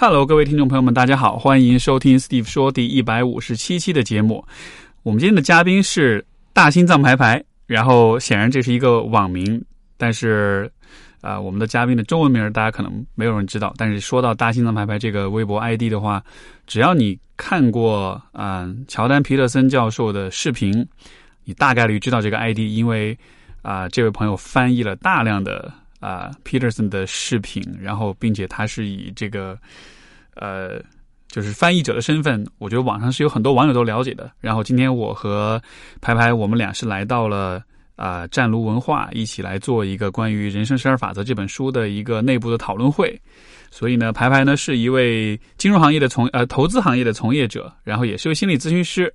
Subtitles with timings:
[0.00, 4.46] Hello，各位听众朋友们，大家好，欢迎收听 Steve 说第一百五十七期的节目。
[5.02, 9.60] 我们今天的嘉宾是大心脏排排，然后显然这是一个网名，
[9.96, 10.70] 但是
[11.20, 13.74] 啊、我们的嘉宾的中文名大家可能没有人知道。
[13.76, 16.22] 但是说到大心脏排排这个微博 ID 的话，
[16.64, 20.86] 只要你看过啊、乔丹皮特森教授的视频，
[21.42, 23.18] 你大概率知道这个 ID，因为
[23.62, 29.58] 啊、这位朋友翻译了大量的啊、Peterson 的视频，然后并且他是以这个
[30.34, 30.80] 呃
[31.28, 34.30] 就是翻译者的身份，我觉得网上是有很多网友都了解的。
[34.40, 35.60] 然后今天我和
[36.00, 37.62] 排排我们俩是来到了
[37.96, 43.20] 啊、湛卢文化，一起来做一个关于《人生十二法则》这本书的一个内部的讨论会。
[43.70, 49.12] 所以呢，排排呢是一位金融行业的从呃投资行业的从业者，然后也是位心理咨询师。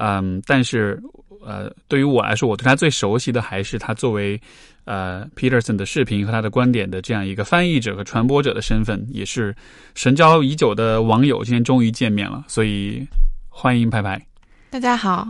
[0.00, 1.00] 嗯，但是
[1.44, 4.40] 呃，对于我来说，我对他最熟悉的还是他作为
[4.84, 9.54] 呃 Peterson 的视频和他的观点的这样一个翻译者和传播者的身份，也是
[9.94, 13.06] 神交已久的网友，今天终于见面了，所以
[13.48, 14.20] 欢迎拍拍。
[14.70, 15.26] 大家好，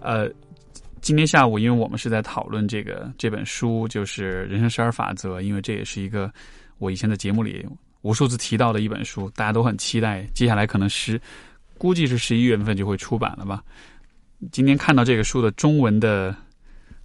[0.00, 0.30] 呃，
[1.00, 6.32] 今天下午，因为我们是在讨论这个这本书，就是《人生十二法则》，因为这也是一个
[6.78, 7.66] 我以前的节目里
[8.02, 10.26] 无数次提到的一本书，大家都很期待。
[10.34, 11.20] 接下来可能十，
[11.78, 13.62] 估计是十一月份就会出版了吧。
[14.50, 16.34] 今天看到这个书的中文的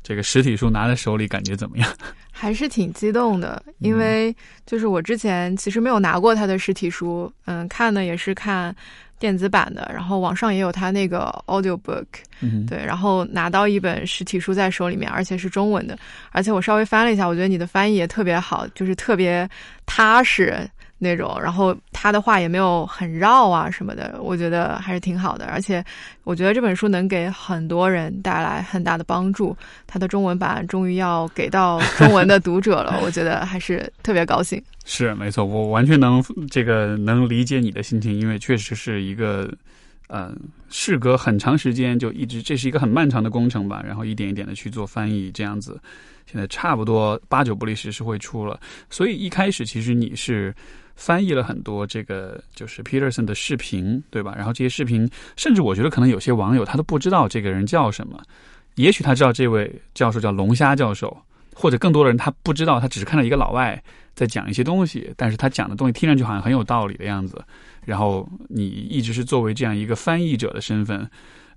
[0.02, 1.94] 这个实体书拿在手里，感觉怎么样？
[2.32, 4.36] 还是挺激动的，因为
[4.66, 8.76] 就是我之前其实没有拿过他的实体书，嗯，看的也是看
[9.26, 12.06] 电子版的，然后网上也有他那个 audiobook，
[12.42, 15.98] 嗯，对，然后拿到一本实体书在手里面，而且是中文的，
[16.30, 19.50] 而且我稍微翻了一下，我觉得你的翻译也特别好，就是特别
[19.88, 20.56] 踏实
[20.98, 25.84] 那种，然后他的话也没有很绕啊什么的，我觉得还是挺好的，而且
[26.24, 29.56] 我觉得这本书能给很多人带来很大的帮助，
[29.86, 34.62] 他的中文版终于要给到中文的读者了， 我觉得还是特别高兴。
[34.86, 39.52] 是没错，我完全能这个能理解你的心情，因为确实是一个，
[40.08, 40.34] 呃，
[40.70, 45.78] 事隔很长时间就一直这是一个很漫长的工程吧，然后一点一点的去做翻译，这样子，
[46.32, 50.56] 现在差不多八九不离十是会出了，所以一开始其实你是
[50.96, 54.34] 翻译了很多这个就是 Peterson 的视频，对吧？
[54.36, 58.22] 然后这些视频，甚至我觉得可能有些网友他都不知道这个人叫什么，
[58.76, 61.16] 也许他知道这位教授叫龙虾教授，
[61.54, 63.82] 或者更多的人他不知道，他只是看到一个老外。
[64.16, 67.44] 在讲一些东西，但是他讲的东西听上去好像很有道理的样子。
[67.84, 71.06] 然后你一直是作为这样一个翻译者的身份，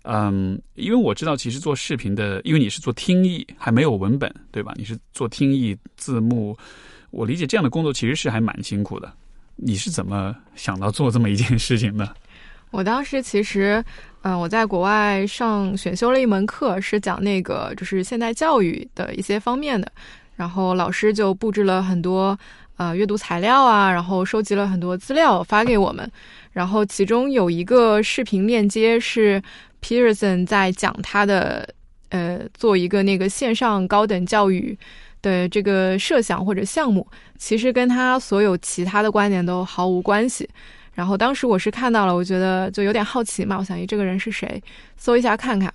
[0.02, 4.74] 嗯，因为我知道其实做视频的，因为你是做听译，还没有文本，对吧？
[4.74, 6.58] 你是做听译字幕，
[7.12, 9.08] 我理解这样的工作其实是还蛮辛苦的。
[9.60, 12.08] 你是怎么想到做这么一件事情的？
[12.70, 13.82] 我当时其实，
[14.22, 19.90] 嗯、我在国外上选修了一门课，是讲那个就是现代教育的一些方面的，
[20.36, 22.38] 然后老师就布置了很多
[22.76, 26.10] 呃阅读材料啊，然后收集了很多资料发给我们，
[26.52, 29.42] 然后其中有一个视频链接是
[29.82, 31.66] Peterson 在讲他的
[32.10, 34.78] 呃做一个那个线上高等教育
[35.28, 37.06] 的这个设想或者项目，
[37.36, 40.48] 其实跟他所有其他的观点都毫无关系。
[40.94, 44.60] 然后当时我是看到了，我觉得就有点好奇嘛，我想，咦，这个人是谁？
[44.96, 45.72] 搜一下看看。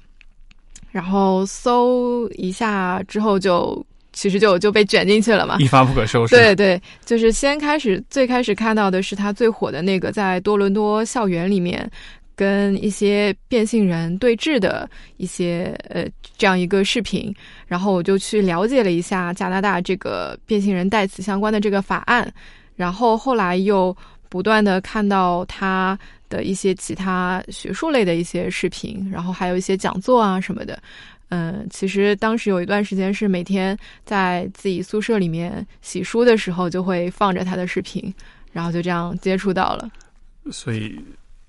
[0.92, 5.58] 然后搜一下之后就，其实就就被卷进去了嘛。
[5.60, 6.36] 一发不可收 拾。
[6.36, 11.90] 对对，就是先开始最开始看到的是他最火的那个在多伦多校园里面
[12.36, 16.06] 跟一些变性人对峙的一些呃
[16.38, 17.34] 这样一个视频，
[17.68, 22.32] 然后我就去了解了一下加拿大这个变性人代词相关的这个法案，
[22.76, 23.96] 然后后来又
[24.30, 25.98] 不断的看到他
[26.30, 30.82] 的一些其他学术类的一些视频，然后还有一些讲座啊什么的。
[31.30, 38.14] 嗯，其实当时有一段时间是每天在自己宿舍里面洗书的时候，就会放着他的视频，
[38.52, 39.90] 然后就这样接触到了。
[40.52, 41.00] 所以，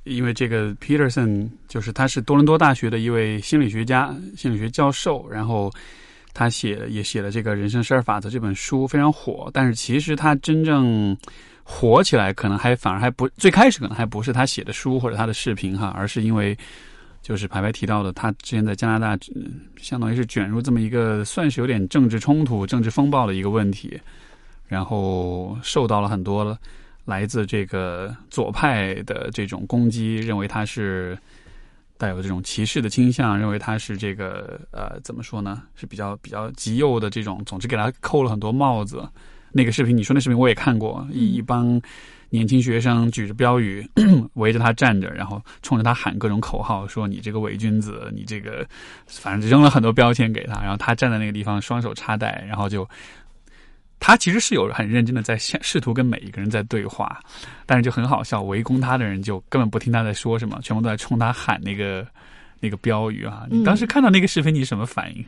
[0.05, 5.73] 因为这个 Peterson 就是他是多伦多大学的一位心理学家、心理学教授，然后
[6.33, 9.51] 他写也写了这个《人生十二法则》这本书，非常火。
[9.53, 11.17] 但是其实他真正
[11.63, 16.57] 火起来，可能还反而还不最开始可能还不是他写的书或者他的视频哈，而是因为
[17.23, 23.99] 就是排排提到的，他之前在加拿大，嗯相当于是卷入这么一个算是有点政治冲突、政治风暴的一个问题，
[24.67, 26.59] 然后受到了很多了
[27.05, 31.19] 来自这个左派的这种攻击，认为他是
[31.99, 39.07] 带有这种歧视的倾向，认为他是这个呃怎么说呢，是比较比较极右的这种，总之给他扣了很多帽子。
[39.53, 41.81] 那个视频，你说那视频我也看过，一一帮
[42.31, 43.87] 年轻学生举着标语
[44.35, 48.67] 围着他站着，然后冲着他喊各种口号，说你这个伪君子，你这个
[49.07, 52.89] 反正扔了很多标签给他，然后他站在那个地方双手插袋，然后就。
[54.01, 57.19] 他其实是有很认真的在试图跟每一个人在对话，
[57.65, 62.07] 但是就很好笑，围攻他的人就根本不听他在说什么，全部都在冲他喊那个
[62.61, 63.47] 那个标语啊！
[63.51, 65.25] 你当时看到那个视频，你什么反应？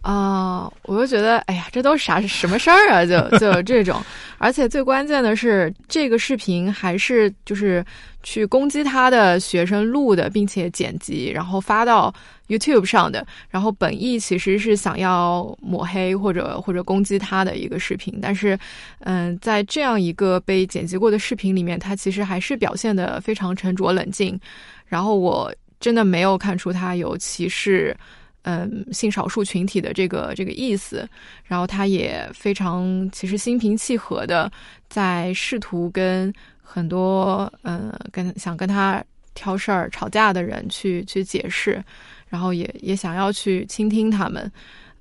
[0.00, 3.06] 啊，我就觉得，哎呀，这都是啥什么事儿啊？
[3.06, 4.02] 就就这种，
[4.38, 7.84] 而且最关键的是，这个视频还是就是
[8.22, 12.12] 去攻击他的学生录的，并且剪辑，然后发到
[12.48, 13.26] YouTube 上的。
[13.50, 18.58] 然后本意其实是想要抹黑或者或者攻击他的一个视频，但是，
[19.00, 24.38] 嗯，在这样一个被剪辑过的视频里面，他其实还是表现的非常沉着冷静。
[24.86, 27.96] 然后我真的没有看出他有歧视。
[28.44, 31.08] 嗯，性少数群体的这个这个意思，
[31.44, 34.50] 然后他也非常其实心平气和的
[34.88, 36.34] 在试图跟
[36.72, 39.04] 很多嗯跟想跟他
[39.34, 41.82] 挑事儿吵架的人去去解释，
[42.28, 44.50] 然后也也想要去倾听他们，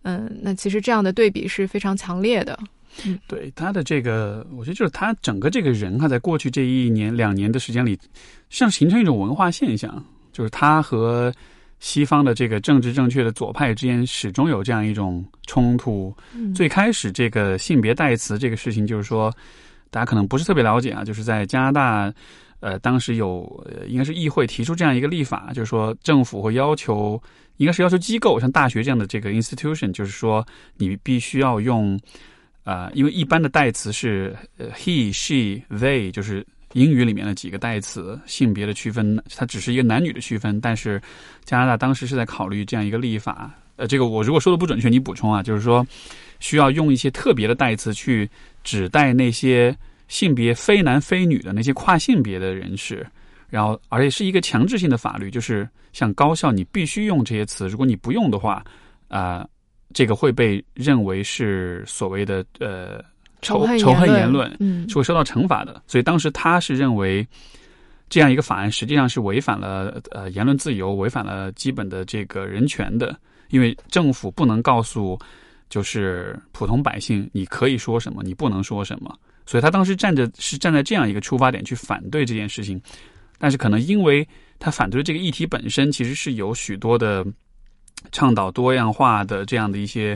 [0.02, 2.60] 嗯，那其实这样的对比是非常强烈的。
[3.06, 7.98] 嗯，对他的这个，我觉得就是他整个这个人哈，在过去这一年两年的时间里，
[8.50, 10.04] 像形成一种文化现象，
[10.34, 11.34] 就是他和。
[11.84, 16.16] 西方的这个政治正确的左派之间始终有这样一种冲突。
[16.54, 19.34] 最开始这个性别代词这个事情，就是说
[19.92, 22.12] 大家可能不是特别了解啊，就是在加拿大，
[22.62, 27.22] 呃，当时有呃应该是议会提出这样一个立法，就是说政府会要求，
[27.58, 30.44] 应该是要求机构，像大学这样的这个 institution，就是说
[30.78, 32.00] 你必须要用，
[32.64, 34.36] 呃，因为一般的代词是
[34.74, 36.44] he、she、they，就是。
[36.74, 40.58] 英语里面的几个代词性别的区分，它只是一个男女的区分。
[40.62, 41.02] 但是
[41.44, 43.52] 加拿大当时是在考虑这样一个立法。
[43.76, 45.44] 呃，这个我如果说的不准确，你补充啊。
[45.44, 45.86] 就是说，
[46.40, 48.30] 需要用一些特别的代词去
[48.64, 49.76] 指代那些
[50.08, 53.06] 性别非男非女的那些跨性别的人士。
[53.50, 58.64] 然后，而且是一个强制性的法律，就是像高校你必须用这些词，如果你不用的话，
[59.08, 59.48] 啊，
[59.94, 63.04] 这个会被认为是所谓的呃。
[63.44, 67.28] 仇仇恨言论嗯是会受到惩罚的，所以当时他是认为
[68.08, 73.18] 这样一个法案实际上是违反了呃言论自由，违反了基本的这个人权的，
[73.50, 75.18] 因为政府不能告诉
[75.72, 79.12] 就是普通百姓你可以说什么，你不能说什么，
[79.48, 82.80] 所以他当时站着是站在这样一个出发点去反对这件事情，
[83.40, 84.28] 但是可能因为
[84.60, 87.26] 他反对这个议题本身其实是有许多的
[88.12, 90.16] 倡导多样化的这样的一些。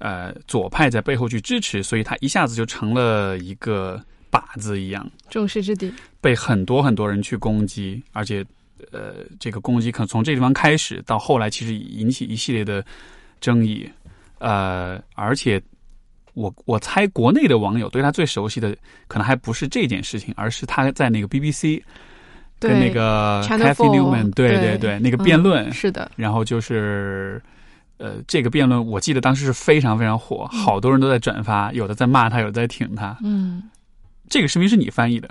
[0.00, 4.00] 呃，左派在背后去支持，所以他一下子就成了一个
[4.30, 8.46] 靶子一样，众矢之的，被很多很多人去攻击，而且，
[8.92, 12.80] 呃，这个攻击可能从这地方开始，到后来其实引起一系列的
[13.40, 13.90] 争议，
[14.38, 15.60] 呃，而且
[16.34, 18.76] 我我猜国内的网友对他最熟悉的，
[19.06, 21.82] 可能还不是这件事情，而是他在那个 BBC
[22.58, 27.40] 跟那个 Cathy Newman 对对对那个辩论是的，然后就是。
[28.00, 33.18] 呃，这个辩论我记得当时是非常非常火，好多人都在转发，有的在骂他，有的在挺他。
[33.24, 33.60] 嗯，
[34.28, 35.28] 这个视频是你翻译的？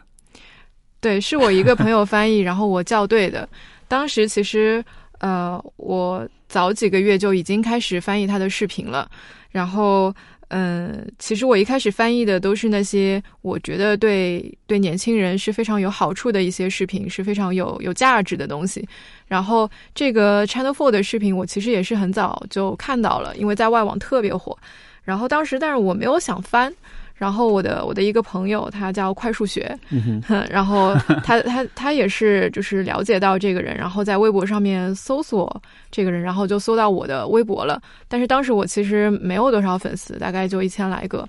[0.99, 3.47] 对，是我一个朋友翻译，然后我校对的。
[3.87, 4.83] 当时其实，
[5.19, 9.09] 呃，我早几个月就已经开始翻译他的视频了，
[9.51, 10.13] 然后。
[10.49, 18.87] 嗯，其实我一开始翻译的都是那些我觉得对对年轻人是非常有好处的一些视频，是非常有有价值的东西。
[19.27, 24.57] 然后这个 Channel Four 的视频，我其实也是很早就看到了，因为在外网特别火。
[25.03, 26.73] 然后当时，但是我没有想翻。
[27.17, 29.75] 然后我的我的一个朋友，他叫快数学，
[30.49, 30.93] 然后
[31.23, 37.81] 他他他也是就是了解到这个人，然后在微博上面搜索这个人，然后就搜到我的微博了。
[38.07, 41.27] 但是当时我其实没有多少粉丝，大概就一千来个。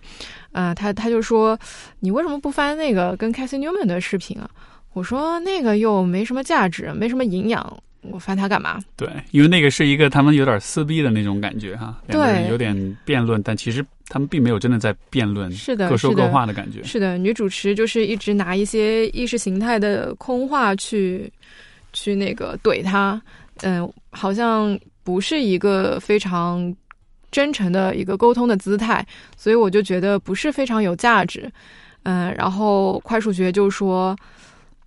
[0.52, 1.59] 嗯，他他就说，
[2.00, 4.49] 你为什么不翻那个跟 Casey Newman 的视频啊？
[4.92, 7.76] 我说那个又没什么价值，没什么营养。
[8.02, 8.78] 我翻它干嘛？
[8.97, 16.83] 对，因为那个是一个他们有点撕逼的那种感觉哈，对，有点辩论，但其实他们并没有真的在辩论，是的，各说各话的感觉。
[16.83, 21.31] 是的，女主持就是一直拿一些意识形态的空话去
[21.93, 23.21] 去那个怼他，
[23.62, 26.75] 嗯，好像不是一个非常
[27.31, 31.50] 真诚的一个沟通的姿态，所以我就觉得不是非常有价值。
[32.05, 34.17] 嗯，然后快数学就说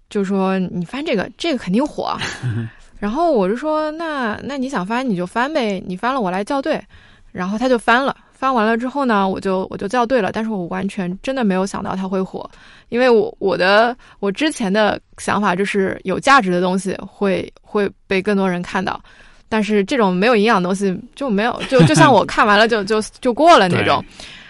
[0.09, 2.17] 就说你翻这个，这个肯定火。
[2.99, 6.81] 然后我就说，那那你想翻你就翻呗，你翻了我来校对。
[7.31, 10.31] 然后他就翻了，翻完了之后呢，我就我就校对了。
[10.31, 12.49] 但是我完全真的没有想到它会火，
[12.89, 18.99] 因为我我的我之前的想法就是有价值的东西会会被更多人看到，
[19.47, 24.03] 但是这种没有营养的东西就没有，就 就像我看完了就就就过了那种。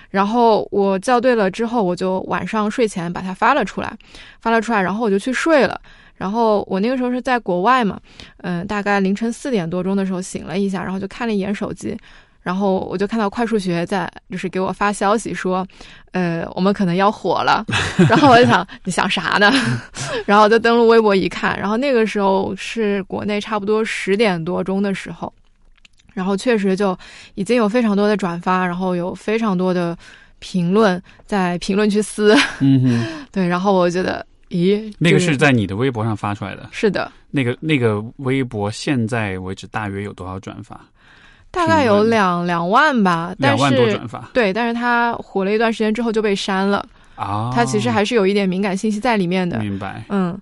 [0.09, 3.93] 然后我校对了之后，我就晚上睡前把它发了出来，
[4.39, 5.81] 发了出来，然后我就去睡了。
[6.15, 7.99] 然后我那个时候是在国外嘛，
[8.37, 11.97] 嗯，大概凌晨四点多钟的时候醒了一下，然后就看了一眼手机，
[12.41, 15.65] 然后我就看到快数学在就是给我发消息说，
[16.11, 17.65] 呃，我们可能要火了。
[18.09, 19.51] 然后我就想，你想啥呢？
[20.25, 25.31] 然后就登录微博一看，然后那个时候是国内差不多十点多钟的时候。
[26.13, 26.97] 然后确实就
[27.35, 29.97] 已经有非常多的转发，然后有非常多的
[30.39, 40.77] 评论在评论区撕，嗯哼， 对，然后我觉得，咦，那个是在你的微博上发出来的，是的，那个那个微博现在为止大约有多少转发？
[41.51, 46.83] 大概有两两万吧，但是多转发，对，但是他火了一段时间之后就被删了
[47.15, 50.39] 啊，他其实还是有一点敏感信息在里面的，明白，嗯，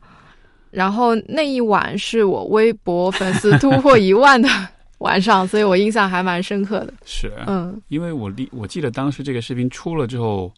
[0.71, 4.47] 然后那一晚是我微博粉丝突破一万的。
[4.99, 6.93] 晚上，所以我印象还蛮深刻的。
[7.05, 10.51] 是，嗯，因为我记我记得当时这个视频出了之后，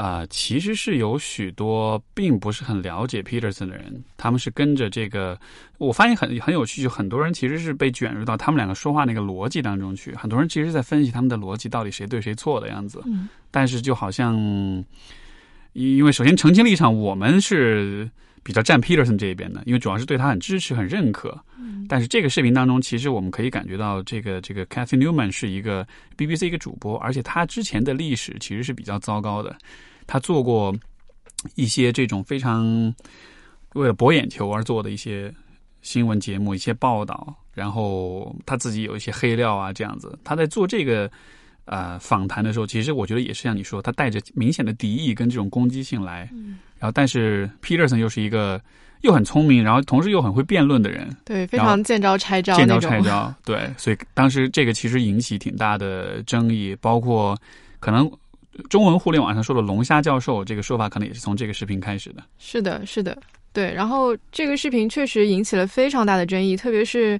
[0.00, 5.38] 啊，其实是有许多并不是很了解 Peterson 的人，他们是跟着这个，
[5.76, 13.02] 我发现很很有趣，就很多人其实是被卷入到他们两个说话那个逻辑当中去，很多人其实在分析他们的逻辑到底谁对谁错的样子。
[13.04, 14.34] 嗯，但是就好像，
[15.74, 18.10] 因为首先澄清立场，我们是。
[18.42, 21.38] 比较站 Peterson 这一边的，因为主要是对他很支持、很认可。
[21.58, 29.54] 嗯，但是这个视频当中，其实我们可以感觉到，这个这个 Cathy Newman 是一个 BBC 一个主播，而且他之前的历史其实是比较糟糕的。
[30.06, 30.74] 他做过
[31.54, 32.94] 一些这种非常
[33.74, 35.32] 为了博眼球而做的一些
[35.82, 40.18] 新闻节目、一些报道，然后他自己有一些黑料啊，这样子。
[40.24, 41.10] 他在做这个
[41.64, 46.28] 呃访谈的时候，其实我觉得也是像你说，他带着明显的敌意跟这种攻击性来。
[46.32, 46.58] 嗯。
[46.78, 48.58] 然后，但是 Peterson 又是一个
[49.02, 57.36] 又很聪明，然后同时又很会辩论的人，对，非常见招拆招，见招拆招，对，所以当时这个其实引起挺大的争议，包括
[57.80, 58.10] 可能
[58.68, 62.22] 中文互联网上说的“龙虾教授”这个说法，可能也是从这个视频开始的。
[62.38, 63.16] 是的，是的，
[63.52, 63.72] 对。
[63.72, 67.18] 然后这个视频确实引起了非常大的争议，特别是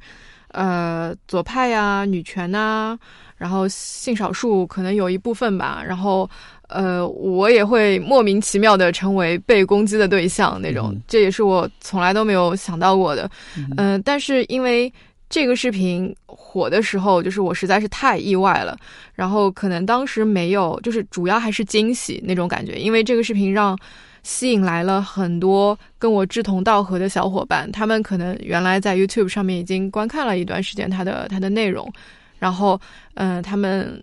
[0.48, 2.98] 呃左派呀、女权呐，
[3.36, 6.28] 然后性少数可能有一部分吧，然后。
[6.72, 13.28] 呃，我也会莫名其妙的成为被攻击的对象那种，这也是我从来都没有想到过的。
[13.76, 14.88] 嗯，但是因为
[15.30, 18.76] 这个视频火的时候，就是我实在是太意外了，
[19.14, 23.78] 然后可能当时没有，就是主要还是惊喜那种感觉，因为这个视频让
[24.22, 31.90] 吸引来了很多跟我志同道合的小伙伴，他们可能原来在 YouTube 上面已经观看了一段时间它的它的内容，
[32.38, 32.78] 然后
[33.14, 34.02] 嗯，他们。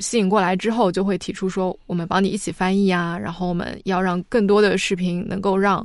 [0.00, 5.84] 吸引过来之后，就会提出说，我们帮你一起翻译啊，然后我们要让更多的视频能够让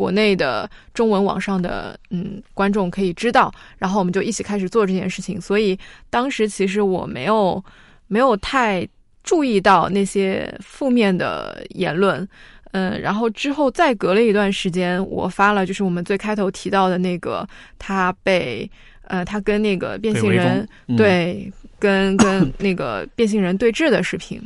[0.00, 5.38] 国内的中文网上的嗯观众可以知道，然后我们就一起开始做这件事情。
[5.38, 5.78] 所以
[6.08, 7.62] 当时其实我没有
[8.06, 8.88] 没有太
[9.22, 12.26] 注意到那些负面的言论，
[12.72, 17.46] 嗯，然后之后再隔了一段时间，我发了就是我们最开头提到的那个
[17.78, 18.70] 他被
[19.02, 20.66] 呃他跟那个变性人
[20.96, 21.52] 对。
[21.80, 24.38] 跟跟那个变性人对峙的视频，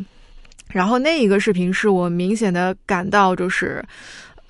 [0.69, 3.85] 然后那一个视频是我明显的感到就是，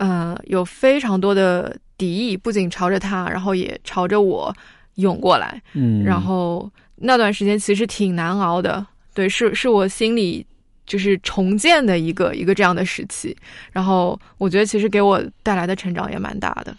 [0.04, 4.54] 呃，有非常多的敌意，不仅朝着他，然后也朝着我
[4.96, 5.62] 涌过来。
[5.72, 10.46] 嗯，然后那段时间其实挺难熬的，对，是是我心里
[10.84, 13.34] 就是重建的一个一个这样的时期。
[13.72, 16.76] 然后我觉得其实给我带来的成长也蛮大的，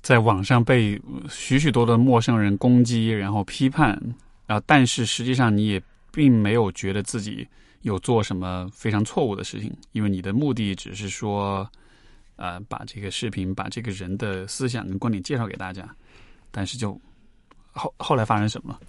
[0.00, 4.00] 在网上被许许多的陌生人攻击，然后批判。
[4.46, 5.82] 然后，但是实际上你也
[6.12, 7.46] 并没有觉得自己
[7.82, 11.68] 有做什么非常错误的事情，因为你的目的只是说，
[12.40, 15.86] 呃，把这个视频、把这个人的思想跟观点介绍给大家。
[16.50, 16.98] 但是就
[17.72, 18.80] 后后来发生什么了？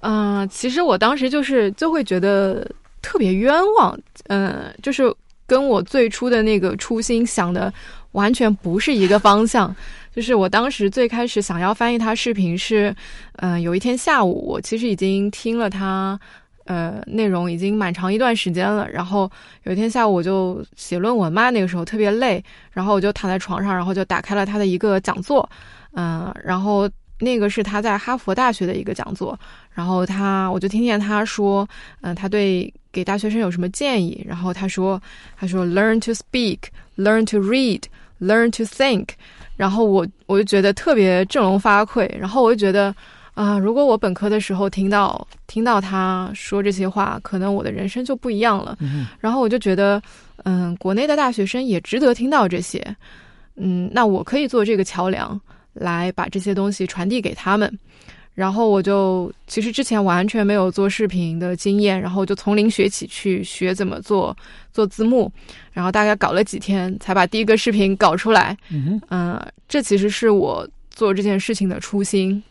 [0.00, 2.66] 嗯，其实我当时就是就会觉得
[3.02, 5.12] 特别冤枉，嗯，就是
[5.44, 7.72] 跟我最初的那个初心想的
[8.12, 9.74] 完全不是一个方向。
[10.14, 12.94] 就是我当时最开始想要翻译他视频是，
[13.36, 16.18] 嗯，有一天下午，我其实已经听了他，
[16.68, 18.86] 呃，内容已经蛮长一段时间了。
[18.90, 19.30] 然后
[19.62, 25.48] 有一天下午我就写论文嘛，那个时候特别累，然后我就躺在床上，然后就打开了他的一个讲座，
[25.94, 29.38] 嗯，然后那个是他在哈佛大学的一个讲座，
[29.72, 31.66] 然后他我就听见他说，
[32.02, 34.22] 嗯，他对给大学生有什么建议？
[34.28, 35.00] 然后他说，
[35.38, 39.08] 他说，learn to speak，learn to read，learn to think。
[39.56, 42.94] 然后我我就觉得特别振聋发聩，然后我就觉得，
[43.38, 48.76] 啊，如果我本科的时候听到听到他说这些话，可能我的人生就不一样了。
[49.20, 50.02] 然后我就觉得，
[50.42, 52.84] 嗯，国内的大学生也值得听到这些，
[53.54, 55.40] 嗯，那我可以做这个桥梁，
[55.72, 57.78] 来把这些东西传递给他们。
[58.34, 64.36] 然后我就其实之前完全没有做视频的经验，然后就从零学起去学怎么做
[64.72, 65.30] 做字幕，
[65.72, 68.58] 然后大概搞了几天才把第一个视频搞出来。
[68.70, 72.42] 嗯嗯、这其实是我做这件事情的初心。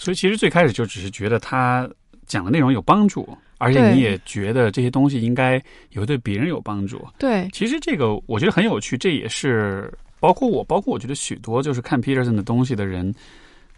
[0.00, 1.86] 所以其实最开始就只是觉得他
[2.26, 7.06] 讲的内容有帮助，而且你也觉得这些东西应该也会对别人有帮助。
[7.18, 13.14] 对，其实这个我觉得很有趣，这也是包括我，包括我觉得许多就是看 Peterson 的东西的人，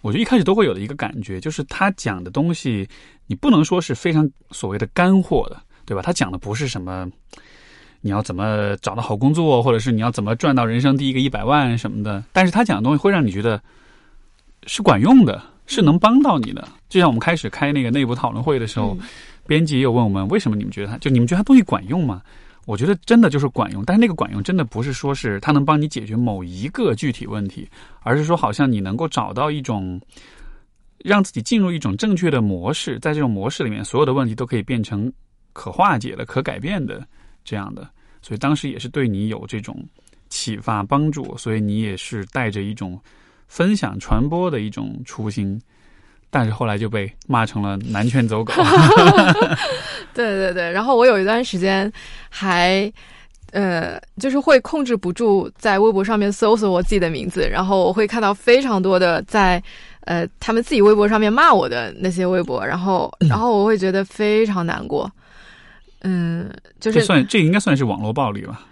[0.00, 2.88] 我觉得一开始都会有的一个感觉，就是他讲的东西，
[3.26, 6.02] 你不能说是非常所谓的干货的，对吧？
[6.02, 7.10] 他讲的不是什么
[8.00, 13.60] 你要怎么找到好工作，或者是你要怎么赚到人生第一个一百万什么的，但是他讲的东西会让你觉得
[14.68, 16.68] 是管用的，是能帮到你的。
[16.88, 19.06] 就像我们开始开那个内部讨论会的时候，嗯
[19.44, 22.22] 编辑也有问我们，为什么你们觉得它就你们觉得它东西管用吗？
[22.64, 27.68] 我觉得真的就是管用，但是那个管用真的不是说是它能帮你解决某一个具体问题，
[28.02, 30.00] 而是说好像你能够找到一种
[30.98, 35.12] 让自己进入一种正确的模式，在这种模式里面，所有的问题都可以变成
[35.52, 37.04] 可化解的、可改变的
[37.44, 37.90] 这样的。
[38.22, 39.76] 所以当时也是对你有这种
[40.28, 42.96] 启发帮助，所以你也是带着一种
[43.52, 45.60] 分享传播的一种初心。
[46.30, 48.54] 但是后来就被骂成了男权走狗。
[50.14, 51.92] 对对对，然后我有一段时间
[52.30, 52.90] 还，
[53.50, 59.62] 呃，就是会控制不住在微博上面搜索我自己的名字，然后我会看到非常多的在，
[60.06, 65.12] 呃，他们自己微博上面骂我的那些微博，然后， 然后我会觉得非常难过。
[66.00, 68.62] 嗯，就是这算这应该算是网络暴力吧？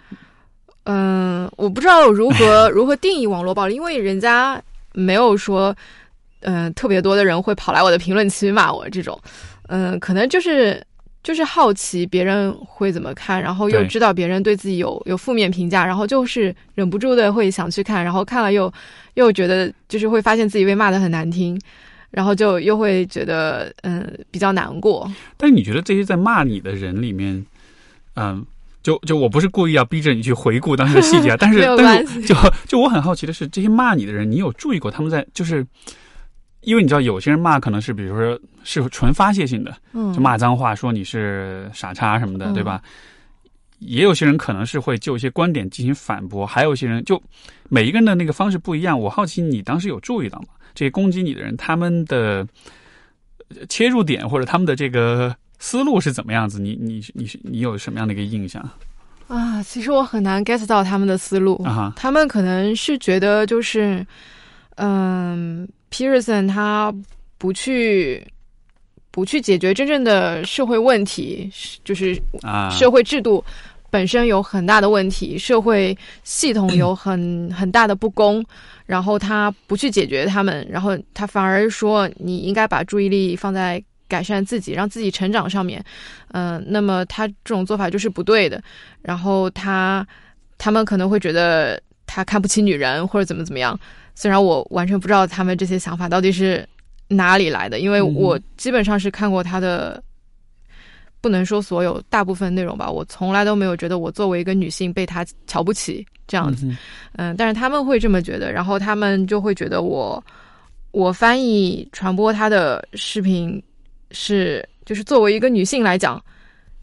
[0.85, 4.59] 嗯，我不知道如何 如何定义网络暴力，因为人家
[4.93, 5.75] 没有说，
[6.41, 9.19] 嗯、特别多的人会跑来我的评论区骂我这种，
[9.67, 10.83] 嗯、可能就是
[11.23, 18.73] 就是好奇别人会怎么看，然后又知道别人对自己有有负面评价，然后就是忍不住的会想去看，然后看了又
[19.13, 21.59] 又觉得就是会发现自己被骂的很难听，
[22.09, 25.09] 然后就又会觉得嗯比较难过。
[25.37, 27.45] 但你觉得这些在骂你的人里面，
[28.15, 28.43] 嗯，
[28.83, 32.35] 就就我不是故意要逼着你去回顾当时的细节啊， 但是但是就
[32.67, 35.65] 就我很好奇的是，这些骂你的人，你有注意过他们在就是，
[36.61, 42.81] 因为你知道有些人骂可能是比如说是纯发泄性的，嗯，就骂脏话，说你是傻叉什么的，嗯对吧？
[43.79, 47.19] 也有些人可能是会就一些观点进行反驳，还有一些人就
[47.67, 48.99] 每一个人的那个方式不一样。
[48.99, 50.49] 我好奇你当时有注意到吗？
[50.75, 52.47] 这些攻击你的人，他们的
[53.49, 56.59] 呃切入点或者他们的这个思路是怎么样子？
[56.59, 58.67] 你你你你有什么样的一个印象
[59.27, 61.61] 啊，其实我很难 get 到他们的思路。
[61.63, 61.93] 啊？
[61.95, 64.05] 他们可能是觉得就是，
[64.75, 66.93] 嗯，Pearson 他
[67.37, 68.25] 不去
[69.11, 73.43] 不去解决真正的社会问题，是就是啊，社会制度
[73.91, 78.43] 本身有很大的问题，社会系统有 很很大的不公，
[78.85, 85.81] 然后他不去解决他们，然后他反而说你应该把注意力放在改善自己，让自己成长上面。
[86.33, 88.61] 嗯、那么他这种做法就是不对的。
[89.01, 90.05] 然后他
[90.57, 93.79] 他们可能会觉得他看不起女人或者怎么怎么样。
[94.13, 96.67] 虽然我完全不知道他们这些想法到底是
[97.07, 100.03] 哪里来的，因为嗯我基本上是看过他的，
[101.21, 102.91] 不能说所有，大部分内容吧。
[102.91, 106.69] 我从来都没有觉得我作为一个女性被他瞧不起这样子。
[107.15, 110.21] 嗯，但是他们会这么觉得，然后他们就会觉得我
[110.91, 113.61] 我翻译传播他的视频
[114.11, 116.23] 是就是作为一个女性来讲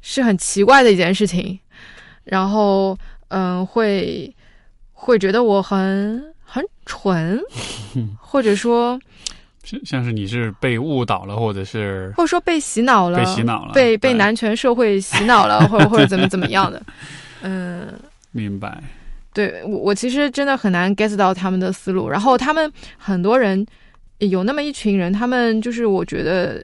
[0.00, 1.58] 是很奇怪的一件事情，
[2.24, 2.96] 然后
[3.28, 4.34] 嗯会
[4.92, 7.40] 会觉得我很很蠢，
[8.20, 8.98] 或者说
[9.64, 16.82] 像像是你是被误导了，或者是或者说被洗脑了，被洗脑了，被被男权社会洗脑了，或者或者怎么怎么样的，
[17.42, 17.88] 嗯。
[18.30, 18.82] 明白。
[19.32, 22.08] 对我，我其实真的很难 get 到他们的思路。
[22.08, 23.66] 然后他们很多人
[24.18, 26.62] 有那么一群人，他们就是我觉得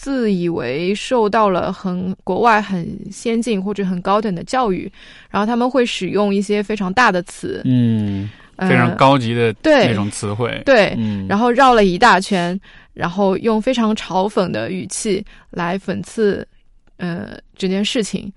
[0.00, 4.90] 自以为受到了很国外很先进或者很高等的教育，
[5.28, 10.62] 然后他们会使用一些非常大的词，嗯，呃非常高级的对那种词汇。
[10.64, 12.58] 对，嗯，然后绕了一大圈，
[12.94, 16.48] 然后用非常嘲讽的语气来讽刺，
[16.96, 18.32] 呃，这件事情，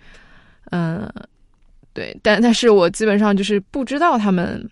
[0.71, 1.09] 嗯、
[1.93, 4.69] 对，但但是我基本上就是不知道他们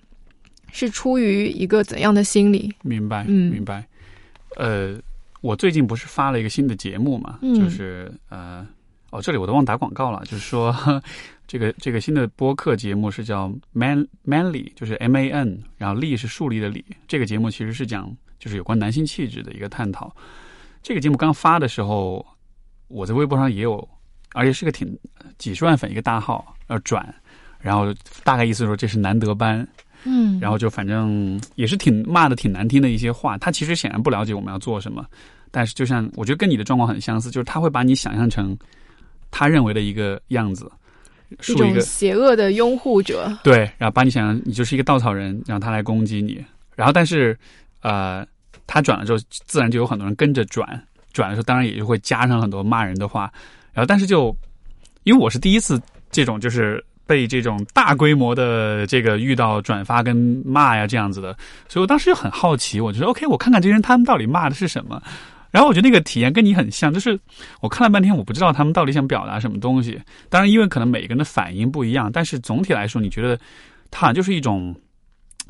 [0.74, 3.82] 是出于一个怎样的心理，明白，嗯明白。
[4.58, 5.00] 呃，
[5.42, 8.66] 我最近不是发了一个新的节目嘛，嗯就是呃，
[9.10, 10.74] 哦，这里我都忘打广告了，就是说
[11.48, 16.86] 这个这个新的播客节目是叫 Man Manly，就是 M A N，然后力是树立的力。
[17.08, 20.16] 这个节目其实是讲就是有关男性气质的一个探讨。
[20.82, 22.26] 这个节目刚发的时候，
[22.88, 23.90] 我在微博上也有，
[24.34, 24.98] 而且是个挺
[25.38, 27.14] 几十万粉一个大号要转，
[27.60, 29.68] 然后大概意思说这是难得班。
[30.04, 33.38] 嗯，然后就反正也是挺骂的挺难听的一些话。
[33.38, 35.06] 他其实显然不了解我们要做什么，
[35.52, 38.58] 但是就像我觉得跟你的状况很相似，就是他会把你想象成
[39.30, 40.70] 他认为的一个样子，
[41.30, 43.32] 一种树一个邪恶的拥护者。
[43.44, 46.44] 对，然后把你想象你就是一个稻草人，让他来攻击你。
[46.76, 47.38] 然后但是
[47.82, 48.26] 呃，
[48.66, 50.68] 他转了之后，自然就有很多人跟着转，
[51.14, 53.32] 转的时候当然也就会加上很多骂人的话。
[53.74, 54.36] 然后但是就
[55.04, 56.84] 因为我是第一次这种就是。
[57.12, 61.36] 被这种大规模的这个遇到转发跟骂呀这样子的，
[61.68, 65.04] 所以我当时就很好奇，我就说 OK，我看看这些人他们到底骂的是什么。
[65.52, 67.20] 然后我觉得那个体验跟你很像，就是
[67.60, 70.00] 我看了半天，我不知道他们到底想表达什么东西。
[70.30, 73.38] 当然，因为可能每个人的反应不一样，但是总体来说，你觉得
[73.90, 74.74] 他好像就是一种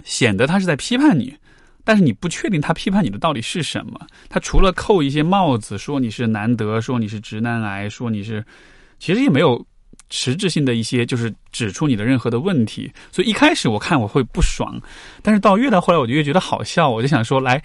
[0.03, 1.31] 显得他是在批判你，
[1.83, 4.01] 但是你不确定他批判你的到底是什么。
[4.29, 8.43] 他除了扣一些帽子，说你是难得，说你是直男癌，说你是，
[8.97, 9.63] 其实也没有。
[10.11, 14.79] 实质性的一些就是指出你的任何的问题，所以一开始我看我会不爽，
[15.23, 17.59] 但是到越到后来我就越觉得好笑，我就想说来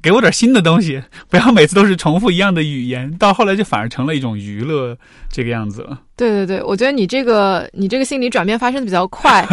[0.00, 3.12] 给我点新的东西，不要每次都是重复一样的语言。
[3.18, 4.96] 到后来就反而成了一种娱乐
[5.30, 6.00] 这个样子了。
[6.16, 9.46] 对对对，我觉得你这个你这个心理转变发生的比较快，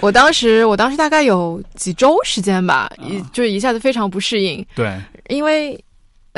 [0.00, 4.64] 我当时我当时大概有几周时间吧，一就一下子非常不适应。
[4.74, 4.98] 对，
[5.28, 5.78] 因为。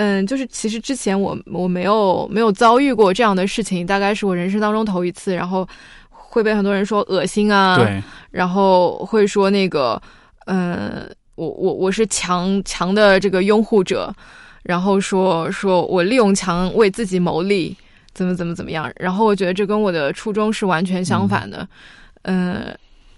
[0.01, 5.67] 嗯，就是其实之前我我没有没有遭遇过这样的事情，大概是我人生当中头一次，然后
[6.09, 10.01] 会被很多人说恶心啊，对，然后会说那个，
[10.47, 14.15] 嗯，我我我是强强的这个拥护者，
[14.63, 17.77] 然后说说我利用强为自己谋利，
[18.15, 21.69] 怎么怎么怎么样，然后我觉得这跟我的初衷是完全相反的，
[22.23, 22.73] 嗯，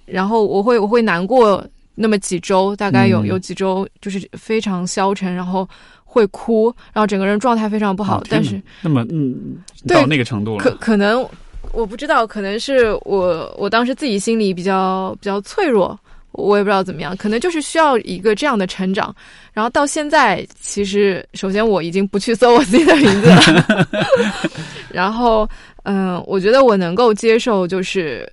[0.06, 1.62] 然后我会我会难过
[1.94, 5.68] 那么几周，大概有有几周就是非常消沉，然后。
[6.12, 8.20] 会哭，然后整个人状态非常不好。
[8.28, 11.24] 但是那么，嗯，到那个程度了，可可能
[11.72, 15.96] 我不知道，可能是我我当时自己心里比较比较脆弱，
[16.32, 19.14] 我也不知道怎么样，可能就是需要一个这样的成长。
[19.52, 23.88] 然后到现在，其实首先我已经不去搜我自己的名字了，
[24.90, 25.48] 然后
[25.84, 28.28] 嗯，我觉得我能够接受，就是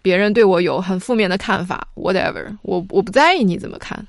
[0.00, 4.06] 别人对我有很负面的看法，whatever，我我不在意你怎么看。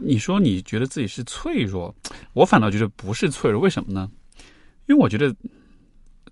[0.00, 1.94] 你说你觉得自己是脆弱，
[2.32, 4.10] 我反倒觉得不是脆弱，为什么呢？
[4.86, 5.34] 因为我觉得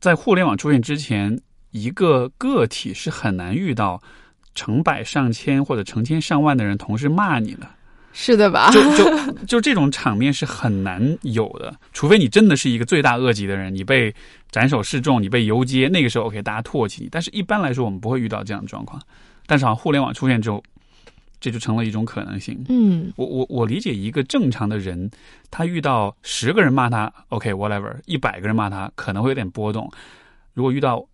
[0.00, 4.02] 在互联网出现之前，一个个体是很难遇到
[4.54, 7.66] 成百上千或者成千上万的人同时骂你的，
[8.12, 8.70] 是的吧？
[8.70, 14.14] 就就就这种场面是很难有的，除非你真的是一个罪大恶极的人，你被
[14.50, 17.08] 斩首示众，你被游街，那个时候 OK，大家唾弃你。
[17.10, 19.00] 但是一般来说，我们不会遇到这样的状况。
[19.46, 20.62] 但是啊，互联网出现之后。
[21.42, 22.64] 这就成了一种可能性。
[22.68, 25.10] 嗯，我我我理解一个正常的人，
[25.50, 29.90] 他遇到十个人骂他，OK whatever，一百个人骂他可能会有点波动。
[30.54, 31.04] 如果遇到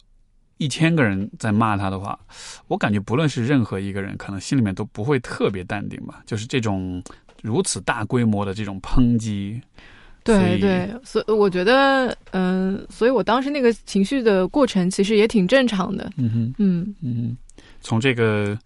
[0.59, 2.19] 一千个人在骂他的话，
[2.67, 6.23] 我感觉不论是任何一个人，可能心里面都不会特别淡定吧。
[6.27, 7.03] 就是这种
[7.43, 9.59] 如此大规模的这种抨击，
[10.23, 16.11] 对对，所以我觉得，嗯，所以我当时那个情绪的过程其实也挺正常的。
[16.19, 17.37] 嗯哼，嗯嗯。
[17.89, 18.57] 从这个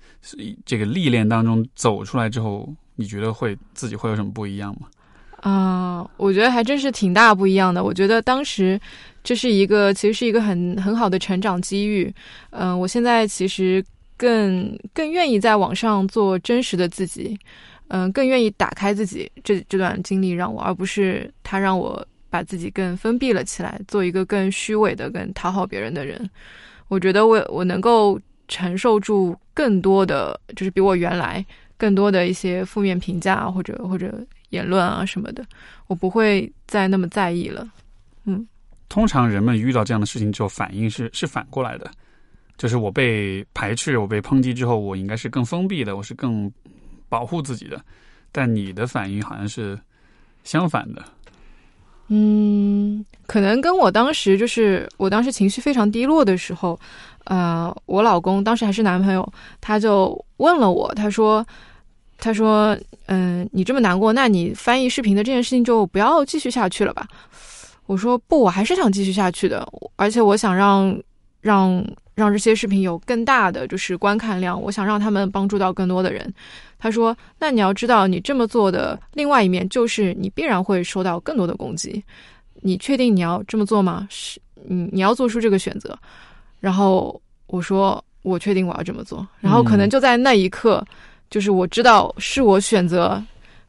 [0.67, 4.89] 这个历练当中走出来之后，你觉得会自己会有什么不一样吗？
[5.49, 7.85] 啊，我觉得还真是挺大不一样的。
[7.85, 8.81] 我觉得当时
[9.23, 12.13] 这是一个其实是一个很很好的成长机遇。
[12.51, 13.85] 嗯，我现在其实
[14.17, 17.39] 更更愿意在网上做真实的自己，
[17.91, 19.31] 嗯，更愿意打开自己。
[19.45, 26.29] 这这段经历让我，而不是他让我把自己更封闭了起来，做一个更虚伪的、更讨好别人的人。
[26.89, 28.19] 我觉得我我能够。
[28.53, 31.43] 承受住更多的，就是比我原来
[31.79, 35.43] 更多的一些负面评价或者或者言论啊什么的，
[35.87, 37.67] 我不会再那么在意了。
[38.27, 38.47] 嗯，
[38.91, 41.91] 通常人们遇到这样的事情之后，反应是是反过来的，
[42.59, 46.53] 就是我被排斥、我被抨击之后，我应该是更封闭的，我是更
[47.09, 47.83] 保护自己的。
[48.31, 49.79] 但你的反应好像是
[50.45, 51.03] 相反的。
[52.15, 56.79] 嗯，可能跟我当时就是我当时情绪非常低落的时候。
[57.25, 61.47] 呃，我老公当时还是男朋友，他就问了我，他说
[62.19, 67.07] ：“他说，嗯，你这么难过，那你翻译视频的这件事情就不要继续下去了吧？”
[67.87, 71.01] 我说：“不，我还是想继续下去的，而且我想让
[71.41, 71.83] 让
[72.15, 76.33] 让这些视频有更大的就是观看量，我想让他们帮助到更多的人。”
[76.79, 82.03] 他说：“那你要知道，你这么做的另外一面就是你必然会受到更多的攻击。
[82.61, 84.07] 你确定你要这么做吗？
[84.11, 85.97] 是，你你要做出这个选择。”
[86.59, 89.27] 然后我说，我确定我要这么做。
[89.41, 90.85] 然后可能就在那一刻，
[91.31, 93.23] 就是我知道是我选择，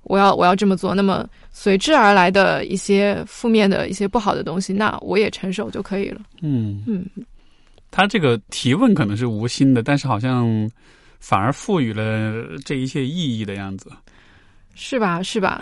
[0.03, 0.93] 我要我要这么做。
[0.95, 6.21] 那么随之而来的一些负面的一些不好的东西，那我也承受就可以了。
[6.41, 7.05] 嗯嗯，
[7.93, 10.69] 他这个提问可能是无心的，但是好像
[11.19, 13.91] 反而赋予了这一切意义的样子。
[14.73, 15.21] 是吧？
[15.21, 15.61] 是吧？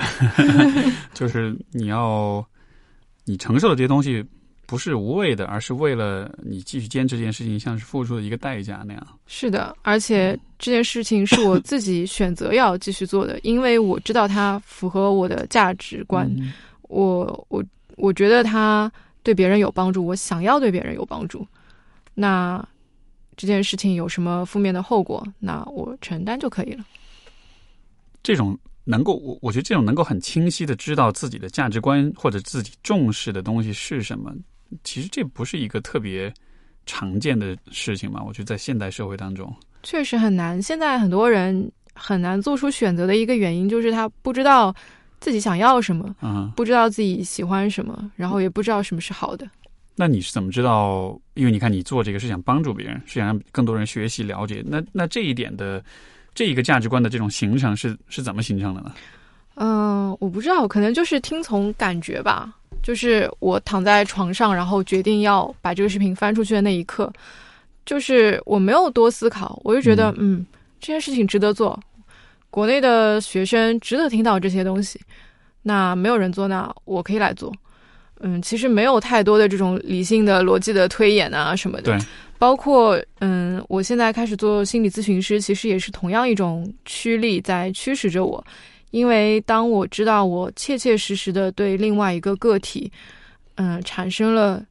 [1.13, 2.44] 就是你要
[3.26, 4.26] 你承受的这些东西。
[4.67, 9.06] 不是无谓的，而是为了你继续坚持这件事情，像是付出的一个代价那样。
[9.28, 16.34] 是的，而且这件事情是我自己选择要继续做的，因为我知道它符合我的价值观。
[16.84, 17.62] 我我
[17.98, 18.89] 我觉得它
[19.24, 21.46] 对别人有帮助，我想要对别人有帮助。
[22.13, 22.63] 那
[23.36, 26.86] 这件事情有什么负面的后果，那我承担就可以了。
[28.24, 28.58] 这种。
[28.84, 34.34] 能够，我我觉得这种能够很清晰的知道自己的价值观或者自己重视的东西是什么，
[34.84, 36.34] 其实这不是一个特别
[36.88, 38.24] 常见的事情嘛？
[38.26, 40.60] 我觉得在现代社会当中，确实很难。
[40.60, 44.76] 现在很多人很难做出选择的一个原因，就是他不知道
[45.19, 49.47] 自己想要什么，嗯，不知道自己喜欢什么，然后也不知道什么是好的。
[50.02, 51.16] 那你是怎么知道？
[51.36, 54.64] 因为你看，你做这个是想帮助别人，是想让更多人学习了解。
[54.66, 55.84] 那那这一点的。
[56.34, 58.94] 这一个价值观的这种形成是是怎么形成的呢？
[59.56, 62.56] 嗯，我不知道，可能就是听从感觉吧。
[62.82, 67.12] 就是我躺在床上，然后决定要把这个视频翻出去的那一刻，
[67.86, 70.46] 就是我没有多思考，我就觉得，嗯，
[70.80, 71.78] 这件事情值得做，
[72.50, 74.98] 国内的学生值得听到这些东西。
[75.62, 77.54] 那没有人做，那我可以来做。
[78.22, 81.98] 嗯，其实没有太多的这种理性的逻辑的推演啊什么的。
[81.98, 82.08] 对。
[82.38, 88.44] 包括嗯，我现在开始做心理咨询师，其实也是同样一种驱力在驱使着我。
[88.90, 92.92] 因为当我知道我切切实实的对另外一个个体，
[93.56, 94.64] 嗯，产生了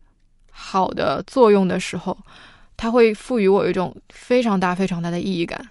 [0.50, 2.16] 好的作用的时候，
[2.76, 5.64] 它会赋予我一种非常大、非常大的意义感。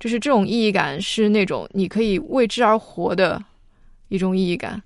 [0.00, 3.42] 就是这种意义感是那种你可以为之而活的
[4.08, 4.82] 一种意义感。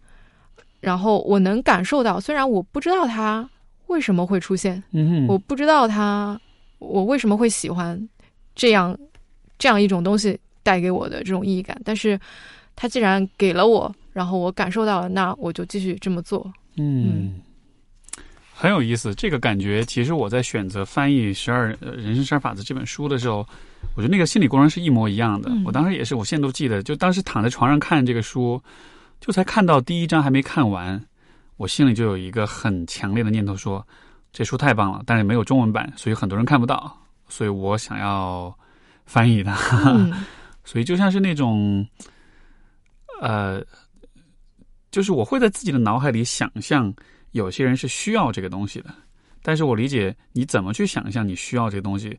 [0.83, 3.49] 然后我能感受到，虽然我不知道它。
[3.89, 4.83] 为什么会出现？
[4.93, 6.41] 嗯我不知道它，
[6.79, 8.09] 我为什么会喜欢
[8.55, 8.99] 这样
[9.59, 11.79] 这样一种东西带给我的这种意义感。
[11.85, 12.19] 但是，
[12.75, 16.51] 它既然给了我，然后我感受到了，那我就继续这么做。
[16.79, 17.35] 嗯，
[18.55, 19.15] 很有意思。
[19.15, 23.47] 这个感觉，其实我在选择翻译《十二人生十二法则》这本书的时候，
[23.95, 25.51] 我觉得那个心理过程是一模一样的。
[25.67, 28.59] 我当时也是，我现在都记得，就当时躺在床上看这个书，
[29.23, 31.01] 就才看到第一章还没看完。
[31.57, 33.87] 我心里就有一个很强烈的念头，说
[34.33, 36.93] 这书太棒了，但是没有中文版，所以很多人看不到，
[37.29, 38.53] 所以我想要
[39.07, 39.57] 翻译它。
[40.65, 41.87] 所以就像是那种，
[43.21, 43.65] 呃，
[44.91, 46.93] 就是我会在自己的脑海里想象
[47.31, 48.93] 有些人是需要这个东西的，
[49.41, 52.19] 但是我理解你怎么去想象你需要这个东西。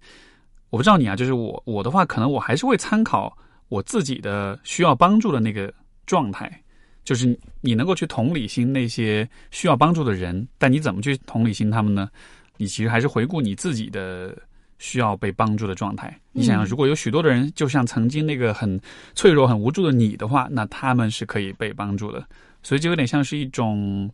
[0.70, 3.38] 我不知道你啊，就是我我的话，可能我还是会参考
[3.68, 5.74] 我自己的需要帮助的那个
[6.06, 6.63] 状态。
[7.04, 12.10] 就是你能够去同理心那些需要帮助的人，但你怎么去同理心他们呢？
[12.58, 14.38] 你其实还是回顾你自己的
[14.80, 16.18] 需要被帮助的状态。
[16.32, 18.80] 你想想，如果有许多的人就像曾经那个很
[19.16, 22.26] 脆弱、很无助的你的话，那他们是可以被帮助的。
[22.62, 24.10] 所以就有点像是一种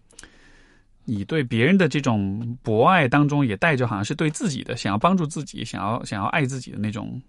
[1.06, 7.22] 你对别人的这种博爱当中，也带着好像是对自己的想要帮助自己、想要想要爱自己的那种。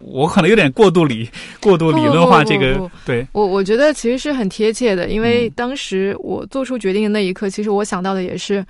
[0.00, 1.28] 我可能有点过度理
[1.60, 8.64] 过度理论化这个，对我我觉得其实是很贴切的，因为当时我做出决定的那一刻，其实我想到的也是，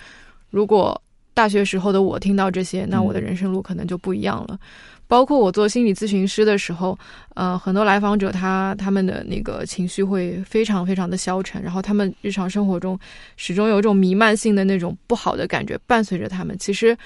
[0.51, 1.01] 如果
[1.33, 4.59] 大学时候的我听到这些，那我的人生路可能就不一样了。
[5.09, 6.99] 包括我做心理咨询师的时候，
[7.35, 12.99] 呃，很多来访者他他们的那个情绪会非常非常的消沉，然后他们日常生活中
[13.37, 16.57] 始终有一种弥漫性的那种不好的感觉伴随着他们。
[16.59, 16.97] 其实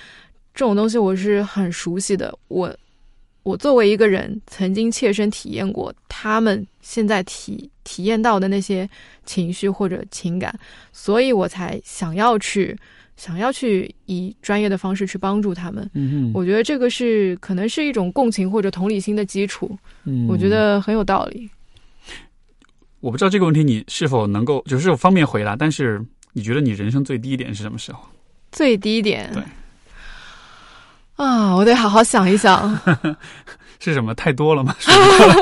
[0.55, 2.75] 这种东西我是很熟悉的，我。
[3.43, 8.89] 我作为一个人，曾经切身体验过他们现在体体验到的那些
[9.25, 10.55] 情绪或者情感，
[10.93, 12.77] 所以我才想要去
[13.17, 15.89] 想要去以专业的方式去帮助他们。
[15.95, 19.77] 嗯我觉得这个是可能是一种共情或者同理心的基础。
[20.05, 21.49] 嗯，我觉得很有道理。
[23.01, 28.01] 我不知道这个问题你是否能够就是方便回答，但是你觉得你人生最低点是什么时候？
[28.53, 29.31] 最低点。
[29.33, 29.43] 对。
[31.23, 32.81] 啊，我得好好想一想，
[33.79, 34.75] 是什么太多了吗？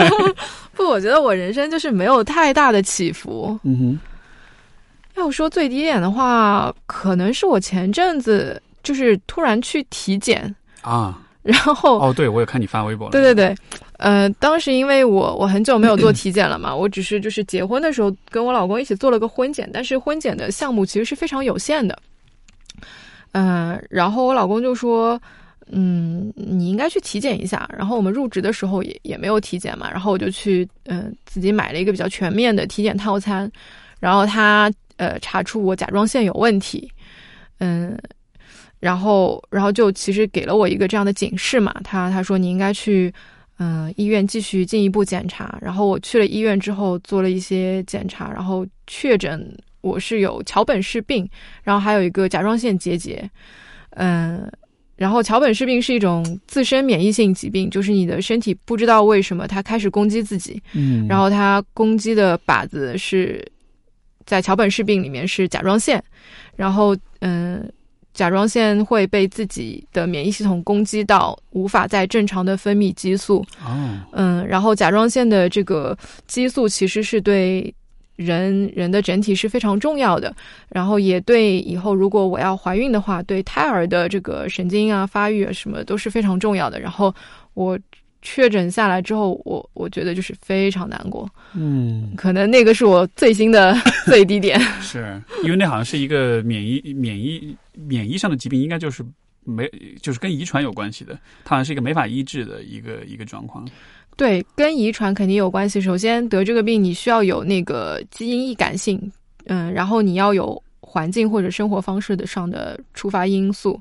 [0.75, 3.57] 不，我觉得我人生就是没有太大的起伏。
[3.62, 13.12] 嗯哼，要说最低点的话，可能是我前阵子就是突然去体检啊，然后哦，对我有看你发微博了。
[13.12, 13.57] 对对对，
[13.99, 21.97] 呃，当时因为我我很久没有做体检了嘛， 我只是就是结婚的时候跟我老公一起做了个婚检，但是婚检的项目其实是非常有限的。
[23.31, 25.21] 嗯，然后我老公就说。
[25.71, 27.69] 嗯，你应该去体检一下。
[27.77, 33.51] 然后我们入职的时候也也没有体检嘛，然后我就去嗯自己买了一个比较全面的体检套餐。
[34.01, 36.91] 然后他呃查出我甲状腺有问题，
[37.59, 37.99] 嗯，
[38.81, 41.75] 然后然后就其实给了我一个这样的警示嘛。
[41.83, 43.13] 他他说你应该去
[43.59, 45.59] 嗯，医院继续进一步检查。
[45.61, 51.29] 然后我去了医院之后做了一些检查，然后确诊我是有桥本氏病，
[51.65, 53.29] 然后还有一个甲状腺结节。
[53.91, 54.49] 嗯，
[54.99, 63.43] 然后桥本氏病是一种自身免疫性疾病，就是你的身体不知道为什么它开始攻击自己，嗯，然后它攻击的靶子是
[64.27, 66.03] 在桥本氏病里面是甲状腺，
[66.55, 67.67] 然后嗯。
[68.15, 73.47] 甲状腺会被自己的免疫系统攻击到，无法再正常的分泌激素。
[73.65, 77.73] 哦，嗯，然后甲状腺的这个激素其实是对
[78.19, 80.35] 人人的整体是非常重要的，
[80.69, 86.79] 然后也对以后如果我要怀孕的话，对胎儿的这个神经啊发育啊什么都是非常重要的。
[86.79, 87.15] 然后
[87.55, 87.79] 我。
[88.21, 91.31] 确诊下来之后，我我觉得就是非常难过。
[91.55, 93.73] 嗯，可能那个是我最新的
[94.07, 94.59] 最低点。
[94.83, 99.05] 是因为那好像是一个免疫免疫免疫上的疾病，应该就是
[99.45, 99.71] 没
[100.03, 101.17] 就是跟遗传有关系的。
[101.45, 103.65] 它好像是一个没法医治的一个一个状况。
[104.19, 105.81] 对，跟遗传肯定有关系。
[105.81, 109.01] 首先得这个病，你需要有那个基因易感性，
[109.47, 113.81] 嗯，然后你要有环境或者生活方式的上的触发因素。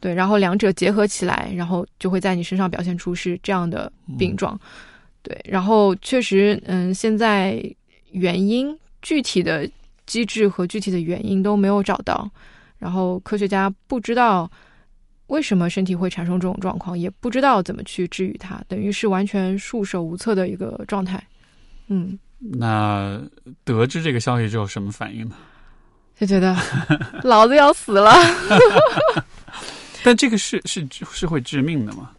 [0.00, 4.58] 对，然后两者结合起来，然后就会在你身上表现出是这样的病状。
[5.22, 7.62] 对，然后确实，嗯，现在
[8.12, 9.68] 原因具体的
[10.06, 12.30] 机制和具体的原因都没有找到，
[12.78, 14.50] 然后科学家不知道
[15.28, 21.22] 为什么身体会产生这种状况，也不知道怎么去治愈它，等于是完全束手无策的一个状态。
[21.86, 23.20] 嗯，那
[23.64, 25.36] 得知这个消息之后什么反应呢？
[26.18, 26.56] 就觉得
[27.22, 28.12] 老子要死了。
[30.02, 32.10] 但这个是是是会致命的吗？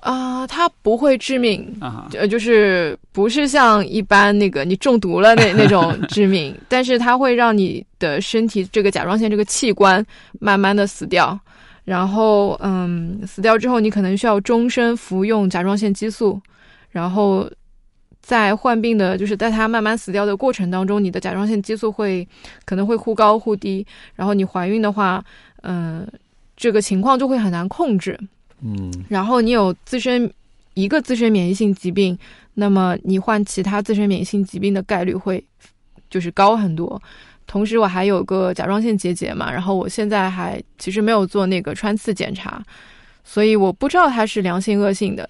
[0.00, 10.04] 啊，它不会致命啊，呃，就是不是像一般那个你中毒了那 那种致命，但是它会让你的身体这个甲状腺这个器官
[10.38, 11.38] 慢慢的死掉，
[11.84, 16.40] 然后嗯，死掉之后你可能需要终身服用甲状腺激素，
[16.90, 17.50] 然后
[18.20, 22.26] 在患病的就是在它慢慢死掉的过程当中，你的甲状腺激素会
[22.64, 25.24] 可能会忽高忽低，然后你怀孕的话。
[25.62, 26.08] 嗯，
[26.56, 28.18] 这个情况就会很难控制。
[28.62, 30.30] 嗯，然后你有自身
[30.74, 32.18] 一个自身免疫性疾病，
[32.54, 35.42] 那么你患其他自身免疫性疾病的概率会
[36.08, 37.00] 就是高很多。
[37.46, 42.62] 同时，我还有个甲状腺结节嘛，然后我现在还其实没有做那个穿刺检查，
[43.24, 45.28] 所以我不知道它是良性恶性的。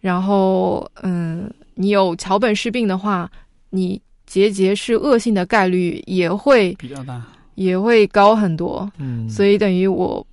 [0.00, 3.30] 然后，嗯，你有桥本氏病的话，
[3.70, 7.22] 你结节是恶性的概率也会比较大。
[7.56, 10.26] 也会高很多，嗯，所以等于我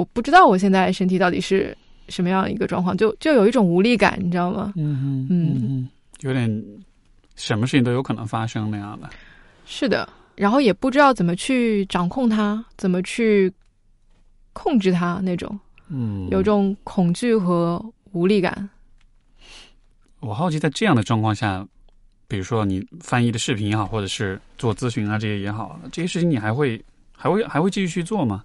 [0.00, 1.76] 我不知道我现在身体到底是
[2.08, 4.72] 什么样一个状况，就就有一种无力感，你知道吗？
[4.76, 5.88] 嗯嗯嗯，
[6.20, 6.48] 有点
[7.36, 9.10] 什么事情都有可能发生那样的。
[9.66, 13.52] 是的，然后也不知道怎么去掌控它，怎么去
[14.54, 18.70] 控制它那种，嗯，有种恐惧和无力感。
[20.20, 21.66] 我好奇，在这样的状况下。
[22.26, 26.80] 比如说你翻译的视频也好，或者是做咨询啊这些也好，这些事情你还会
[27.12, 28.44] 还会还会继续去做吗？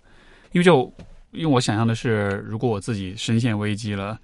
[0.54, 0.92] 因为就
[1.36, 4.20] 因为我想象的是，如果我自己深陷危机了，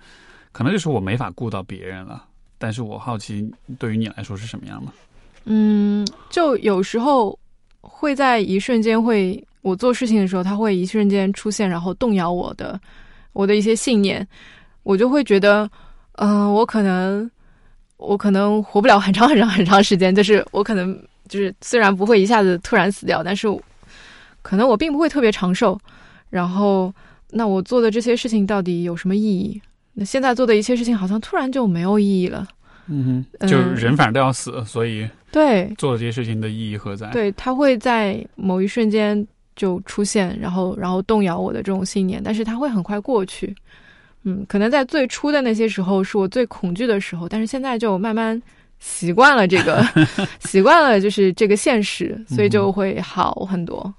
[0.51, 2.25] 可能就是我没法顾到别人了。
[2.57, 4.91] 但是我好奇，对于你来说是什么样的？
[5.45, 7.37] 嗯，就有时候
[7.81, 12.79] 会在一瞬间会，我做事情的时候，他会一瞬间出现，然后动摇我的
[13.33, 14.27] 我的一些信念，
[14.83, 15.69] 我就会觉得，
[16.13, 17.29] 嗯，我可能。
[18.03, 23.47] 我可能活不了很长很长很长时间，就是我可能就是虽然不会一下子突然死掉，但是
[24.41, 25.79] 可能我并不会特别长寿。
[26.31, 26.91] 然后，
[27.29, 29.61] 那我做的这些事情到底有什么意义？
[29.93, 32.47] 那现在做的一切事情好像突然就没有意义了。
[32.87, 37.07] 嗯哼，就人反正都要死，所以对做的这些事情的意义何在？
[37.11, 43.55] 对，它会在某一瞬间就出现，然后然后动摇我的这种信念，但是它会很快过去。
[44.23, 48.41] 嗯，可能在最初的那些时候是我最恐惧的时候，但是现在就慢慢
[48.79, 49.85] 习惯了这个，
[50.41, 53.93] 习惯了就是这个现实，所以就会好很多。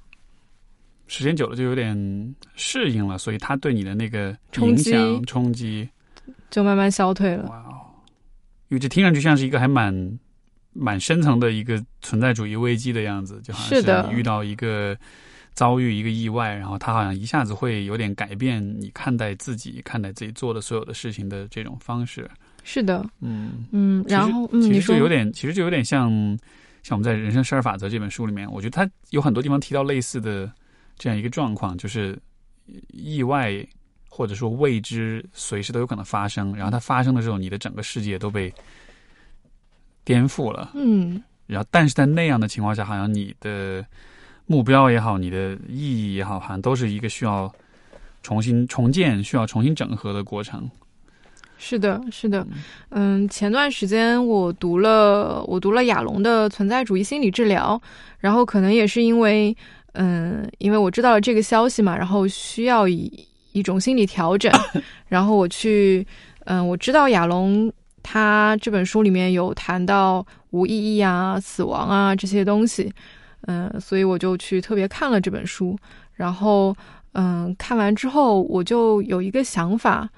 [1.12, 5.86] 时间久了就有点适应了，所以他对你的那个影响冲击
[6.50, 7.46] 就慢慢消退了。
[7.50, 7.84] 哇哦，
[8.68, 10.18] 因为这听上去像是一个还蛮
[10.72, 14.96] 蛮深层的一个存在主义危机的样子，就好像是你遇到一个。
[15.54, 22.26] 遭遇一个意外，然后他好像一下子会有点改变你看待自己、看待自己做的所有的事情的这种方式。
[22.64, 26.08] 是的，嗯嗯，然后其实就有点，其实就有点像
[26.82, 30.50] 像我们在《人生十二法则》这本书里面，我觉得他有很多地方提到类似的
[31.02, 32.16] 这样一个状况，就是
[32.92, 33.52] 意外
[34.08, 38.54] 或者说未知随时都有可能发生，然后它发生的时候，你的整个世界都被
[40.04, 40.70] 颠覆了。
[40.74, 43.84] 嗯，然后但是在那样的情况下，好像你的。
[44.44, 47.50] 目标也好，你的意义也好，好像都是一个需要
[48.22, 50.68] 重新重建、需要重新整合的过程。
[51.56, 52.44] 是的，是的，
[52.90, 57.80] 嗯，前段时间我读了我读了亚龙的存在主义心理治疗，
[58.18, 59.56] 然后可能也是因为，
[59.92, 63.10] 嗯，因为我知道了这个消息嘛，然后需要以
[63.52, 64.52] 一种心理调整，
[65.08, 66.06] 然后我去，
[66.44, 67.72] 嗯，我知道亚龙
[68.02, 72.92] 他这本书里面有谈到无意义啊、死亡啊这些东西，
[73.46, 75.76] 嗯，所以我就去特别看了这本书，
[76.14, 76.76] 然后。
[77.14, 80.08] 嗯，看完之后我就有一个想法，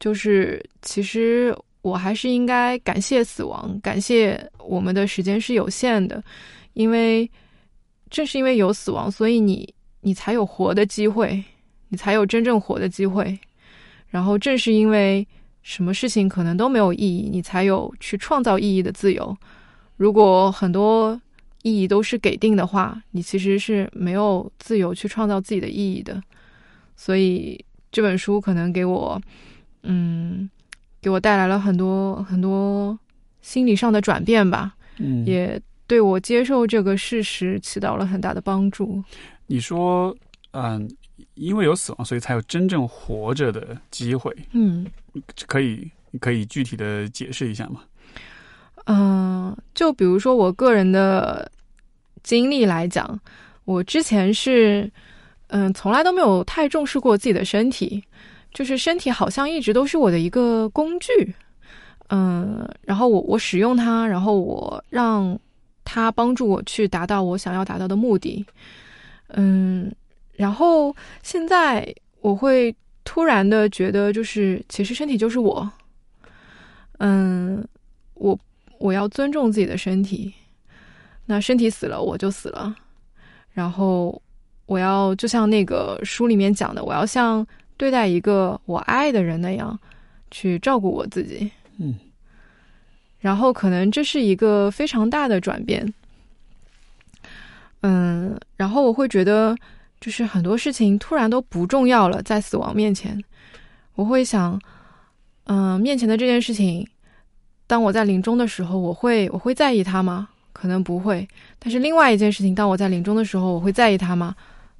[0.00, 6.24] 就是其实我还是应该感谢死亡，感谢我们的时间是有限的，
[6.72, 7.30] 因为
[8.10, 11.44] 正是因为有死亡，所以你你才有活的机会，
[11.88, 13.38] 你才有真正活的机会。
[14.08, 15.26] 然后正是因为
[15.62, 19.36] 什么事情可能都没有意义，你才有去创造意义的自由。
[19.96, 21.20] 如果很多
[21.62, 26.22] 意义都是给定的话，你其实是没有自由去创造自己的意义的。
[26.96, 29.20] 所以这本书可能给我，
[29.82, 30.48] 嗯，
[31.02, 32.98] 给我带来了很多很多
[33.42, 34.74] 心理上的转变吧。
[34.98, 39.02] 嗯，也对我接受这个事实起到了很大的帮助。
[39.48, 40.16] 你说，
[40.52, 40.88] 嗯，
[41.34, 44.32] 因为有死亡，所以才有真正活着的机会。
[44.52, 44.86] 嗯，
[45.48, 47.80] 可以可以具体的解释一下吗？
[48.84, 51.50] 嗯，就比如说我个人的
[52.22, 53.18] 经历来讲，
[53.64, 54.88] 我之前是。
[55.50, 58.04] 嗯，从来都没有太重视过自己的身体，
[58.52, 61.34] 就是身体好像一直都是我的一个工具。
[62.08, 65.40] 嗯，然后我我使用它，然后我让
[65.90, 68.44] 它帮助我去达到我想要达到的目的。
[69.28, 69.90] 嗯，
[70.34, 72.74] 然后现在我会
[73.04, 75.66] 突然的觉得，就是其实身体就是我。
[76.98, 77.66] 嗯，
[78.12, 78.38] 我
[78.78, 80.30] 我要尊重自己的身体。
[81.24, 82.76] 那身体死了，我就死了。
[83.52, 84.20] 然后。
[84.68, 87.46] 我要就像那个书里面讲的，我要像
[87.78, 89.80] 对待一个我爱的人那样
[90.30, 91.50] 去照顾我自己。
[91.78, 91.98] 嗯，
[93.20, 95.92] 然后可能这是一个非常大的转变。
[97.82, 99.56] 嗯，然后我会觉得，
[100.00, 103.22] 就是很多事情突然都不重要了，在死亡面前，
[103.94, 104.60] 我会想，
[105.44, 106.86] 嗯，面前的这件事情，
[107.66, 110.28] 当我在临终的时候，我会我会在意它吗？
[110.52, 111.28] 可能不会。
[111.60, 114.34] 但是另外一件事情，当我在临终的时候，我会在意它吗？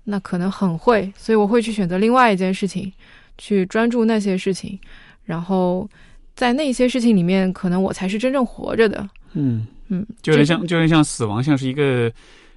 [0.04, 2.92] 那可能很会，所以我会去选择另外一件事情，
[3.36, 4.76] 去专注那些事情，
[5.24, 5.88] 然后
[6.38, 9.04] 在那些事情里面，可能我才是真正活着的。
[9.32, 12.12] 嗯嗯，就有点像，就有点像死亡，像是一个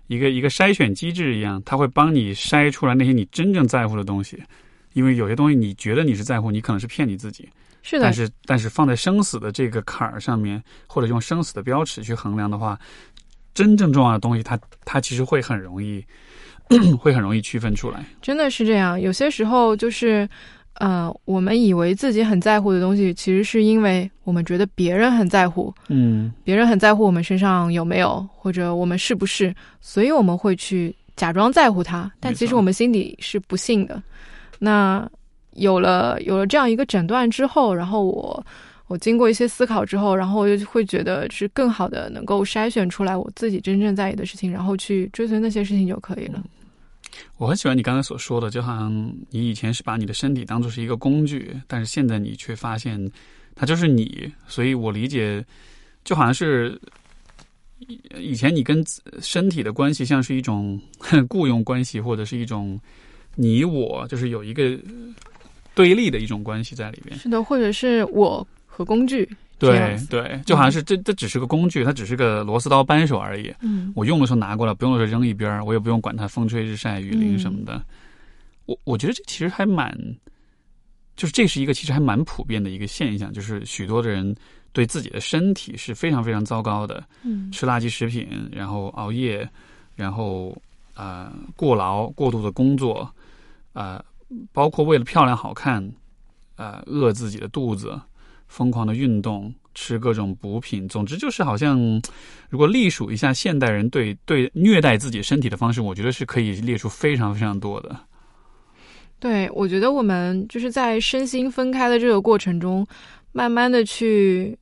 [0.05, 4.39] 一个一个筛选机制一样，它会帮你筛出来那些你真正在乎的东西。
[4.93, 7.49] 因为有些东西你觉得你是在乎，你可能是骗你自己。
[7.81, 8.03] 是的。
[8.03, 12.79] 但是但是放在生死的这个坎儿上面，或者用生死的标尺去衡量的话，
[13.55, 16.05] 真正重要的东西，它它其实会很容易。
[17.01, 18.97] 会很容易区分出来，真的是这样。
[18.97, 20.25] 有些时候就是，
[20.81, 34.01] 呃，我们以为自己很在乎的东西，其实是因为我们觉得别人很在乎，嗯，别人很在乎我们身上有没有，或者我们是不是，所以我们会去假装在乎他，但其实我们心底是不信的。
[34.57, 35.07] 那
[35.53, 38.43] 有了有了这样一个诊断之后，然后我
[38.87, 46.41] 我经过一些思考之后，然后我就会觉得是更好的能够筛选出来我自己真正在意的事情，然后去追随那些事情就可以了。
[47.37, 53.11] 我很喜欢你刚才所说的，就好像你以前是把你的身体当做是一个工具，但是现在你却发现
[53.55, 54.31] 它就是你。
[54.47, 55.43] 所以我理解，
[56.03, 56.79] 就好像是
[58.17, 58.83] 以前你跟
[59.19, 60.79] 身体的关系像是一种
[61.29, 62.79] 雇佣关系，或者是一种
[63.35, 64.77] 你我，就是有一个
[65.73, 67.17] 对立的一种关系在里边。
[67.17, 69.29] 是的，或者是我和工具。
[69.69, 73.53] 对对，就好像是这这只是个工具，它只是个螺丝刀扳手而已。
[73.61, 77.79] 嗯，我用的时候拿过来，不用的时候扔一边我也不用管它风吹日晒雨淋什么的。
[78.65, 79.95] 我我觉得这其实还蛮，
[81.15, 84.35] 就是这是一个其实还蛮普遍的一个现象，就是许多的人
[84.73, 87.03] 对自己的身体是非常非常糟糕的。
[87.23, 89.47] 嗯，吃垃圾食品，然后熬夜，
[89.95, 90.55] 然后
[90.95, 93.07] 啊过劳过度的工作，
[93.73, 94.03] 啊
[94.51, 95.87] 包括为了漂亮好看，
[96.55, 97.99] 啊饿自己的肚子。
[98.51, 101.79] 疯狂的运动，吃各种补品，总之就是好像，
[102.51, 107.97] 如果隶数一下现代人对对虐待自己身体的方式，我觉得是可以列出非常非常多的。
[109.21, 112.85] 对，我觉得我们就是在身心分开的这个过程中，
[113.31, 114.57] 慢慢的去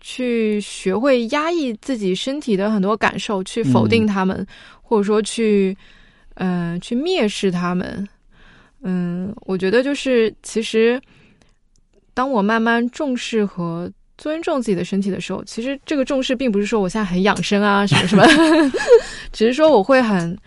[0.00, 4.46] 去学会压抑自己身体的很多感受，去否定他们，
[4.80, 5.76] 或者说去
[6.36, 8.08] 嗯去蔑视他们。
[8.80, 10.98] 嗯，我觉得就是其实。
[12.14, 18.24] 当我慢慢重视和尊重自己的身体的时候，其实这个重视并不是说我现在很养生啊什么什么，
[19.32, 20.38] 只是说我会很，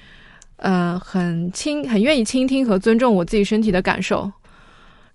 [0.55, 4.32] 呃，很倾很愿意倾听和尊重我自己身体的感受。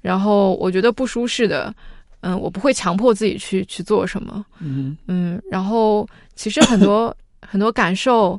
[0.03, 1.73] 然后我觉得不舒适的，
[2.21, 8.39] 嗯，我不会强迫自己去去做什么，嗯嗯，然后其实很多 很多感受，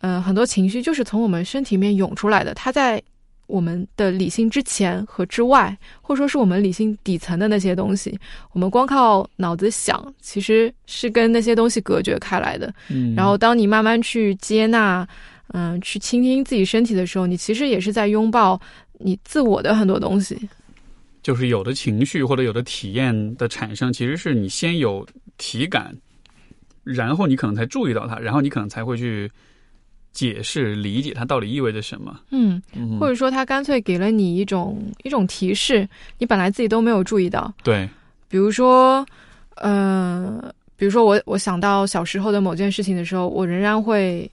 [0.00, 3.00] 嗯、很多情绪就是从我们身体里面涌出来的，它在
[3.46, 8.18] 我们的理性之前和之外，或者说是我们理性底层的那些东西，
[8.52, 12.72] 我们光靠脑子想，其实是跟那些东西隔绝开来的。
[12.88, 15.06] 嗯，然后，当你慢慢去接纳，
[15.48, 18.60] 嗯、去倾听自己身体的时候，你其实也是在拥抱
[18.98, 20.48] 你自我的很多东西。
[21.22, 25.06] 就是有的情绪或者有的体验的产生，其实是你先有
[25.38, 25.94] 体感，
[26.82, 29.30] 然后你可能才注意到它，然后你可能才会去
[30.14, 32.18] 解释、理解它到底意味着什么。
[32.30, 35.86] 嗯，嗯，或者说，它干脆给了你一种一种提示，
[36.18, 37.52] 你本来自己都没有注意到。
[37.64, 37.86] 对，
[38.28, 39.04] 比如说，
[39.56, 44.30] 呃，比如说我我想到小时候的某件事情的时候，我仍然会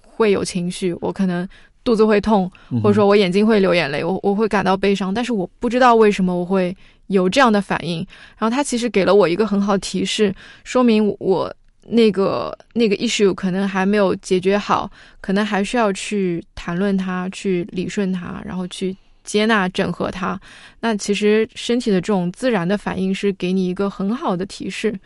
[0.00, 1.46] 会有情绪，我可能
[1.82, 6.74] 肚子会痛，嗯或者说我眼睛会流眼泪，我我会感到悲伤，但是我不知道为什么我会
[7.08, 7.98] 有这样的反应。
[8.38, 11.52] 然后他其实给了我一个很好的提示，说明我
[11.88, 20.40] 那个那个 issue 可能还没有解决好，可能还需要去谈论它，去理顺它，然后去接纳、整合它。
[20.80, 24.98] 那其实身体的这种自然的反应是给你一个很好的提示。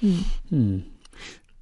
[0.00, 0.82] 嗯嗯，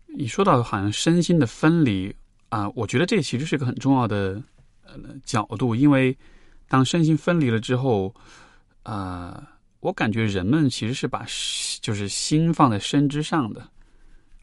[0.07, 2.15] 你说到好像身心的分离
[2.51, 4.41] 啊、我觉得这其实是个很重要的
[4.87, 6.17] 呃角度，因为
[6.67, 8.15] 当身心分离了之后，
[8.85, 9.47] 啊、
[9.81, 11.27] 我感觉人们其实是把
[11.83, 13.69] 就是心放在身之上的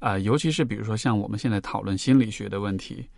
[0.05, 3.09] 啊、尤其是比如说像我们现在讨论心理学的问题，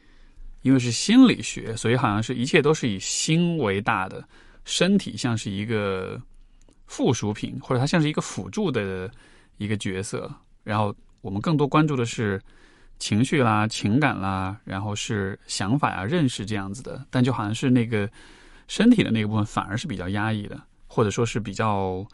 [0.62, 4.26] 因为是心理学，所以好像是一切都是以心为大的，
[4.64, 6.18] 身体像是一个
[6.86, 9.12] 附属品，或者它像是一个辅助的
[9.58, 10.34] 一个角色。
[10.64, 12.42] 然后我们更多关注的是
[13.00, 17.06] 情绪啦、情感啦，然后是想法呀、认识这样子的。
[17.10, 18.10] 但就好像是那个
[18.70, 20.58] 身体的那个部分，反而是比较压抑的，
[20.88, 22.08] 或者说是比较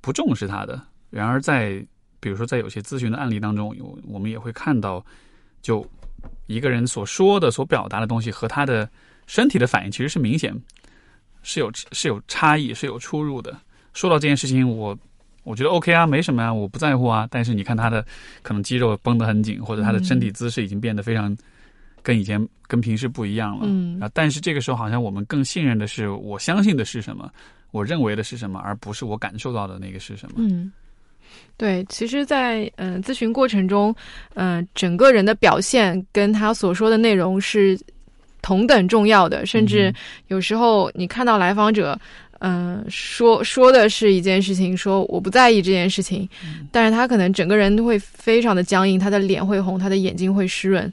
[0.00, 0.80] 不重视它的。
[1.10, 1.84] 然而在
[2.20, 5.04] 比如说在有些咨询的案例当中，有我们也会看到，
[5.62, 5.84] 就
[6.46, 8.88] 一个人所说的、所表达的东西和他的
[9.26, 10.54] 身体的反应，其实是明显
[11.42, 13.58] 是有是有差异、是有出入的。
[13.94, 14.96] 说到这件事情，我
[15.42, 17.26] 我觉得 OK 啊，没什么啊，我不在乎啊。
[17.30, 18.04] 但是你看他的
[18.42, 21.34] 可能肌肉绷得很紧，或者他的身体姿势已经变得非常
[22.02, 23.64] 跟以前跟平时不一样了。
[23.66, 27.32] 嗯啊，但是这个时候好像我们更信任的是我相信的是什么，
[27.70, 30.36] 我认为的是什么，而不是我感受到的那个是什么。
[30.38, 30.70] 嗯，
[31.56, 33.94] 对，其实在，嗯、咨询过程中，
[34.34, 37.78] 嗯、整个人的表现跟他所说的内容是
[38.40, 39.94] 同等重要的，甚至嗯
[40.28, 41.98] 有时候你看到来访者。
[42.42, 46.26] 嗯，说说的是一件事情，说我不在意这件事情，
[46.72, 50.90] 但是他可能整个人都会非常的僵硬，他的脸会红，他的眼睛会湿润，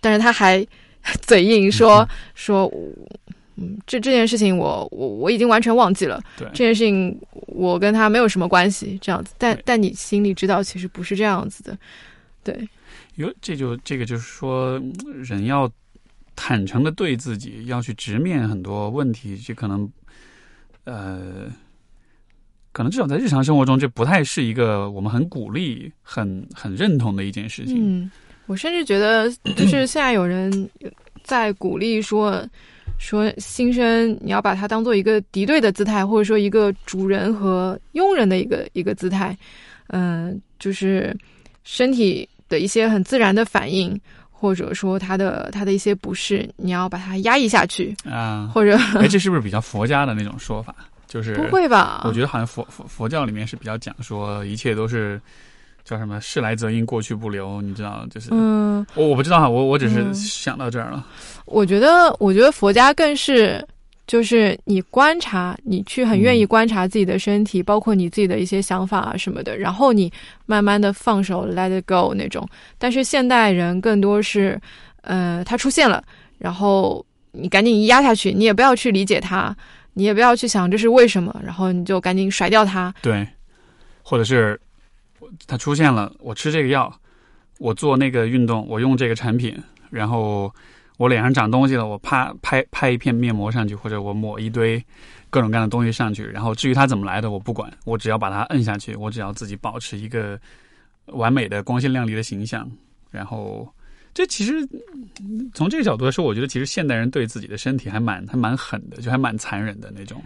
[0.00, 0.66] 但是他还
[1.22, 2.04] 嘴硬说、
[2.34, 2.68] 说，
[3.62, 7.14] 嗯，这这件事情我我我已经完全忘记了，对，这件事情
[7.46, 11.76] 我跟他没有什么关系，这样子，但但你心里知道其实不是这样子的，
[12.42, 12.66] 对，
[13.16, 15.70] 有这就这个就是说，嗯人要
[16.34, 19.86] 坦诚的对自己，要去直面很多问题，这可能，
[20.84, 21.52] 呃，
[22.72, 27.76] 可能至少在日常生活中，这不太是一个我们很鼓励、很很认同的一件事情。
[27.78, 28.10] 嗯，
[28.46, 30.70] 我甚至觉得就是现在有人
[31.22, 32.42] 在鼓励说。
[33.00, 39.34] 说新生，你要把它当做一个敌对的姿态，或者说一个主人和佣人的一个一个姿态，
[39.88, 41.16] 嗯、就是
[41.64, 43.98] 身体的一些很自然的反应，
[44.30, 50.74] 或者说他的他的一些不适，你要把它压抑下去，啊，或者哎，这是不是比较佛家的那种说法？
[51.06, 52.02] 就是不会吧？
[52.04, 55.20] 我觉得好像佛佛佛教里面是比较讲说一切都是
[55.90, 61.04] 叫什么“事来则因，过去不留”，你知道，就是、嗯，我我不知道哈，我我只是嗯想到这儿了。
[61.46, 63.66] 我觉得，我觉得佛家更是，
[64.06, 70.12] 就是你观察，你去很愿意观察自己的身体，包括你自己的一些想法啊什么的，然后你
[70.46, 72.48] 慢慢的放手，let it go 那种。
[72.78, 74.60] 但是现代人更多是，
[75.02, 76.04] 呃，他出现了，
[76.38, 79.54] 然后你赶紧压下去，你也不要去理解它，
[79.94, 82.94] 你也不要去想这是为什么，然后你就赶紧甩掉它。
[83.02, 83.26] 对，
[84.02, 84.60] 或者是
[85.46, 86.92] 它出现了，我吃这个药，
[87.58, 89.56] 我做那个运动，我用这个产品，
[89.90, 90.52] 然后
[90.96, 94.82] 我脸上长东西了，我啪拍拍一片面膜上去，或者我抹一堆
[95.30, 100.38] 各种各样的东西上去，然后至于它怎么来的，我不管，我只要把它摁下去，我只要自己保持一个
[101.06, 102.70] 完美的光鲜亮丽的形象，
[103.10, 103.72] 然后。
[104.12, 104.68] 这其实
[105.54, 110.20] 从这个角度来说，我觉得其实现代人对自己的身体还蛮还蛮狠的，就还蛮残忍的那种。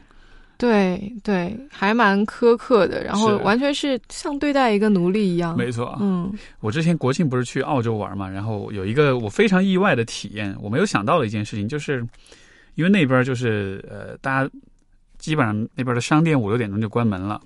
[0.56, 5.56] 对对，还蛮苛刻的，然后完全是像对待一个奴隶一样。
[5.56, 12.06] 没错，嗯我之前国庆不是去澳洲玩嘛，然后有一个我非常意外的体验，我没有想到的一件事情，就是
[12.76, 14.50] 因为那边就是呃，大家
[15.18, 17.40] 基本上那边的商店五六点钟就关门了，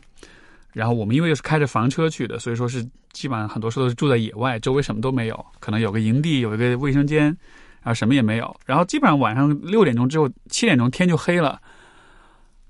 [0.73, 8.55] 然后我们因为又是开着房车去的，所以说是基本上很多时候都是住在野外，周围什么都没有，可能有个营地，有一个卫生间，然后什么也没有。
[8.67, 11.59] 然后基本上晚上六点钟之后，七点钟天就黑了。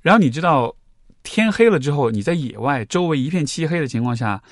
[0.08, 0.74] 然后你知道，
[1.22, 4.42] 天黑了之后，你在野外，周围一片漆黑的情况下，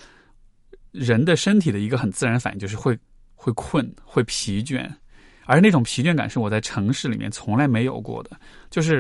[0.93, 2.95] 人的身体的一个很自然反应就是会
[3.35, 4.87] 会困，会疲倦。
[5.47, 8.39] 而那种疲倦感是我在城市里面从来没有过的，
[8.69, 8.97] 就是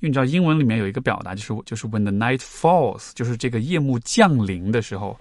[0.00, 5.14] 因为你知道英文里面有一个表达，就是就是 when the night falls，就是这个夜幕降临的时候。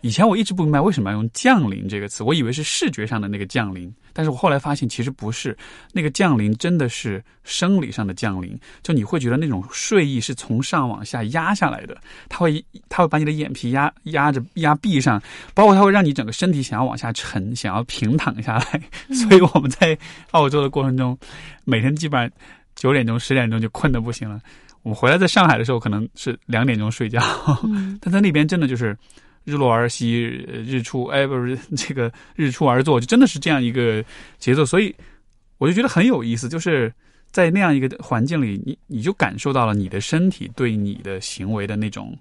[0.00, 5.56] 以前我一直不明白为什么要用“降临”这个词，我以为是视觉上的那个降临，但是我后来发现其实不是，
[5.92, 11.96] 那个降临真的是生理上的降临，就你会觉得那种睡意是从上往下压下来的，
[12.28, 15.20] 它会它会把你的眼皮压压着压闭上，
[15.52, 18.80] 包括它会让你整个身体想要往下沉，想要平躺下来，
[19.12, 19.98] 所以我们在
[20.30, 21.18] 澳洲的过程中，
[21.64, 22.30] 每天基本上
[22.76, 24.40] 九点钟十点钟就困得不行了，
[24.82, 27.20] 我们回来在上海的时候可能是两点钟睡觉，
[28.00, 28.96] 但在那边真的就是。
[29.48, 34.04] 日落而息，日出哎，不是 这个日出而作，就真的是这样一个
[34.38, 34.94] 节奏，所以
[35.56, 36.92] 我就觉得很有意思，就是
[37.30, 42.14] 在那样一个环境里，你你就感受到了你的身体对你的行为的那种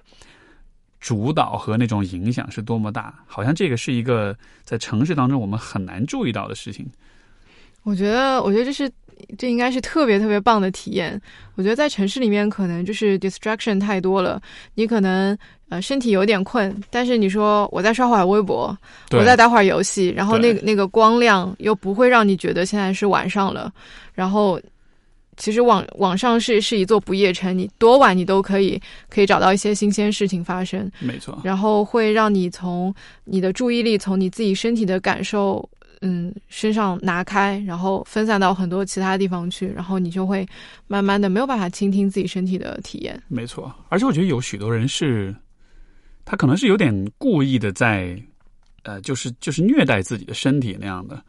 [1.01, 6.87] 主导和那种影响是多么大，好像这个是一个在城市当中我们很难注意到的事情。
[7.83, 8.89] 我觉得，我觉得这是
[9.37, 11.19] 这应该是特别特别棒的体验。
[11.55, 14.41] 我觉得在城市里面可能就是 distraction 太多了，
[14.75, 15.37] 你可能。
[15.69, 18.73] 呃，身体有点困，但是你说我再刷会儿微博，
[19.11, 23.69] 我再打会儿游戏，然后那个那个光亮又不会让你觉得现在是晚上了。
[24.13, 24.57] 然后，
[25.35, 30.89] 其实网网上是是一座不夜城，你多晚你都可以可以找到一些新鲜事情发生。
[31.01, 31.37] 没错。
[31.43, 32.95] 然后会让你从
[33.25, 35.69] 你的注意力从你自己身体的感受，
[36.01, 40.47] 嗯，身上拿开，然后分散到很多其他地方去，然后你就会
[40.87, 43.21] 慢慢的没有办法倾听自己身体的体验。
[43.27, 45.35] 没错，而且我觉得有许多人是。
[46.29, 48.21] 他可能是有点故意的，在，
[48.83, 51.23] 呃，就是就是虐待自己的身体那样的。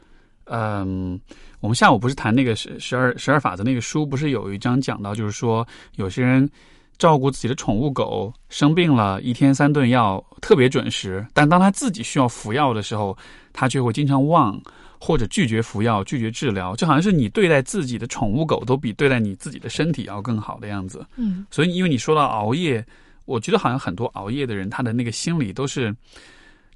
[0.46, 1.16] 嗯，
[1.60, 5.64] 我们下午不是谈那个十十二十二法则那个书，不是有一章讲到，就是说
[5.94, 6.50] 有些人
[6.98, 13.16] 照顾自己的宠物狗生病了，一天三顿药特别准时，但当他自己需要服药的时候，
[13.52, 14.60] 他却会经常忘
[14.98, 21.06] 或者拒绝服药、拒绝治疗，就好像是你对待自己的宠物狗都比对待你自己的身体要更好的样子。
[21.16, 22.84] 嗯，所以因为你说到熬夜。
[23.24, 25.94] 我觉得好像很多熬夜的人，他的那个心理都是，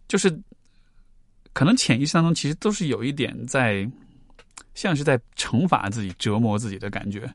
[0.07, 0.31] 就是
[1.55, 3.91] 可能潜意识当中其实都是有一点在，
[4.75, 7.29] 像是在惩罚自己、折磨自己的感觉。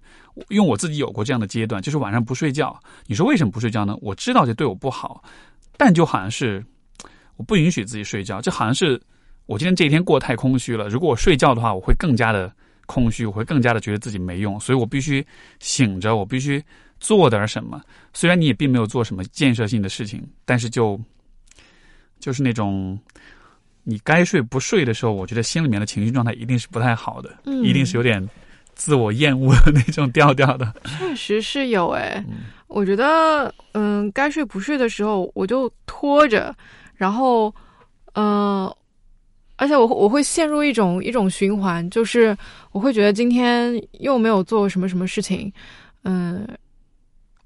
[0.50, 2.80] 因为我自己有过这样的阶段，就是晚上不睡觉。
[3.06, 3.98] 你说为什么不睡觉呢？
[4.02, 5.24] 我知道这对我不好，
[5.78, 6.64] 但就好像是
[7.36, 9.02] 我不允许自己睡觉，就好像是
[9.46, 10.88] 我今天这一天过太空虚了。
[10.90, 12.52] 如果我睡觉的话，我会更加的
[12.86, 15.26] 空虚，我会更加的觉得自己没用，所以我必须
[15.60, 16.64] 醒着，我必须。
[17.00, 17.80] 做点什么，
[18.12, 21.00] 虽然你也并没有做什么建设性的事情，但是就
[22.20, 23.00] 就是那种
[23.90, 27.34] 你该睡不睡的时候，我觉得心里面的情绪状态一定是不太好的，
[27.64, 28.22] 一定是有点
[28.76, 30.74] 自我厌恶的那种调调的。
[31.00, 32.22] 确实是有哎，
[32.68, 36.54] 我觉得嗯，该睡不睡的时候我就拖着，
[36.96, 37.54] 然后
[38.16, 38.70] 嗯，
[39.56, 42.38] 而且我我会陷入一种一种循环，就是
[42.74, 45.52] 我会觉得今天又没有做什么什么事情，
[46.04, 46.46] 嗯。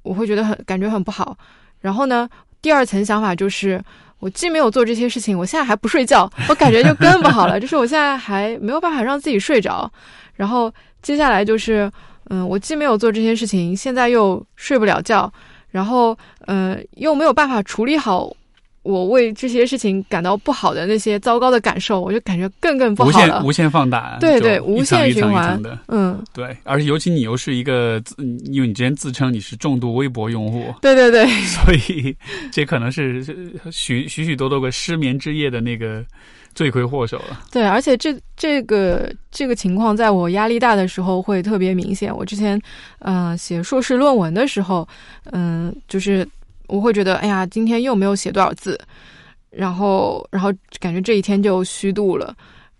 [0.03, 1.37] 我会觉得很感觉很不好，
[1.79, 2.27] 然后呢，
[2.59, 3.79] 第二层想法就是，
[4.21, 7.59] 我既没有做这些事情，我现在还不睡觉，我感觉就更不好了。
[7.59, 9.91] 就是我现在还没有办法让自己睡着，
[10.35, 11.91] 然后接下来就是，
[12.29, 15.29] 嗯，我既没有做这些事情，现在又睡不了觉，
[15.71, 18.31] 然后，呃，又没有办法处理好。
[18.83, 23.37] 我为这些事情感到不好的那些糟糕的感受，我就感觉更更不好了。
[23.37, 26.57] 无限无限放大，对对，无限循环的，嗯，对。
[26.63, 28.01] 而且尤其你又是一个，
[28.45, 32.15] 因为你之前自称你是重度微博用户，对对对， 所以
[32.51, 33.23] 这可能是
[33.71, 36.03] 许许许多多个失眠之夜的那个
[36.55, 37.39] 罪魁祸首了。
[37.51, 42.11] 对，而且这这个这个情况，在我压力大的时候会特别明显。
[42.15, 42.59] 我之前
[42.99, 44.87] 嗯写硕士论文的时候，
[45.31, 46.27] 嗯，就是。
[46.71, 48.79] 我会觉得，哎呀，今天又没有写多少字，
[49.49, 50.49] 然后，然后
[50.79, 52.33] 感觉这一天就虚度了，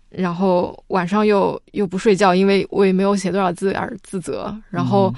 [0.08, 5.14] 然后晚上又又不睡觉，因为我也没有写多少字而自责，然后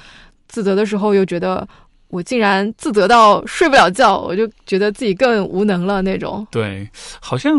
[0.48, 1.66] 自责的时候又觉得
[2.08, 6.44] 我竟然自责到睡不了觉，我就觉得自己更无能了那种。
[6.50, 6.88] 对，
[7.20, 7.56] 好像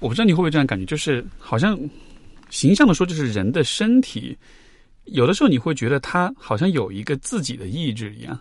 [0.00, 1.78] 我不知道你会不会这样感觉，就是好像
[2.50, 4.36] 形象的说，就是人的身体
[5.04, 8.36] 有的时候你会觉得他好像有一个自己的意志一样。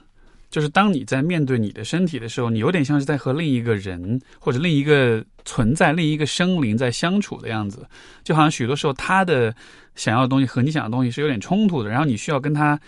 [0.49, 7.85] 就是当你在面对你的身体的时候，你有点像是在和另一个人或者另一个存在、另一个生灵在相处的样子，
[8.23, 9.53] 就好像许多时候他的
[9.95, 12.79] 想要的东西和你想要的东西是有点冲突的，然后你需要跟他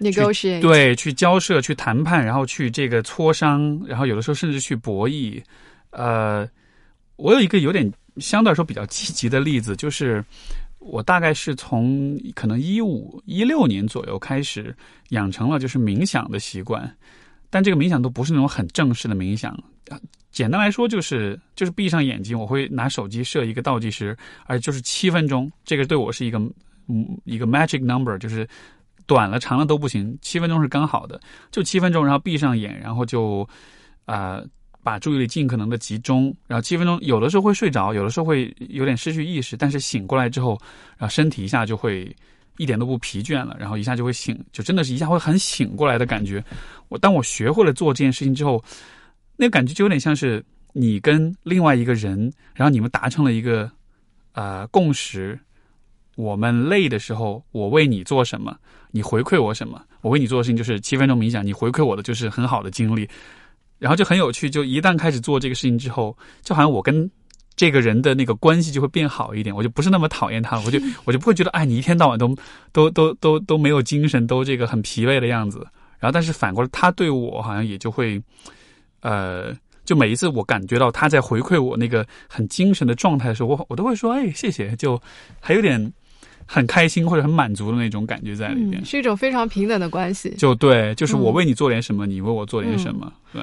[0.00, 5.40] negotiate，对，去交涉、去谈判，然后去这个磋商，然后有的时候甚至去博弈。
[5.90, 6.48] 呃，
[7.16, 10.24] 我有一个有点相对来说比较积极的例子，就是
[10.84, 14.74] 我大概是从可能一五一六年左右开始
[15.10, 16.96] 养成了就是冥想的习惯，
[17.50, 19.56] 但这个冥想都不是那种很正式的冥想。
[20.30, 24.16] 简单来说就是就是闭上眼睛，我会拿手机设一个倒计时，
[24.46, 25.50] 而就是七分钟。
[25.64, 26.38] 这个对我是一个
[26.88, 28.48] 嗯一个 magic number，就是
[29.06, 31.20] 短了长了都不行，七分钟是刚好的，
[31.50, 33.46] 就七分钟，然后闭上眼，然后就
[34.06, 34.42] 啊
[34.82, 40.58] 把注意力尽可能的集中，然后七分钟有的时候会睡着，有的时候会有点失去意识，但是醒过来之后，
[40.98, 42.14] 然后身体一下就会
[42.58, 46.44] 一点都不疲倦了，然后一下就会醒，就真的是一下会很醒过来的感觉。
[46.88, 48.62] 我当我学会了做这件事情之后。
[49.34, 53.68] 那个感觉就有点像是你跟另外一个人，然后你们达成了一个
[54.34, 55.36] 呃共识。
[56.16, 58.54] 我们累的时候，我为你做什么，
[58.90, 59.82] 你回馈我什么。
[60.02, 63.08] 我为你做的事情就是七分钟冥想，你回馈我的就是很好的经历。
[63.82, 67.10] 然后就很有趣，就一旦开始做这个事情之后，就好像我跟
[67.56, 69.54] 这个人的那个关系就会变好一点。
[69.54, 72.34] 我就不是那么讨厌他了，我就 我就不会觉得哎，你一天到晚都
[72.72, 75.66] 都都都都没有精神，都这个很疲惫的样子。
[75.98, 78.22] 然后但是反过来，他对我好像也就会。
[79.04, 79.52] 呃，
[79.84, 84.96] 就每一次我感觉到他在回馈我那个很精神的状态的时候，我我都会说，哎，谢谢，就
[85.40, 85.92] 还有点
[86.46, 90.32] 很开心或者很满足的那种感觉在里面，是一种非常平等的关系。
[90.38, 93.42] 就对，就是我为你做点什么，你为我做点什么，对。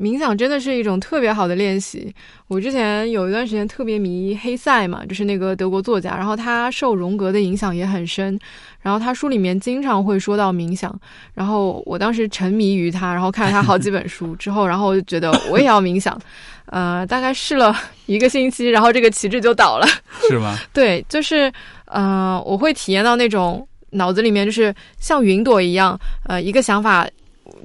[0.00, 2.10] 冥想真的是一种特别好的练习。
[2.48, 8.38] 我之前有一段时间特别迷黑塞嘛，就是那个德国作家，然后他受荣格的影响也很深，
[8.80, 10.98] 然后他书里面经常会说到冥想，
[11.34, 16.18] 然后我当时沉迷于他，然后看了他好几本书之后，然后我就觉得我也要冥想，
[16.64, 17.76] 呃，大概试了
[18.06, 19.86] 一个星期，然后这个旗帜就倒了。
[20.28, 20.56] 是吗？
[20.72, 21.52] 对，就是
[21.84, 27.06] 呃，我会体验到那种脑子里面就是像云朵一样，呃，一个想法。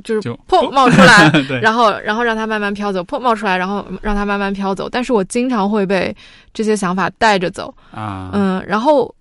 [0.03, 1.29] 就是砰冒出来，
[1.61, 4.89] 然后然后让它慢慢飘走，砰冒出来，然后让它慢慢飘走。
[4.89, 6.15] 但是我经常会被
[6.53, 9.13] 这些想法带着走啊，嗯，然后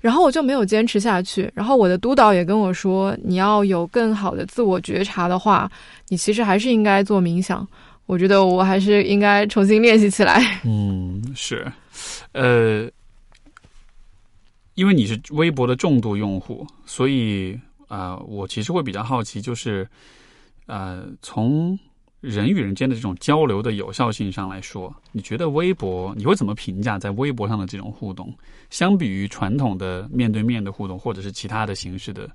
[0.00, 1.50] 然后我就没有坚持下去。
[1.54, 5.70] 然后我的督导也跟我说，你要有更好的自我觉察的话，
[6.08, 7.66] 你其实还是应该做冥想。
[8.06, 10.60] 我觉得我还是应该重新练习起来。
[10.64, 11.70] 嗯，是，
[12.32, 12.88] 呃，
[14.74, 17.58] 因为你是微博的重度用户，所以。
[17.88, 19.86] 啊，我其实会比较好奇，就是，
[20.66, 21.78] 呃，从
[22.20, 28.32] 人与人间的这种交流的有效性上来说，你觉得微博你会怎么评价在微博上的这种互动？
[28.70, 32.30] 相比于传统的面对面的互动，或者是其他的形式的，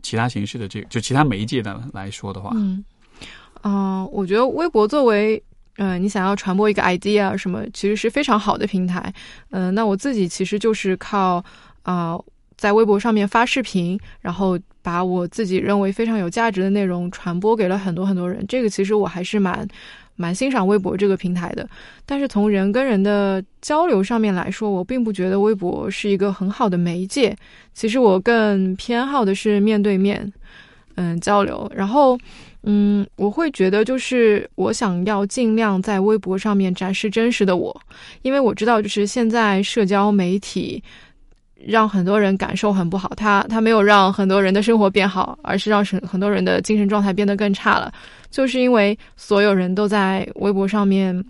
[0.00, 2.84] 其他形式的这就其他媒介的来说的话，嗯，
[3.62, 5.42] 啊，我觉得微博作为，
[5.78, 9.12] 嗯，你想要传播一个 idea 什么，其实是非常好的平台。
[9.50, 11.44] 嗯，那我自己其实就是靠
[11.82, 12.16] 啊。
[12.64, 18.42] 在微博上面发视频，然后把我自己认为非常有价值的内容传播给了很多很多人。
[18.48, 19.68] 这个其实我还是蛮
[20.16, 21.68] 蛮欣赏微博这个平台的。
[22.06, 27.36] 但是从人跟人的交流上面来说，我并不觉得微博是一个很好的媒介。
[27.74, 30.32] 其实我更偏好的是面对面，
[30.94, 31.70] 嗯，交流。
[31.76, 32.18] 然后，
[32.62, 37.78] 嗯，我会觉得就是我想要尽量在微博上面展示真实的我，
[38.22, 40.82] 因为我知道就是现在社交媒体。
[41.66, 47.92] 让很多人感受很不好，他他没有让很多人的生活变好，而是让很很多人的精神状态变得更差了。
[48.30, 51.24] 就是因为所有人都在微博上面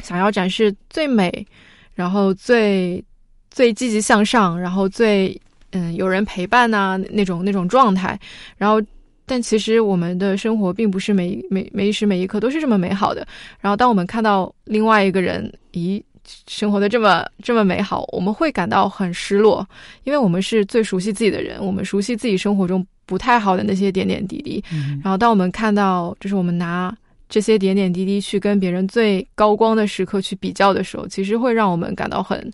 [0.00, 1.46] 想要展示最美，
[1.94, 3.02] 然后最
[3.50, 8.18] 最积极向上，然后最嗯有人陪伴呐那种那种状态。
[8.56, 8.80] 然后，
[9.24, 13.26] 但其实我们的生活并不是每每每一时每一刻都是这么美好的。
[13.60, 16.02] 然后，当我们看到另外一个人，咦？
[16.46, 19.66] 生活的这么这么美好，我们会感到很失落，
[20.04, 24.62] 因为我们是最熟悉自己的人，我们熟悉自己生活中不太好的那些点点滴滴。
[25.02, 26.96] 然后，当我们看到，就是我们拿
[27.28, 32.50] 这些点点滴滴去跟别人最高光的时刻去比较的时候，其实会让我们感到很、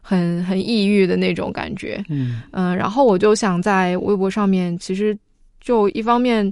[0.00, 2.02] 很、很抑郁的那种感觉。
[2.08, 5.16] 嗯嗯，然后我就想在微博上面，其实
[5.60, 6.50] 就一方面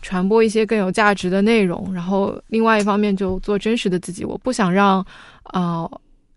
[0.00, 4.24] 传播一些更有价值的内容，然后另外一方面就做真实的自己。
[4.24, 5.04] 我不想让
[5.42, 5.90] 啊。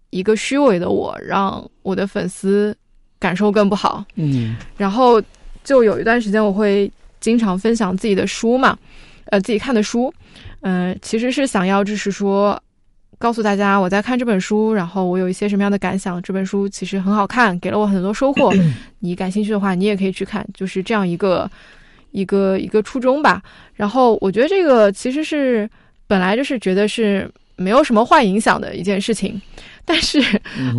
[0.09, 2.75] 一个虚伪的我，让我的粉丝
[3.19, 4.03] 感受更不好。
[4.15, 5.21] 嗯，然后
[5.63, 8.77] 就有一段时间，我会经常分享自己的书嘛，
[9.25, 10.13] 呃，自己看的书。
[10.61, 12.61] 嗯，其实是想要就是说，
[13.19, 16.21] 告诉大家我在看这本书，然后我有一些什么样的感想。
[16.21, 18.51] 这本书其实很好看，给了我很多收获。
[18.99, 21.49] 你感兴趣的话，你也可以去看，就是这样一个
[22.11, 23.41] 一个一个初衷吧。
[23.73, 25.69] 然后我觉得这个其实是
[26.07, 29.41] 本来就是觉得是没有什么坏影响的一件事情。
[29.83, 30.21] 但是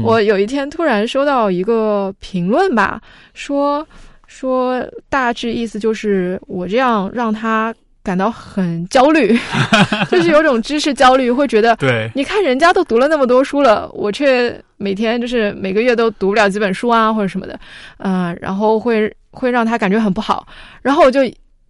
[0.03, 3.01] 我有一天突然收到一个评论吧，
[3.33, 3.87] 说，
[4.26, 9.35] 说大致意思就是我这样让他感到很焦虑，
[10.11, 17.59] 就是有种知识焦虑，会觉得对，你看人家都读了那么多书了，我却每天就是每个月都读不了几本书啊，或者什么的，
[17.99, 20.47] 嗯、然后会会让他感觉很不好，
[20.83, 21.20] 然后我就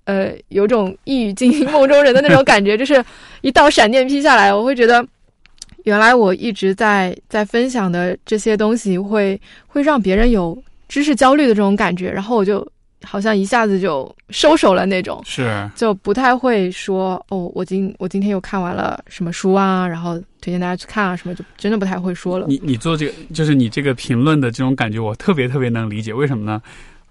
[0.09, 3.05] 呃有种一语惊醒梦中人的那种感觉，就是
[3.43, 5.07] 一道闪电劈下来，我会觉得
[5.85, 10.57] 原来我一直在在分享的这些东西会会让别人有
[10.89, 12.67] 知识焦虑的这种感觉，然后我就
[13.05, 15.23] 好像一下子就收手了那种。
[15.27, 22.47] 是，就不太会说哦，我今我今天又看完了什么书啊，然后推荐大家去看啊什么，就真的不太会说了。
[22.49, 26.15] 你你做这个，就是你这个评论的这种感觉，我特别特别能理解。
[26.15, 26.63] 为什么呢？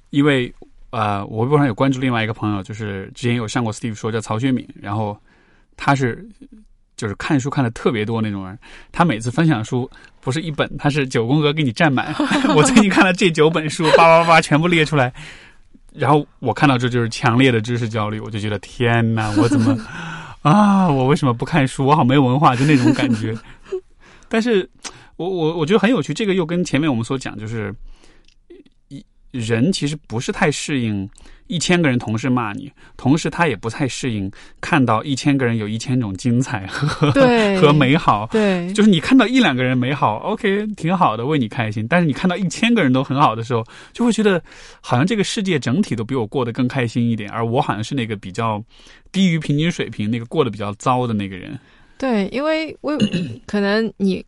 [0.09, 0.51] 因为
[0.97, 5.15] 呃，我微博上有关注另外一个朋友，就是之前有上过 Steve 说叫曹学敏，然后
[5.75, 6.27] 他是
[6.95, 8.57] 就是看书看的特别多那种人，
[8.91, 9.87] 他每次分享书
[10.19, 12.15] 不是一本，他是九宫格给你占满。
[12.57, 15.13] 我最近看了这九本书，叭叭叭叭全部列出来，
[15.93, 19.77] 然后我看到这就是强烈的知识焦虑，我就觉得天哪，我怎么
[20.41, 21.85] 啊，我为什么不看书？
[21.85, 23.37] 我好没文化，就那种感觉。
[24.27, 24.67] 但是
[25.17, 27.71] 我我我觉得很有趣，这个又跟前面我们所讲，就是
[28.26, 28.26] 一
[29.31, 31.09] 人其实不是太适应
[31.47, 37.11] 一千个人同时骂你，同时他也不太适应看到一千个人有一千种精彩和
[37.61, 38.27] 和美好。
[38.31, 41.87] 对，就是你看到一两个人美好，OK，挺好的，为你开心。
[41.87, 43.63] 但是你看到一千个人都很好的时候，
[43.93, 44.41] 就会觉得
[44.81, 48.61] 好像这个世界整体都比我过得更开心一点，而我好像是那个比较
[49.11, 51.57] 低于平均水平、那个过得比较糟的那个人。
[51.97, 52.97] 对，因为我
[53.47, 54.23] 可能你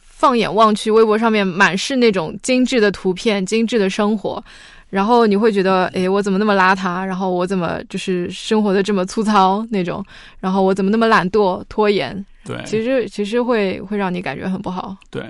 [0.00, 4.42] 放眼望去，微博上面满是那种精致的图片、精致的生活，
[4.90, 7.04] 然后你会觉得，诶，我怎么那么邋遢？
[7.04, 10.04] 然后我怎么就是生活的这么粗糙那种？
[10.40, 12.24] 然后我怎么那么懒惰、拖延？
[12.44, 14.96] 对，其实其实会会让你感觉很不好。
[15.10, 15.24] 对，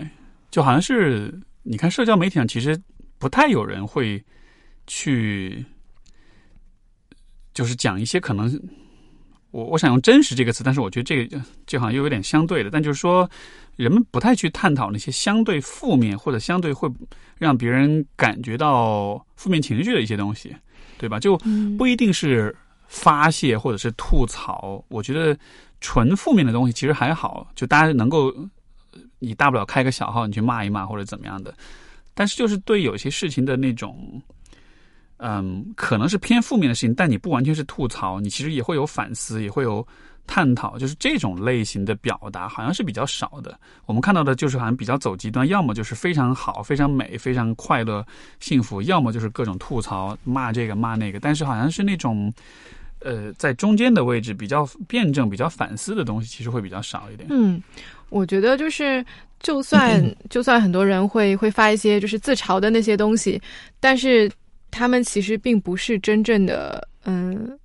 [0.50, 1.32] 就好像是
[1.62, 2.78] 你看社交媒体上，其实
[3.18, 4.22] 不太有人会
[4.86, 5.64] 去，
[7.54, 8.50] 就是讲一些可能，
[9.50, 13.28] 我我想用真实这个词，但是我觉得这个这好像又有点相对的，但就是说，
[13.76, 16.90] 人们不太去探讨那些相对负面或者相对会
[17.38, 20.54] 让别人感觉到负面情绪的一些东西，
[20.98, 21.20] 对吧？
[21.20, 22.54] 就嗯不一定是
[22.88, 25.38] 发泄或者是吐槽，我觉得
[25.80, 28.34] 纯负面的东西其实还好，就大家能够，
[29.18, 31.54] 你大不了开个小号，你去骂一骂或者怎么样的。
[32.14, 34.22] 但是就是对有些事情的那种，
[35.18, 39.86] 嗯，可能是偏负面的事情，但你不完全是吐槽，你其实也会有反思，也会有
[40.26, 43.58] 探讨，就是这种类型的表达好像是比较少的。
[43.86, 48.04] 我们看到的就是好像比较走极端，要么就是非常好、非常美、非常快乐、
[48.40, 51.20] 幸福，要么就是各种吐槽、骂这个骂那个。
[51.20, 52.32] 但是好像是那种，
[53.00, 57.28] 呃，在中间的位置比较辩证、比较反思的东西，其实会比较少一点。
[57.30, 57.62] 嗯，
[58.08, 59.04] 我觉得就是，
[59.40, 63.40] 就算就算很多人会会发一些就是自嘲的那些东西，
[63.80, 64.30] 但是
[64.70, 67.58] 他们其实并不是真正的，嗯，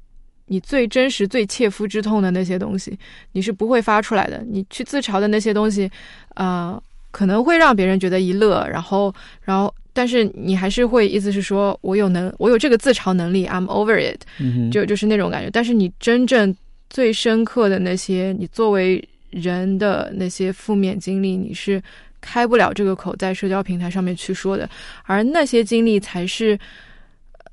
[0.51, 2.99] 你最真实、最切肤之痛的那些东西，
[3.31, 4.43] 你是不会发出来的。
[4.45, 5.89] 你去自嘲的那些东西，
[6.35, 6.77] 呃，
[7.09, 14.19] 可能会让别人觉得一乐，然后，然后，但是你还是会意思是说我有能，我有这个自嘲能力，I'm over it。
[14.39, 15.49] 嗯，就就是那种感觉。
[15.49, 16.53] 但是你真正
[16.89, 21.81] 最深刻的那些，你作为人的那些负面经历，你是
[22.19, 24.69] 开不了这个口在社交平台上面去说的，
[25.03, 26.59] 而那些经历才是。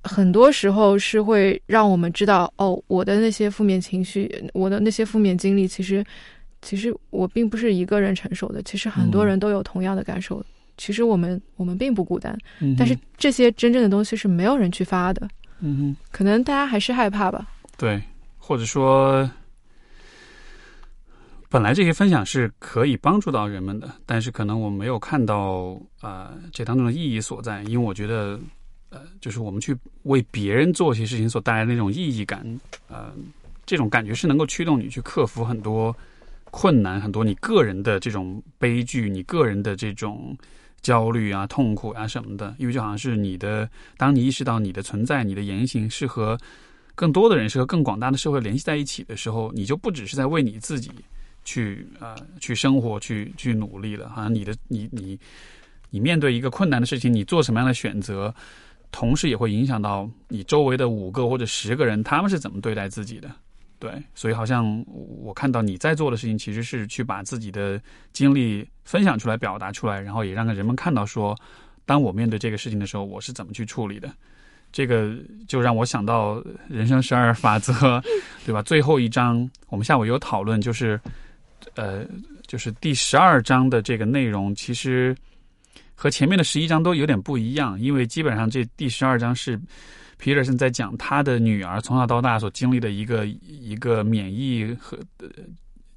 [0.03, 6.05] 很多时候是会让我们知道，哦，我的那些负面情绪，我的那些负面经历，其实，
[6.63, 10.45] 其实我并不是一个人承受的，其实很多嗯人都有同样的感受。
[10.77, 15.29] 其实我们我们并不孤单，嗯但是这些真正的东西是没有人去发的，
[15.61, 15.97] 嗯哼。
[16.13, 17.49] 可能大家还是害怕吧。
[17.77, 18.01] 对，
[18.39, 19.29] 或者说，
[21.49, 28.39] 本来这些分享是可以帮助到人们的，但是可能我没有看到呃这当中的意义所在，因为我觉得
[28.91, 32.45] 呃，就是我们去为别人做一些事情所带来的那种意义感，
[32.89, 33.13] 呃，
[33.67, 35.95] 这种感觉是能够驱动你去克服很多
[36.51, 40.37] 困难，很多你个人的这种悲剧，你个人的这种。
[40.81, 46.39] 焦虑啊、痛苦啊什么的，因为就好像是你的，当你意识到你的存在、你的言行是和
[46.95, 50.93] 更多的人是和更广大的社会联系在一起的时候，你就不只是在为你自己
[51.45, 54.09] 去呃去生活、去去努力了。
[54.11, 55.19] 好像你的你你
[55.91, 58.33] 你面对一个困难的事情，你做什么样的选择，
[58.91, 63.31] 同时也会影响到你周围的五个或者十个人，他们是怎么对待自己的。
[63.79, 64.85] 对，所以好像
[65.23, 67.81] 我看到你在做的事情，其实是去把自己的
[68.13, 71.37] 经历分享出来、表达出来，然后也让人们看到说，
[71.87, 74.13] 当我面对这个事情的时候，我是怎么去处理的。
[74.73, 75.15] 这个
[75.47, 78.03] 就让我想到人生十二法则，
[78.45, 78.61] 对吧？
[78.63, 81.01] 最后一章我们下午有讨论，就是
[81.75, 82.05] 呃，
[82.47, 85.17] 就是第十二章的这个内容，其实
[86.01, 89.61] 和前面的十一章都有点不一样，因为基本上这第十二章是
[90.17, 94.97] 皮尔森在讲他的女儿从小到大所经历的一个一个免疫和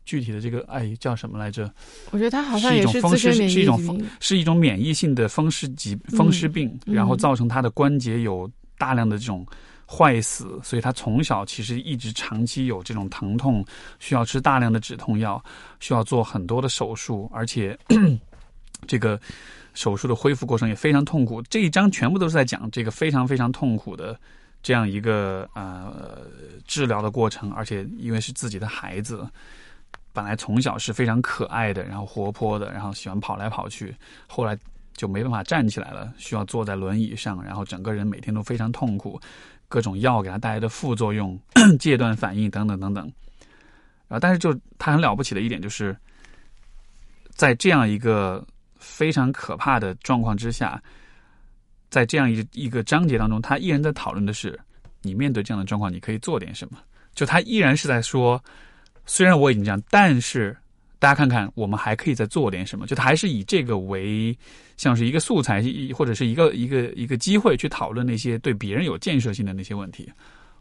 [0.03, 1.71] 具体的这个哎叫什么来着？
[2.09, 8.49] 我觉得他好像也是风湿，是一种是一种免疫性的风湿疾风湿病，然后造成他的关节有
[8.79, 9.45] 大量的这种。
[9.93, 13.61] 坏死，所以他从小其实一直长期有这种疼痛，
[13.99, 15.43] 需要吃大量的止痛药，
[15.81, 17.77] 需要做很多的手术，而且
[18.87, 19.19] 这个
[19.73, 21.41] 手术的恢复过程也非常痛苦。
[21.43, 24.19] 这一章全部都是在讲这个非常非常痛苦的
[24.61, 26.21] 这样一个呃
[26.65, 29.27] 治疗的过程，而且因为是自己的孩子，
[30.13, 33.95] 本来从小是非常可爱的，然后活泼的，然后喜欢跑来跑去，
[34.27, 34.57] 后来
[34.93, 39.19] 就没办法站起来了，需要坐在轮椅上，然后整个人每天都非常痛苦。
[39.67, 41.39] 各种药给他带来的副作用、
[41.79, 43.09] 戒断反应等等等等，
[44.09, 44.19] 啊！
[44.19, 45.95] 但是就他很了不起的一点，就是
[47.29, 48.45] 在这样一个
[48.81, 50.81] 非常可怕的状况之下，
[51.89, 54.59] 在这样一一个章节当中，他依然在讨论的是，
[55.01, 56.77] 你面对这样的状况，你可以做点什么。
[57.15, 58.43] 就他依然是在说，
[59.05, 60.57] 虽然我已经这样，但是。
[60.99, 62.85] 大家看看，我们还可以再做点什么？
[62.85, 64.37] 就他还是以这个为
[64.77, 65.59] 像是一个素材，
[65.95, 70.07] 或者是一个一个一个机会去讨论那些对别人有建设性的那些问题。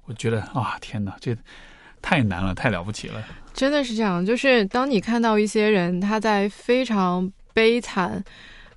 [0.06, 1.36] 我觉得啊，天哪，这
[2.00, 3.22] 太难了，太了不起了！
[3.52, 8.22] 真的是这样，就是当你看到一些人他在非常悲惨、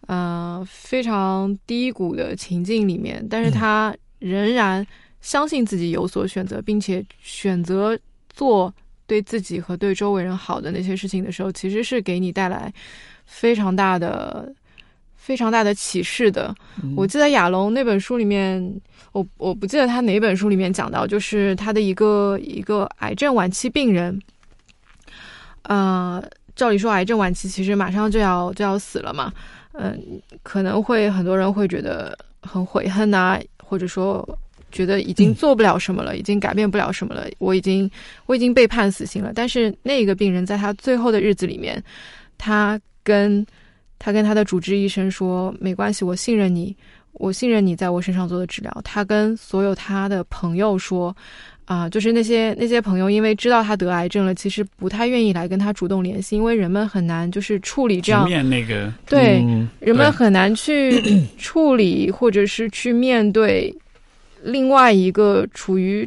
[0.07, 4.85] 呃非常低谷的情境里面，但是他仍然
[5.21, 7.97] 相信自己有所选择，并且选择
[8.29, 8.73] 做。
[9.05, 12.73] 对自己和对周围人好的那些事情的时候，其实是给你带来
[13.25, 14.51] 非常大的、
[15.13, 16.55] 非常大的启示的。
[16.95, 18.63] 我记得亚龙那本书里面，
[19.11, 24.17] 我我不记得他哪本书里面讲到，就是他的一个一个癌症晚期病人，
[25.63, 26.23] 呃，
[26.55, 29.31] 照理说癌症晚期其实马上就要就要死了嘛，
[29.73, 29.99] 嗯，
[30.43, 34.27] 可能会很多人会觉得很悔恨呐，或者说。
[34.73, 37.27] 觉得已经做不了什么了，已经改变不了什么了。
[37.37, 37.87] 我已经，
[38.25, 39.31] 我已经被判死刑了。
[39.31, 41.79] 但是那个病人在他最后的日子里面，
[42.39, 43.45] 他跟
[43.99, 46.75] 他跟他的主治医生说：“没关系，我信任你，
[47.11, 51.15] 我信任你在我身上做的治疗。”他跟所有他的朋友说
[51.65, 59.43] ：“啊，就是那些那些朋友，因为知道他得癌症了，其实不太愿意来跟他主动联系，因为人们很难就是处理这样面那个对
[59.79, 61.01] 人们很难去
[61.37, 63.73] 处理或者是去面对。”
[64.45, 66.05] 另外一个处于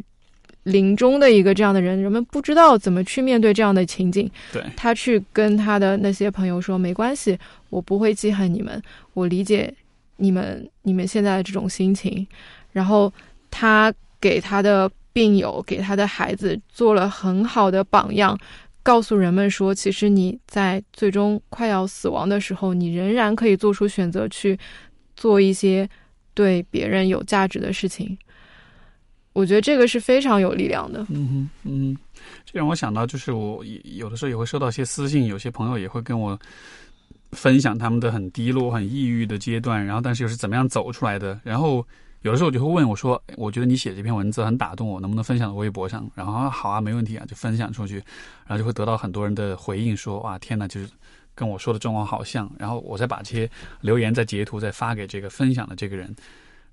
[0.61, 4.29] 临终的一个这样的人，人们不知道怎么去面对这样的情景。
[4.53, 7.35] 对他去跟他的那些朋友说：“没关系，
[7.71, 8.79] 我不会记恨你们，
[9.15, 9.73] 我理解
[10.17, 12.27] 你们你们现在的这种心情。”
[12.71, 13.11] 然后
[13.49, 13.91] 他
[14.21, 14.87] 给他的
[15.17, 18.37] 病友、给他的孩子做了很好的榜样，
[18.83, 24.55] 告诉人们说：“其实你在最终快要死亡的时候，你仍然可以做出选择，去
[25.15, 25.89] 做一些
[26.35, 28.15] 对别人有价值的事情。”
[29.33, 31.03] 我觉得这个是非常有力量的。
[31.09, 31.97] 嗯哼，嗯，
[32.45, 36.37] 这让我想到，就是我有的时候也会收到一些私信，有些朋友也会跟我
[37.31, 41.39] 分享他们的很低落、很抑郁的阶段，然后但是又是怎么样走出来的。
[41.43, 41.83] 然后
[42.27, 47.95] 有的时候我就会问我说：“我觉得你写这篇文字很打动我，能不能分享到微博上？”然后好啊，没问题啊，就分享出去，
[48.45, 50.89] 然后就会得到很多人的回应，说：“哇，天哪，就是
[51.33, 53.49] 跟我说的状况好像。”然后我再把这些
[53.79, 56.13] 留言再截图，再发给这个分享的这个人。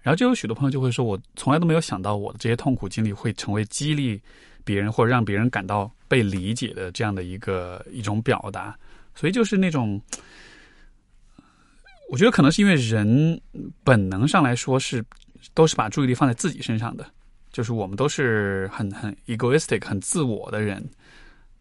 [0.02, 4.20] 然后就有许多朋友就会说，我从来都没有想到我的这些痛苦经历会成为激励
[4.64, 8.76] 别人或者让别人感到被理解的这样的一个一种表达。
[9.14, 10.02] 所以就是那种，
[12.10, 13.40] 我觉得可能是因为人
[13.84, 15.04] 本能上来说是
[15.52, 17.06] 都是把注意力放在自己身上的，
[17.52, 20.82] 就是我们都是很很 egoistic 很自我的人，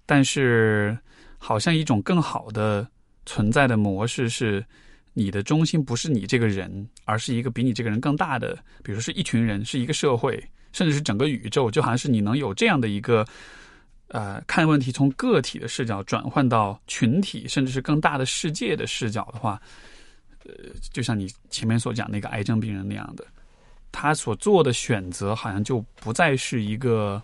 [0.06, 0.98] 但是
[1.38, 2.88] 好像一种更好的
[3.26, 4.64] 存在的模式是。
[5.16, 11.70] 你的中心不是你这个人，而是一个比你这个人更大的，比如说是一群人，是一个社会，甚至是整个宇宙。
[11.70, 13.24] 就好像是你能有这样的一个，
[14.08, 19.62] 呃，看问题从个体的视角转换到群体，甚至是更大的世界的视角的话，
[20.46, 20.52] 呃，
[20.92, 23.24] 就像你前面所讲那个癌症病人那样的，
[23.94, 27.22] 他所做的选择好像就不再是一个。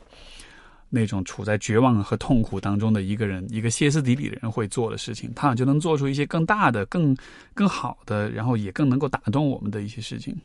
[0.91, 7.15] 那种处在绝望和痛苦当中的一个人，一个歇斯底里的人会做的事情，他好像就能做出一些更大的、更
[7.53, 10.35] 更好的，然后也更能够打动我们的一些事情。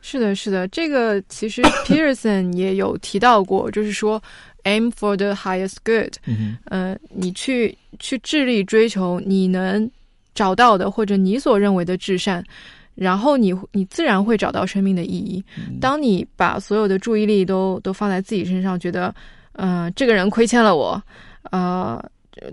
[0.00, 4.18] 是的，是的，这个其实 Pearson 也有提到过，就是说
[4.62, 9.90] aim for the highest good，嗯，呃，你去去致力追求你能
[10.34, 12.42] 找到的或者你所认为的至善。
[12.94, 15.44] 然后你你自然会找到生命的意义。
[15.80, 19.14] 当你把所有的注意力都都放在自己身上，觉得，
[19.52, 21.02] 嗯，这个人亏欠了我，
[21.50, 22.02] 呃，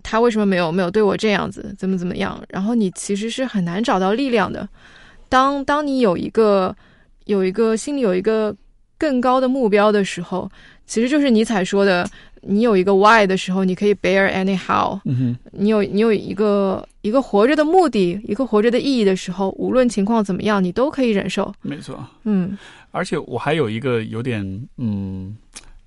[0.04, 2.42] 他为什么没有没有对我这样子，怎么怎么样？
[2.50, 4.68] 然后你其实是很难找到力量的。
[5.30, 6.76] 当当你有一个
[7.26, 8.56] 有一个心里有一个
[8.98, 10.50] 更高的目标的时候，
[10.86, 12.10] 其实就是尼采说的，
[12.42, 15.00] 你有一个 why 的时候，你可以 bear anyhow。
[15.06, 21.54] 嗯哼，你有你有一个一个活着的目的，一个活着的意义的时候，无论情况怎么样，你都可以忍受。
[21.62, 22.06] 没错。
[22.24, 22.58] 嗯
[22.92, 25.34] 而且我还有一个有点，嗯，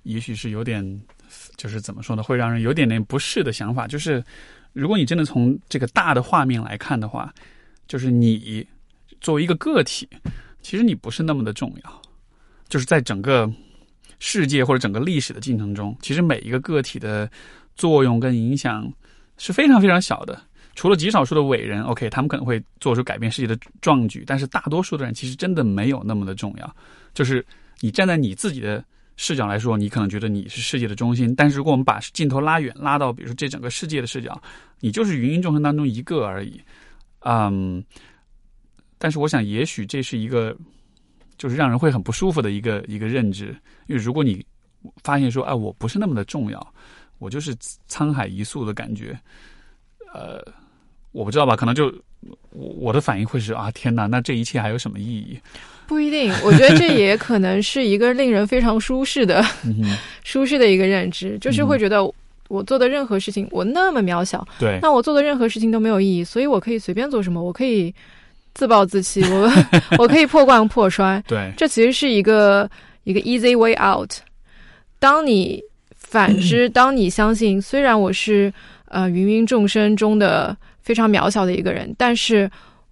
[0.03, 0.83] 也许是有点，
[1.55, 4.23] 就是怎么说呢，会让人有点点不适的想法，就是
[4.73, 7.31] 如果你真的从这个大的画面来看的话，
[7.87, 8.65] 就是你
[9.21, 10.09] 作为一个个体，
[10.63, 12.01] 其实你不是那么的重要，
[12.67, 13.47] 就是在整个
[14.19, 17.29] 世界或者整个历史的进程中，其实每一个个体的
[17.75, 18.91] 作用跟影响
[19.37, 20.41] 是非常非常小的。
[20.75, 26.75] 除了极少数的伟人，OK，他们可能会做出改变世界的壮举，但是大多数的人其实真的没有那么的重要。
[27.13, 27.45] 就是
[27.79, 28.83] 你站在你自己的
[29.15, 34.37] 视角来说，你可能觉得你是世界的中心，但是如果我们把镜头拉远，拉到比如说这整个世界的视角，
[34.81, 36.59] 你就是芸芸众生当中一个而已。
[37.21, 37.81] 嗯，
[38.97, 40.53] 但是我想，也许这是一个
[41.37, 43.55] 就是让人会很不舒服的一个一个认知，
[43.87, 44.45] 因为如果你
[45.03, 46.73] 发现说，哎，我不是那么的重要，
[47.19, 47.55] 我就是
[47.89, 49.17] 沧海一粟的感觉，
[50.13, 50.43] 呃。
[51.11, 51.85] 我不知道吧，可能就
[52.49, 55.39] 我我的反应会是啊，天哪，那这一切还有什么意义？
[55.87, 59.41] 不一定，我觉得这也可能是一个令人非常舒适的、
[60.25, 62.03] 舒适的一个认知，就是会觉得
[62.49, 67.95] 我做的任何事情，我那么渺小，对，那我做的任何事情都没有意义，所以我可以随便做什么，我可以
[68.55, 69.51] 自暴自弃，我
[69.99, 72.67] 我可以破罐破摔，对，这其实是一个
[73.03, 74.11] 一个 easy way out。
[74.97, 75.61] 当你
[75.95, 78.51] 反 之，当你相信，虽然我是
[78.87, 80.57] 呃芸芸众生中的。
[80.85, 82.47] 非常渺小的一个人，但是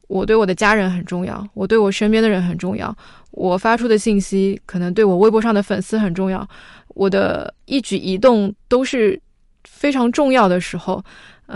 [0.08, 2.92] 我对我的家人很重要，我对我身边的人很重要，
[3.30, 6.44] 我发出的信息可能对我微博上的粉丝很重要，
[6.96, 9.22] 我的一举一动都是
[9.66, 11.06] 非常重要的时候，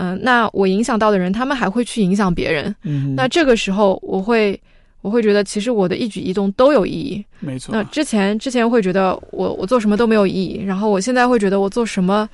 [0.00, 4.58] 嗯，那我影响到的人，他们还会去影响别人，嗯，那这个时候我会
[5.00, 7.74] 我会觉得，其实我的一举一动都有意义，没错。
[7.74, 12.28] 那之前之前会觉得我我做什么都没有意义，然后我现在会觉得我做什么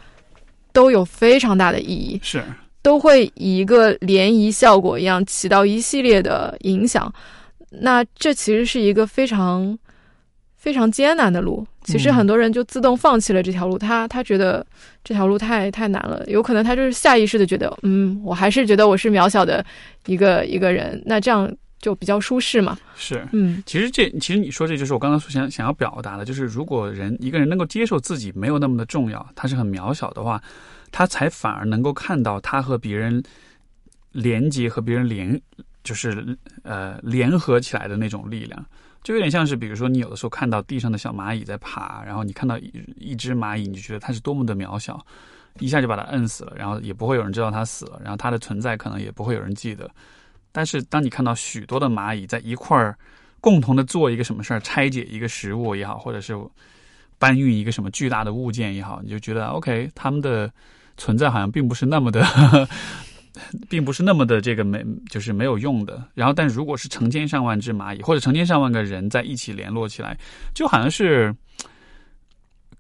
[0.73, 2.45] 都有非常大的意义，是。
[2.83, 7.11] 都会以一个涟漪效果一样起到一系列的影响，
[7.71, 9.79] 那这其实是一个非常
[10.55, 11.67] 非常艰难的路。
[11.85, 14.67] 其实很多人就自动放弃了这条路，他他觉得
[15.05, 19.65] 这条路太太难了，有可能他就是下意识的觉得，嗯，我还是觉得我是渺小的
[20.07, 22.77] 一个一个人，那这样就比较舒适嘛。
[22.97, 30.43] 是，嗯，其实这其实你说这就是我刚刚所想想要表达的，就是如果人一个人能够接受自己没有那么的重要，他是很渺小的话。
[30.97, 33.21] 他才反而能够看到他和别人
[34.13, 35.41] 连接和别人联，
[35.83, 36.25] 就是
[36.63, 38.65] 呃联合起来的那种力量，
[39.05, 45.01] 就有点像是，比如说你有的时候看到地上的小蚂蚁在爬，然后你看到一一只蚂蚁，你就觉得它是多么的渺小，
[45.61, 49.89] 一下就把它摁死了，然后也不会有人知道它死了，然后它的存在可能也不会有人记得。
[50.51, 52.97] 但是当你看到许多的蚂蚁在一块儿
[53.41, 56.35] 共同的做一个什么事儿，拆解一个食物也好，或者是
[57.19, 60.51] 搬运一个什么巨大的物件也好，你就觉得 OK，他们的。
[60.97, 62.25] 存在好像并不是那么的，
[63.69, 66.07] 并不是那么的这个没就是没有用的。
[66.15, 70.17] 然后，但如果是成千上万只蚂蚁或者成千上万个人在一起联络起来，
[70.55, 71.35] 就好像是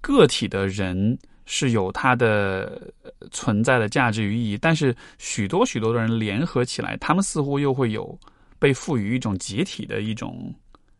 [0.00, 2.92] 个体的人是有它的
[3.30, 8.18] 存在的价值与意义，但是许多许多的人联合起来，他们似乎又会有
[8.58, 10.54] 被赋予一种集体的一种。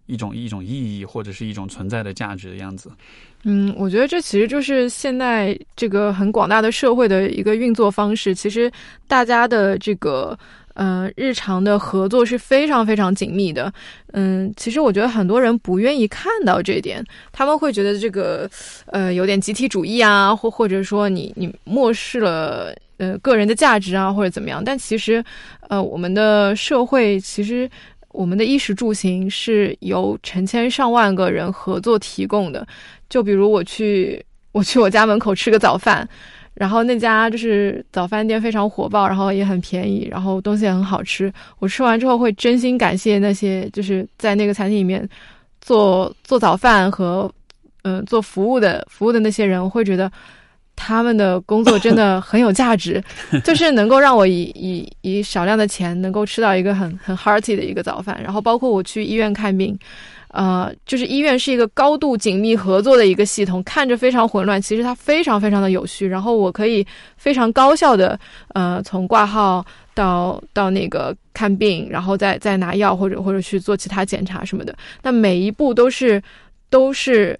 [0.07, 2.92] 一种一种意义或者是一种存在的价值的样子。
[3.47, 8.34] 嗯，我觉得这其实就是现在这个很广大的社会的一个运作方式。
[8.34, 8.72] 其实
[9.07, 10.36] 大家的这个
[10.72, 13.70] 呃日常的合作是非常非常紧密的。
[14.12, 18.48] 嗯，其实我觉得很多人不愿意看到这一点，他们会觉得这个
[18.86, 24.62] 呃有点集体主义啊，或或者说你你漠视了呃个人的价值啊，或者怎么样。
[24.64, 25.23] 但其实
[25.69, 27.70] 呃我们的社会其实。
[28.15, 32.66] 我们的衣食住行是由成千上万个人合作提供的。
[33.11, 36.09] 就比如我去我去我家门口吃个早饭，
[36.55, 41.32] 然后那家就是早饭店非常火爆，然后也很便宜，然后东西也很好吃。
[41.59, 45.07] 我吃完之后会真心感谢那些就是在那个餐厅里面
[45.61, 47.31] 做做早饭和
[47.82, 50.11] 嗯做服务的服务的那些人，我会觉得。
[50.76, 53.02] 他们的工作真的很有价值，
[53.44, 58.20] 就是能够让我以以以少量的钱能够吃到一个很很 hearty 的一个早饭。
[58.22, 59.78] 然后包括我去医院看病，
[60.28, 66.06] 呃，就是医院是一个高度紧密合作的一个系统，看着非常混乱，其实它非常非常的有序。
[66.06, 66.86] 然后我可以
[67.16, 68.18] 非常高效的
[68.55, 69.64] 呃从挂号
[69.94, 74.74] 到到那个看病，然后再再拿药或者或者去做其他检查什么的。
[75.02, 76.20] 那每一步都是
[76.68, 77.38] 都是。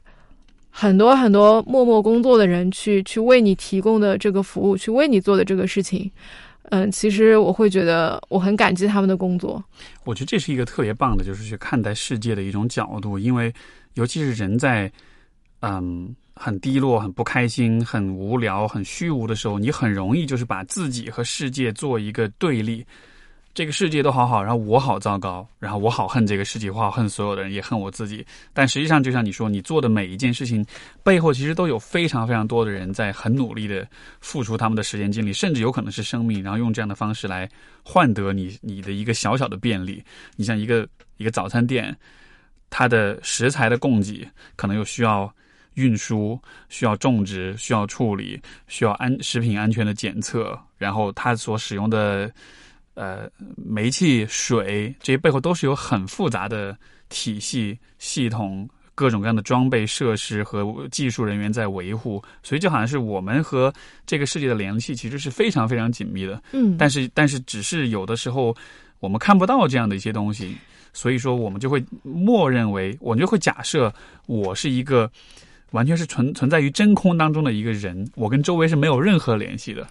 [0.77, 6.11] 很多很多默默工作的人去去为你提供的这个服务，去为你做的这个事情，
[6.71, 9.63] 嗯，其实我会觉得我很感激他们的工作。
[10.03, 13.55] 我觉得这是一个特别棒的，就是去看待世界的一种角度，因为
[13.95, 14.91] 尤其是人在
[15.61, 22.85] 嗯很低落、很不开心、很无聊、很虚无的时候，你很容易就是把自己和世界做一个对立。
[23.55, 28.27] 这个世界都好好，然后我好糟糕，然后我好恨这个世界，我好恨所有的人，也恨我自己。
[28.53, 30.67] 但实际上，就像你说，你做的每一件事情
[31.05, 33.87] 背后，其实都有非常非常多的人在很努力的
[34.21, 37.49] 付出他们的时间精力，甚至有可能是生命，然后用这样的方式来
[37.85, 40.03] 换得你你的一个小小的便利。
[40.35, 40.85] 你像一个
[41.19, 41.97] 一个早餐店，
[42.71, 45.33] 它的食材的供给可能又需要
[45.75, 46.37] 运输，
[46.69, 52.29] 需要种植，需要处理，需要安食品安全的检测，然后它所使用的。
[52.95, 56.77] 呃，煤气、水这些背后都是有很复杂的
[57.09, 63.73] 体系、系统、各种各样的装备、设施和技术人员在维护，所以就好像是我们和
[64.07, 66.41] 这个世界的联系其实是非常非常紧密的。
[66.53, 68.57] 嗯，但是但是只是有的时候
[69.01, 70.57] 我们看不到这样的一些东西，
[70.93, 73.93] 所以说我们就会默认为，我就会假设
[74.27, 75.11] 我是一个
[75.73, 79.85] 完全是存存在于真空当中的一个人，我跟周围是没有任何联系的。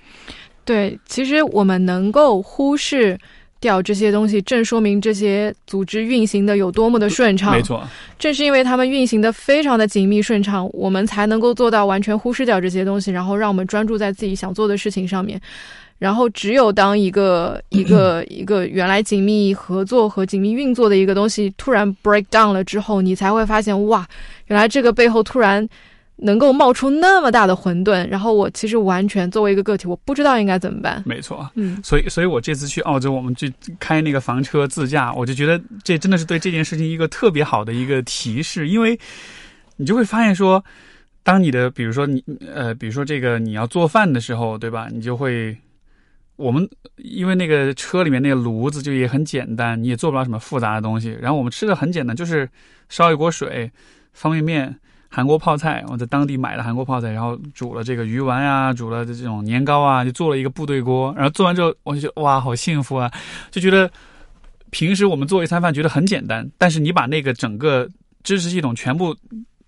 [0.65, 3.18] 对，其实我们能够忽视
[3.60, 7.53] 掉这些东西，正说明这些组织运行的有多么的顺畅。
[7.53, 7.85] 没错，
[8.18, 15.40] 正是因为他们运行的非常的紧密顺畅，我们才能够做到完全忽视掉这些东西，然后让我们专注在自己想做的事情上面。
[15.99, 24.06] 然后，只有当一个一个一个原来紧密合作和紧密运作的一个东西突然 break down 了之后，你才会发现，哇，
[24.48, 25.68] 原来这个背后突然。
[26.18, 31.02] 能够冒出那么大的混沌，然后我其实完全作为一个个体，我不知道应该怎么办。
[31.06, 38.98] 没错，嗯，所以，所以我这次去澳洲，我们去开那个房车自驾，我就觉得这真的是对这件事情一个特别好的一个提示，因为
[39.77, 40.64] 你就会发现说，
[41.23, 42.23] 当你的比如说你
[42.53, 44.88] 呃，比如说这个你要做饭的时候，对吧？
[44.91, 45.57] 你就会
[46.35, 52.48] 我们因为那个车里面那个炉子就也很简单，你也做不了什么复杂的东西，然后我们吃的很简单，就是
[52.88, 53.72] 烧一锅水，
[54.14, 54.80] 方便面。
[55.15, 61.14] 韩国泡菜，我在当地买的韩国泡菜，然后煮了这个鱼丸啊，煮了这种年糕啊，就做了一个部队锅。
[61.15, 63.11] 然后做完之后，我就觉得哇，好幸福啊！
[63.52, 63.88] 就觉得
[64.72, 67.88] 平时我们做一餐饭觉得很简单，但是你把那个整个
[68.23, 69.15] 知识系统全部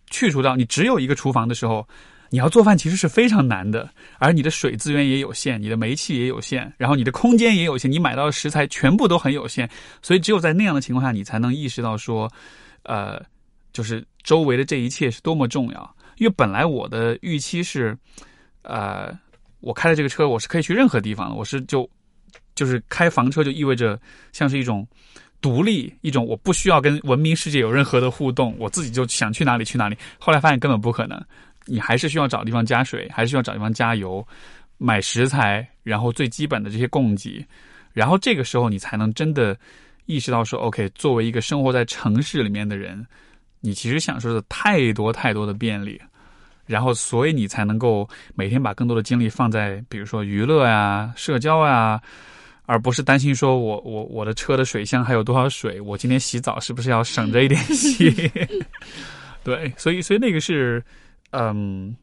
[0.10, 1.88] 去除掉，你只有一个厨房的时候，
[2.32, 3.88] 你要做饭其实是非常难的。
[4.18, 9.70] 而你的水资源也有限，你的煤气也有限，然后你的空间也有限，你买到的食材全部都很有限。
[10.02, 12.28] 所以只有在那样的情况下，你才能意识到说，
[12.82, 13.22] 呃。
[13.76, 17.95] 就是周围的这一切是多么重要，因为本来我的预期是，
[18.64, 19.15] 呃，
[19.60, 21.88] 我开的这个车我是可以去任何地方的，我是就
[22.56, 23.97] 就是开房车就意味着
[24.34, 24.85] 像是一种
[25.41, 29.95] 独立，一种我不需要跟文明世界有任何的互动，我自己就想去哪里去哪里。
[30.18, 31.23] 后来发现根本不可能，
[31.65, 34.27] 你还是需要找地方加水，还是需要找地方加油，
[34.80, 37.45] 买食材，然后最基本的这些供给，
[37.93, 39.56] 然后这个时候你才能真的
[40.07, 43.06] 意识到说，OK，作为一个生活在城市里面的人。
[43.66, 46.00] 你其实享受的太多太多的便利，
[46.68, 52.00] 然后所以你才能够每天把更多的精力放在比如说娱乐呀、社交啊，
[52.68, 58.32] 而不是担心说我我我的车的水箱还有多少水，我今天洗澡是不是要省着一点洗？
[59.44, 60.84] 对，所以所以那个是
[61.32, 61.96] 嗯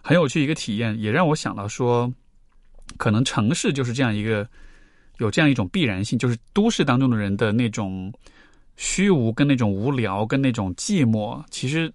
[0.00, 2.10] 很有趣一个体验，也让我想到说，
[2.96, 4.48] 可能城市就是这样一个
[5.18, 8.10] 有这样一种必然性，就是都市当中的人的那种。
[8.76, 11.92] 虚无跟那种无聊跟那种寂寞，其实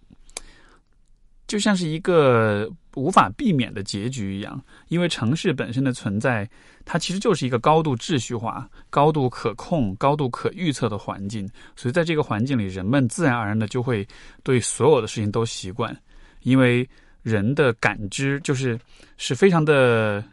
[1.47, 4.61] 就像是一个无法避免的结局一样。
[4.87, 6.49] 因为城市本身的存在，
[6.85, 11.49] 它其实就是一个高度秩序化、高度可控、高度可预测的环境。
[11.75, 14.07] 所以在这个环境里，人们自然而然的就会
[14.43, 15.95] 对所有的事情都习惯，
[16.43, 16.87] 因为
[17.21, 18.79] 人的感知就是
[19.17, 20.23] 是非常的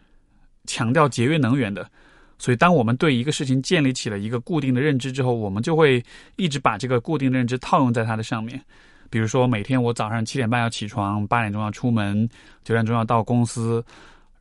[0.66, 1.90] 强调节约能源的。
[2.38, 6.02] 所以，当我们对一个事情建立起了一个固定的认知之后，我们就会
[6.36, 8.60] 一直把这个固定的认知套用在它的上面。
[9.08, 12.28] 比如说，每天我早上七点半要起床，八点钟要出门，
[12.64, 13.84] 九点钟要到公司。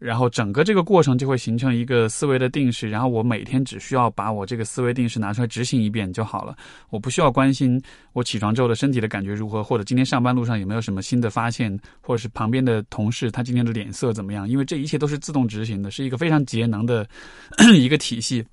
[0.03, 6.53] 然后整个这个过程就会形成一个思维的定式，然后我每天只需要把我这个思维定式拿出来执行一遍就好了。
[6.89, 7.81] 我不需要关心
[8.11, 14.45] 我起床之后的身体的感觉如何，或者今天上班路上有没有什么新的发现，或者是旁边的同事他今天的脸色怎么样？
[14.49, 17.07] 因为这一切都是自动执行的，是一个非常节能的
[17.73, 18.45] 一个体系。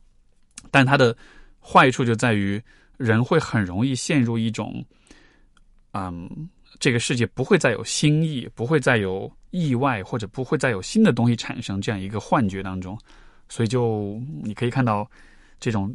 [0.71, 1.17] 但它的
[1.61, 2.63] 坏处就在于
[2.97, 4.85] 人会很容易陷入一种，
[5.95, 6.49] 嗯。
[6.81, 12.99] 这个世界不会再有新意，不会再有意外，或者不会再有新的东西产生这样一个幻觉当中，
[13.51, 15.09] 所以就你可以看到
[15.61, 15.95] 这种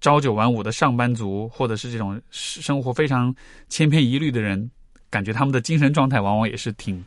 [0.00, 3.34] 朝九晚五的上班族，或者是这种生活非常
[3.68, 4.68] 千篇一律的人，
[5.08, 7.02] 感觉他们的精神状态往往也是挺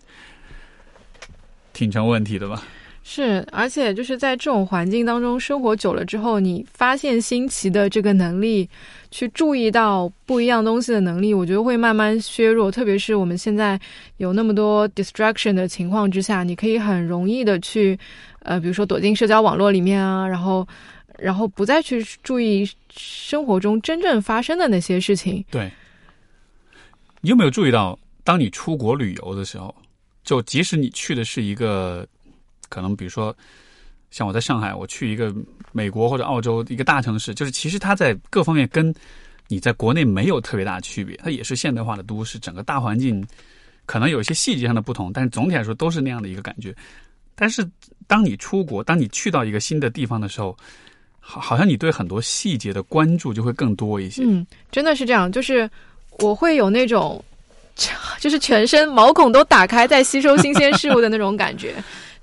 [1.73, 2.63] 挺成问题的吧。
[3.11, 8.69] 是，而且就是在这种环境当中生活久了之后，你发现新奇的这个能力，
[9.10, 12.72] 去注意到不一样东西的能力，我觉得会慢慢削弱。
[12.72, 13.80] 特别是我们现在
[14.18, 17.98] 有那么多 distraction 的情况之下，你可以很容易的去，
[18.44, 20.68] 呃，比如说躲进社交网络里面啊，然后，
[21.18, 25.44] 然后不再去注意生活中真正发生的那些事情。
[25.49, 25.72] 对，
[27.22, 29.73] 你有没有注意到，当你出国旅游的时候，
[30.23, 32.07] 就即使你去的是一个。
[32.69, 33.35] 可能比如说，
[34.11, 35.33] 像我在上海，我去一个
[35.71, 38.93] 美国或者澳洲一个大城市，就是其实它在各方面跟
[39.47, 43.25] 你在国内没有特别大的区别，它也是现代化的都市，整个大环境
[43.85, 46.75] 可能有一些细节上的不同，但是总体来说都是那样的一个感觉。
[47.35, 47.67] 但是
[48.05, 50.55] 当你出国，当你去到一个新的地方的时候，
[51.19, 54.23] 好，好像你对很多细节的关注就会更多一些。
[54.25, 55.69] 嗯，真的是这样，就是
[56.19, 57.23] 我会有那种，
[58.19, 61.75] 就是全身毛孔都打开在吸收新鲜事物的那种感觉。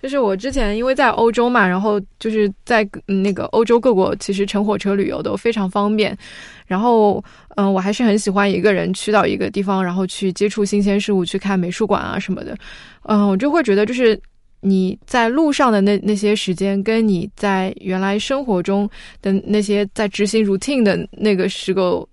[0.06, 6.16] 就是我之前因为在欧洲嘛，然后就是在那个欧洲各国，其实乘火车旅游都非常方便。
[6.64, 7.20] 然后，
[7.56, 12.56] 嗯，我还是很喜欢一个人去到一个地方，然后去接触新鲜事物，去看美术馆啊什么的。
[13.02, 14.16] 嗯，我就会觉得，就是
[14.60, 18.88] 你在路上的那那些时间，跟你在原来生活中
[19.20, 22.08] 的那些在执行 routine 的那个时候。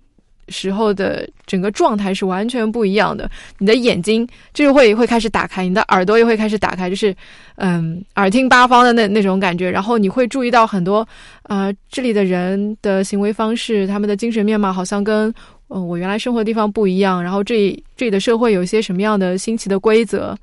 [0.48, 7.14] 时候的整个状态是完全不一样的，你的眼睛就是会会开始打开，你的耳朵也会开始打开，就是
[7.56, 9.70] 嗯耳听八方的那那种感觉。
[9.70, 11.06] 然后你会注意到很多
[11.44, 15.32] 呃这里的人的行为方式，他们的精神面貌好像跟
[15.68, 17.22] 嗯我原来生活的地方不一样。
[17.22, 20.36] 然后这里这里的社会有一些什么样的新奇的规则？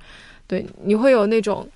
[0.48, 1.68] 对，你会有那种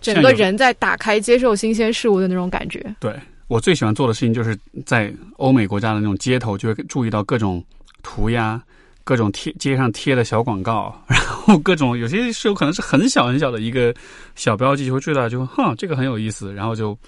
[0.00, 2.84] 整个人在打开接受新鲜事物的那种感觉。
[2.98, 3.12] 对。
[3.52, 7.62] 我最喜欢做的事情，就是在欧美国家的那种街头，就会注意到各种
[8.02, 8.58] 涂鸦、
[9.04, 13.94] 各种贴街上贴的小广告，然后各种有些是有可能是很小很小的一个
[14.36, 16.54] 小标记，就会注意到，就哼，这个很有意思。
[16.54, 16.98] 然后就，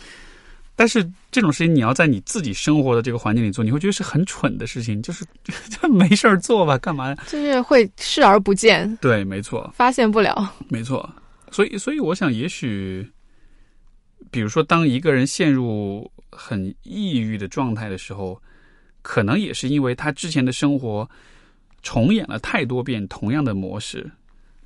[0.76, 5.24] 但是这种事情你要在你自己生活的这个环境里做，你会觉得是很蠢的事情，就是
[5.70, 7.14] 就没事儿做吧，干嘛？
[7.26, 8.94] 就是会视而不见。
[9.00, 10.52] 对，没错，发现不了。
[10.68, 11.08] 没错，
[11.50, 13.10] 所以，所以我想，也许，
[14.30, 16.06] 比如说，当一个人陷入。
[16.36, 18.40] 很抑郁的状态的时候，
[19.02, 21.08] 可能也是因为他之前的生活
[21.82, 24.10] 重演了太多遍同样的模式。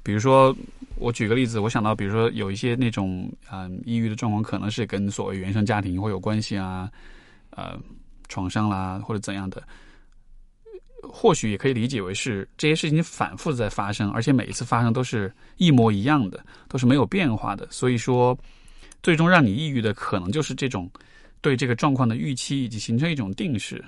[0.03, 0.57] 比如说，
[0.97, 6.90] 我举个例子，我想到，比如说有一些那种嗯抑郁的状况，可能是跟所谓原生家庭会有关系啊，
[7.51, 7.78] 呃，
[8.28, 9.62] 创伤啦或者怎样的，
[11.03, 17.66] 或许也可以理解为是这些事情反复在发生，而且每一次发生都是一模一样的，都是没有变化的。
[17.70, 18.39] 所以说，
[19.03, 20.90] 最终让你抑郁的可能就是这种。
[21.40, 23.85] 对这个状况的预期以及形成一种定势，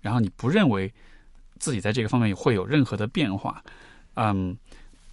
[0.00, 0.92] 然后你不认为
[1.58, 3.62] 自己在这个方面会有任何的变化。
[4.14, 4.56] 嗯，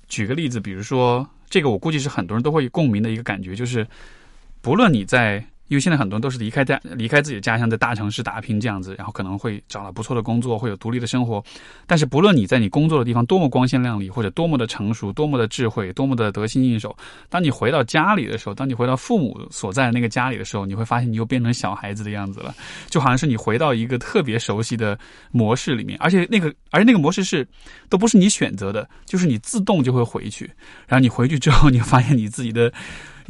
[0.08, 3.88] 举个例子，比如说这个，我估计是很多人都会共鸣的一个感觉，就是
[4.62, 5.46] 不论你在。
[5.72, 11.42] 因为现在很多人都是离开家、离开自己的家乡，在大城市打拼这样子，然后可能会找到不错的工作，会有独立的生活。
[11.88, 16.94] 但是，不论你在你工作的地方多么光鲜亮丽，或者多么的成熟、多么的智慧、多么的得心应手，
[17.30, 22.54] 当你回到家里的时候，当你回到父母所在的那个家里的时候，你会发现你又变成小孩子的样子了，
[22.90, 25.00] 就好像是你回到一个特别熟悉的
[25.32, 27.48] 模式里面，而且那个，而且那个模式是
[27.88, 30.52] 都不是你选择的，就是你自动就会回去。
[30.86, 32.70] 然后你回去之后，你发现你自己的。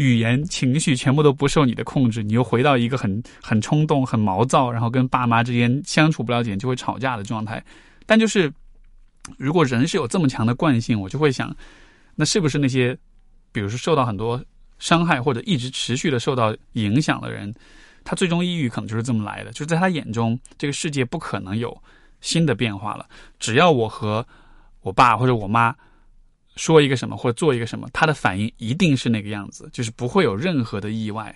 [0.01, 7.63] 语言、情绪全部都不受你的控制，你又回到一个很很冲动、很毛躁，然后跟爸妈之间相处不了解就会吵架的状态。
[8.05, 8.51] 但就是，
[9.37, 11.55] 如果人是有这么强的惯性，我就会想，
[12.15, 12.97] 那是不是那些，
[13.51, 14.43] 比如说受到很多
[14.79, 17.53] 伤害或者一直持续的受到影响的人，
[18.03, 19.51] 他最终抑郁可能就是这么来的？
[19.51, 21.81] 就在他眼中，这个世界不可能有
[22.19, 23.05] 新的变化了。
[23.39, 24.25] 只要我和
[24.81, 25.75] 我爸或者我妈。
[26.61, 31.35] 说一个什么或者做一个什么，他的反应一定是那个样子，就是不会有任何的意外。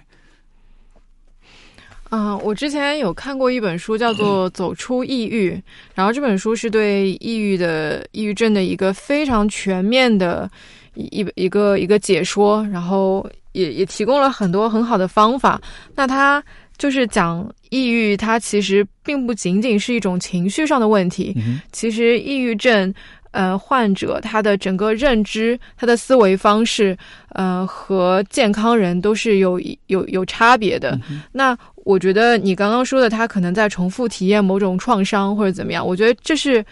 [2.12, 5.50] 嗯，我之前有看过一本书，叫做 《走出抑郁》，
[5.96, 10.48] 然后这本书是对抑郁的抑郁症的一个非常全面的
[10.94, 15.60] 一一个一个解说，然后也也提供了很多很好的方法。
[15.96, 16.42] 那它
[16.78, 21.36] 就是讲抑郁，它其实并不仅仅是一种情绪上的问题，
[21.72, 22.94] 其实抑郁症。
[23.36, 26.98] 呃，患者他的整个认知、他的思维方式，
[27.34, 30.98] 呃，和健康人都是有有有差别的。
[31.34, 36.64] 那我觉得你刚刚说的，他可能在重复体验某种创伤或者怎么样，我觉得这是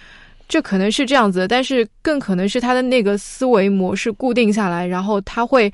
[0.47, 5.69] 这可能是这样子，但是更可能是他的那个思维模式固定下来，然后他会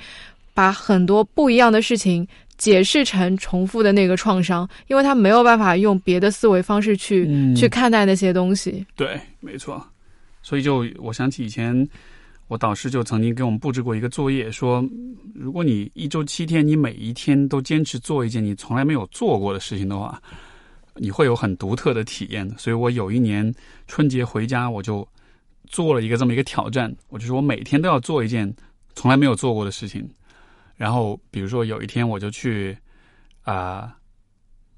[0.55, 8.83] 把很多不一样的事情解释成重复的那个创伤，因为他没有办法用别的思维方式去去看待那些东西。
[8.95, 9.85] 对，没错。
[10.49, 11.87] 所以就我想起以前
[12.47, 14.83] 我导师就曾经给我们布置过一个作业，说
[15.35, 20.19] 如果你一周七天，你每一天都坚持做一件你从来没有做过的事情的话，
[20.95, 22.49] 你会有很独特的体验。
[22.57, 23.53] 所以我有一年
[23.85, 25.07] 春节回家，我就
[25.67, 28.51] 做了一个这么一个挑战，我就说我每天都要做一件
[28.95, 30.09] 从来没有做过的事情。
[30.75, 32.75] 然后比如说有一天我就去
[33.43, 33.95] 啊。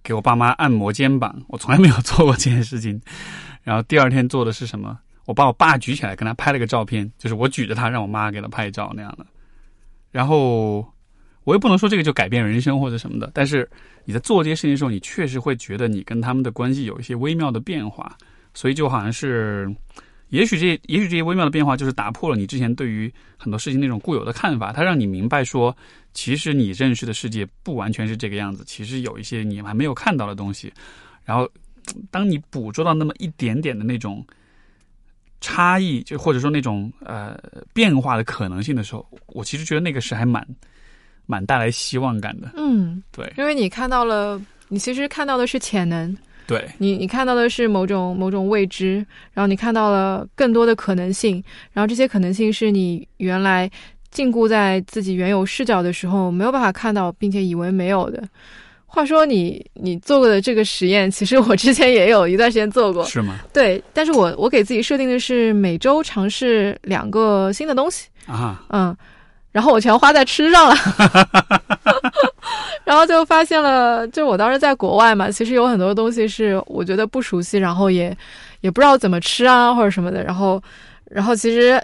[0.04, 3.00] 给我爸妈按摩肩膀，我从来没有做过这件事情。
[3.62, 5.00] 然后第二天做的是什么？
[5.26, 9.26] 我把我爸举起来，跟他拍了个照片，就是我举着他，让我妈给他拍照那样的。
[10.12, 10.86] 然后
[11.44, 13.70] 我也不能说这个就改变人生或者什么的，但是
[14.06, 18.18] 你在做这些事情的时候，你确实会觉得你跟他们的关系有一些微妙的变化。
[18.54, 19.74] 所以就好像是，
[20.28, 25.76] 也许这也许这些微妙的变化，就是打破了你之前对于很多事情那种固有的看法，它让你明白说。
[26.14, 30.70] 其实你认识的世界不完全是这个样子，其实有一些你还没有看到的东西。
[31.24, 31.50] 然后，
[32.12, 34.22] 当你捕捉到那么一点点的那种
[35.42, 37.38] 差异，就或者说那种呃
[37.74, 40.46] 变化的可能性的时候，我其实觉得那个是还蛮
[41.26, 42.52] 蛮带来希望感的。
[42.56, 46.16] 嗯，对，因为你看到了，你其实看到的是潜能，
[46.48, 51.44] 对你你看到的是某种某种未知，然后你看到了更多的可能性，
[51.74, 53.70] 然后这些可能性是你原来。
[54.12, 58.22] 禁锢在自己原有视角的时候，没有办法看到，并且以为没有的。
[58.94, 63.40] 话说，你你做过的这个实验，其实我之前也有一段时间做过，是吗？
[63.54, 68.94] 对，但是我我给自己设定的是每周尝试两个新的东西啊，嗯，
[69.54, 70.76] 然后我全花在吃上了
[72.84, 78.16] 然后就发现了，就我当时在国外嘛，其实有很多东西是我觉得不熟悉，然后也
[78.60, 80.62] 也不知道怎么吃啊或者什么的，然后
[81.10, 81.82] 然后其实。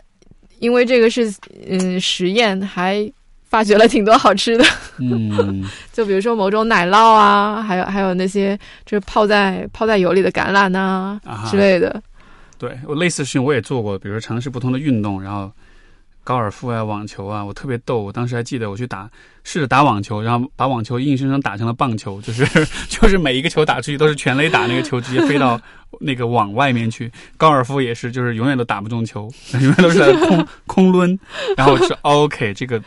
[0.60, 1.32] 因为这个是
[1.70, 3.08] 嗯实验，还
[3.50, 4.66] 发掘了挺多好吃的。
[5.00, 5.64] 嗯，
[5.94, 11.20] 就比如说某种奶酪啊，还有还有那些就是泡在泡在油里的橄榄呐
[11.50, 12.02] 之类的。
[12.58, 15.52] 对我类似事情我也做过，比如说尝试不同的运动，然后。
[16.28, 18.02] 高尔夫啊，网球啊，我特别逗。
[18.02, 19.10] 我当时还记得，我去打，
[19.46, 22.46] 试着打网球，然后把网球硬生生打成了棒球， 就是
[22.90, 25.58] 就是每一个球打出去都是全垒打，那个球直接飞到
[26.02, 27.10] 那个网外面去。
[27.38, 31.18] 高尔夫也是，就是永远都打不中球，永远都是在空 空抡。
[31.56, 32.84] 然后我说 OK，这个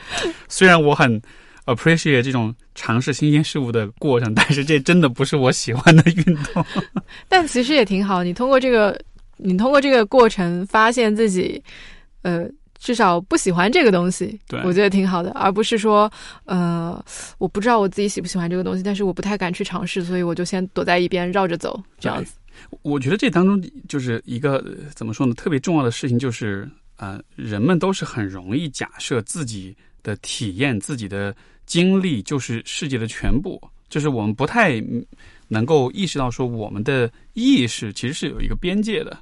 [0.46, 1.18] 虽然我很
[1.64, 6.62] appreciate 这种尝试新鲜事物的过程，但是这真的不是我喜欢的运动。
[7.26, 9.00] 但其实也挺好，你通过这个，
[9.38, 11.62] 你通过这个过程发现自己，
[12.20, 12.46] 呃。
[12.80, 16.10] 至少不喜欢这个东西，对我觉得挺好的，而不是说，
[16.46, 17.04] 呃，
[17.36, 22.32] 我不知道我自己喜不喜欢这个东西，但是我不太敢去尝试，所以我就先躲在一边绕着走，这样子。
[22.82, 25.34] 我觉得这当中就是一个怎么说呢？
[25.34, 31.36] 特别重要的事情就是，呃，人们都是很容易假设自己的体验、自己的
[31.66, 34.82] 经历就是世界的全部，就是我们不太
[35.48, 39.18] 能够意识到说，我们的意识其实是有一个边界的。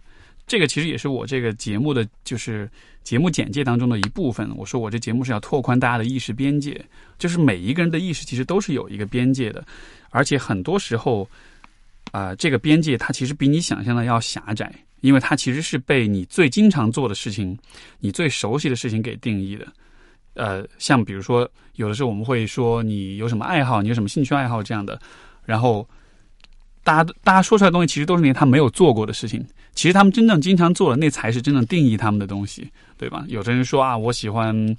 [0.48, 2.68] 这个其实也是我这个节目的就是
[3.04, 4.50] 节目简介当中的一部分。
[4.56, 6.82] 我说我这节目是要拓宽大家的意识边界，
[7.18, 9.62] 就是每一个人的意识其实都是有一个边界的，
[10.08, 11.28] 而且很多时候，
[12.12, 14.72] 啊，这个边界它其实比你想象的要狭窄，
[15.02, 17.56] 因为它其实是被你最经常做的事情、
[18.00, 19.66] 你最熟悉的事情给定义的。
[20.32, 24.98] 呃，像比如说，有的时候我们会说你有什么爱好，你有什么兴趣爱好这样的，
[25.44, 25.86] 然后。
[26.88, 29.46] 大家大家说出来的东西，其实都是那些他没有做过的事情。
[29.74, 32.66] 其实他们真正经常做的，那才是真正定义他们的东西，
[32.96, 33.22] 对吧？
[33.28, 34.74] 有的人说啊，我喜欢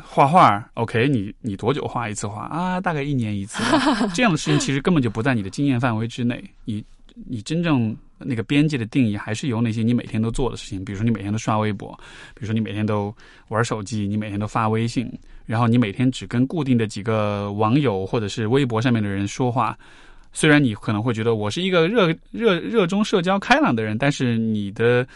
[0.00, 2.80] 画画，OK，你你多久画一次画啊？
[2.80, 3.64] 大概一年一次。
[4.14, 6.42] 这样的事情其实根本就不在你的经验范围之内。
[6.64, 6.84] 你
[7.28, 10.84] 你真正那个边界的定义，还是由那些你每天都做的事情。
[10.84, 11.98] 比如说你每天都刷微博，
[12.32, 13.12] 比如说你每天都
[13.48, 15.12] 玩手机，你每天都发微信，
[15.46, 19.76] 然后你每天只跟固定的几个网友或者是微博上面的人说话。
[20.36, 25.08] 虽然你可能会觉得我是一个热热热衷社交、开朗的人，但是你的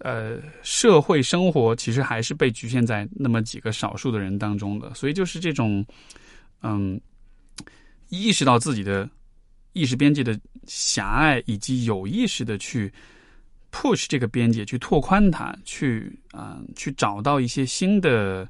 [0.00, 4.92] 呃社会生活其实还是被局限在那么几个少数的人当中的。
[4.92, 5.82] 所以就是这种
[6.60, 7.00] 嗯，
[8.10, 9.08] 意识到自己的
[9.72, 12.92] 意识边界的狭隘，以及有意识的去
[13.72, 18.46] push 这个边界，去拓宽它，去啊去找到一些新的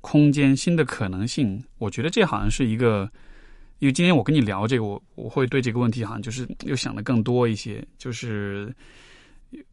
[0.00, 1.60] 空间、新的可能性。
[1.78, 3.10] 我觉得这好像是一个。
[3.78, 8.74] 因为今天我跟你聊这个，我我会对这个问题好像就是又想的更多一些，就是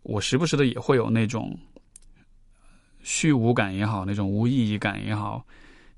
[0.03, 1.57] 我时不时的也会有那种
[3.02, 5.44] 虚无感也好，那种无意义感也好，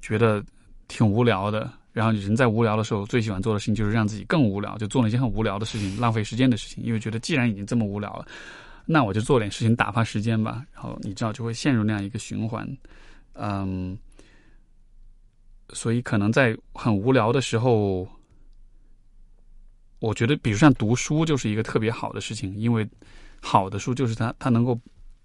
[0.02, 0.44] 觉得
[0.88, 1.70] 挺无聊的。
[1.92, 6.82] 然后人在无聊的时候，最喜欢做的事情就是让自己更无聊，就做那些很无聊的事情，浪费时间的事情。
[6.84, 8.26] 因为觉得既然已经这么无聊了，
[8.86, 10.64] 那我就做点事情打发时间吧。
[10.74, 12.66] 然后你知道就会陷入那样一个循环，
[13.34, 13.98] 嗯。
[15.74, 18.08] 所以，可能在很无聊的时候，
[20.00, 22.56] 我觉得，比如像读书，就是一个特别好的事情。
[22.56, 22.88] 因为
[23.42, 24.80] 好的书就是它，它能够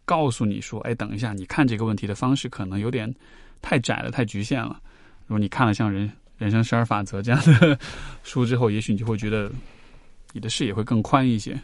[0.04, 3.12] 告诉你说，哎，等一下，你看这个问题的方式可能有点
[3.60, 4.80] 太窄了，太局限了。
[5.26, 7.78] 如果你看了像《人人生十二法则》这样的
[8.24, 9.50] 书之后，也许你就会觉得
[10.32, 11.56] 你的视野会更宽一些。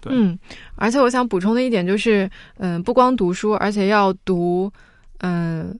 [0.00, 0.38] 对嗯，
[0.76, 4.72] 而且我想补充的一点就是，嗯、不光读书，而且要读，
[5.18, 5.78] 嗯、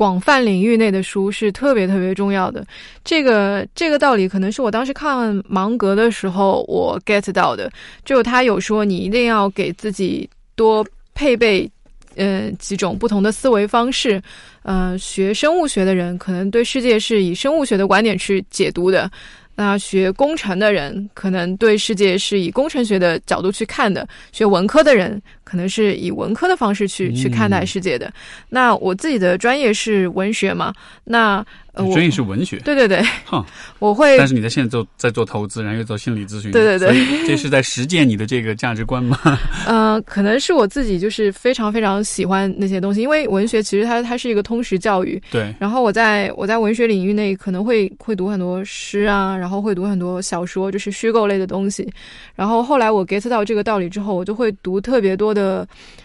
[0.00, 2.64] 广泛领域内的书是特别特别重要的。
[3.04, 7.70] 这个这个道理可能是我当时看芒格的时候我 get 到的，
[8.02, 10.82] 就他有说你一定要给自己多
[11.12, 11.70] 配备。
[12.16, 14.20] 呃，几种不同的思维方式，
[14.62, 19.08] 呃，学生物学的人可能对世界是以生物学的观点去解读的，
[19.54, 28.12] 那学工程的人可能对世界是以工程学的角度去看的，学文科的人可能是以文科的方式去、嗯去看待世界的。
[28.48, 30.72] 那我自己的专业是文学嘛，
[31.02, 33.44] 那呃，我专业是文学，对对对哼，
[33.78, 39.18] 我会但是你在现在做在做投资，然后又做心理咨询，对对对这是在实践你的这个价值观吗？
[39.66, 51.88] 呃，可能是我自己就是非常非常喜欢那些东西，因为文学其实它它是一个通识教育，对，然后我在我在文学领域内可能会会读很多诗啊，然后会读很多小说，就是虚构类的东西。
[52.34, 55.39] 然后后来我 get 到这个道理之后，我就会读特别多的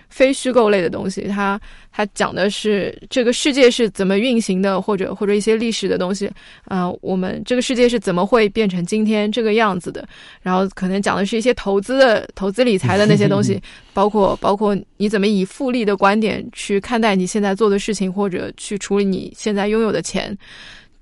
[0.09, 1.23] 非虚构类的东西。
[1.27, 1.59] 它
[1.91, 6.29] 它讲的是这个世界是怎么运行的，或者或者一些历史的东西。
[6.65, 10.07] 呃，我们这个世界是怎么会变成今天这个样子的？
[10.41, 13.61] 然后可能讲的是一些投资的投资理财的那些东西，
[13.93, 20.37] 包括包括你怎么以复利的观点去看待你现在做的事情，或者去处理你现在拥有的钱。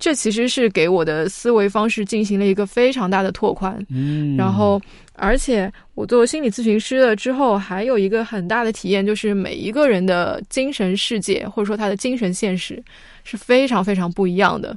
[0.03, 3.73] 这其实是给我的思维方式进行了一个非常大的拓宽。
[3.89, 4.77] 嗯，然后，
[5.13, 12.83] 而且我做心理咨询师了之后，还有一个很大的体验，就是每一个人的精神世界或者说他的精神现实
[13.23, 14.75] 是非常非常不一样的。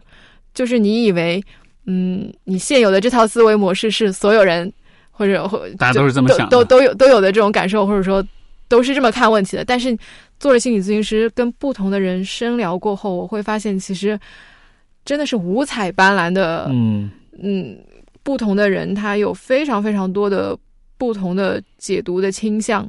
[0.55, 1.43] 就是你以为，
[1.87, 4.73] 嗯，你现有的这套思维模式是所有人
[5.11, 8.25] 或者或大家都是这么想都都有都有的这种感受，或者说
[8.69, 9.65] 都是这么看问题的。
[9.65, 9.99] 但是
[10.39, 14.17] 做了心理咨询师，跟不同的人深聊过后，我会发现其实
[15.07, 17.11] 真的是五彩斑斓的，嗯
[17.43, 17.79] 嗯，
[18.23, 20.59] 不同的人他有非常非常多的
[20.99, 22.83] 不同的解读的倾向，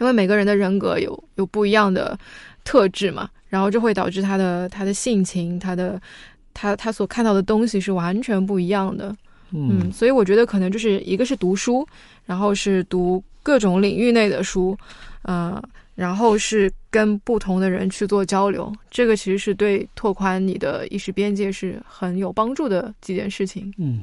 [0.00, 2.18] 因为每个人的人格有有不一样的
[2.64, 6.00] 特质嘛，然后就会导致他的他的性情，他的
[6.52, 9.14] 他他所看到的东西是完全不一样的。
[9.52, 11.86] 嗯，嗯所以我觉得可能就是一个是读书，
[12.24, 14.76] 然后是读各种领域内的书，
[15.22, 15.62] 呃，
[15.96, 23.72] 然后是跟不同的人去做交流，这个其实是对拓宽你的意识边界是很有帮助的几件事情。
[23.78, 24.02] 嗯，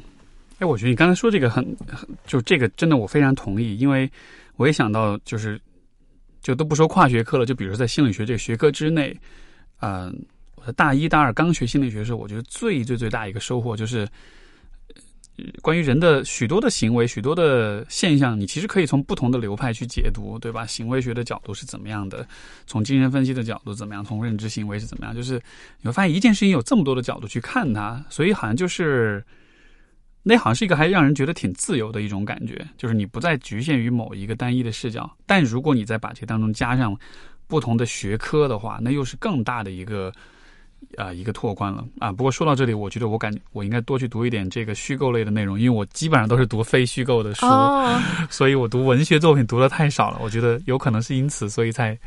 [0.57, 1.63] 哎，我觉得你刚才说这个很，
[2.25, 4.11] 就这个真的我非常同意，因为
[4.55, 5.61] 我也想到就是，
[6.41, 9.15] 就都不说跨学科了，就比如说在心理学这个学科之内，
[9.81, 10.11] 嗯、
[10.55, 14.07] 我在大一大二刚学心理学的时候，我觉得最最最大一个收获就是。
[15.61, 20.65] 关于人的许多的行为、许多的现象，你其实可以从不同的流派去解读，对吧？
[20.65, 22.27] 行为学的角度是怎么样的？
[22.67, 24.05] 从精神分析的角度怎么样？
[24.05, 25.15] 从认知行为是怎么样？
[25.15, 25.41] 就是
[25.81, 29.25] 你会发现一件事情有这么多的角度去看它，所以好像就是
[30.21, 35.09] 那好像是一个还让人觉得挺自由的一种感觉，就是你不再局限于某一个单一的视角。
[35.25, 36.95] 但如果你再把这当中加上
[37.47, 40.13] 不同的学科的话，那又是更大的一个
[40.97, 42.11] 啊、一个拓宽了啊。
[42.11, 47.99] 不过说到这里，我觉得我感我应该多去读一点这个虚构类的内容，因为我基本上都是读非虚构的书，哦，
[48.29, 50.19] 所以我读文学作品读的太少了。
[50.21, 51.97] 我觉得有可能是因此，所以才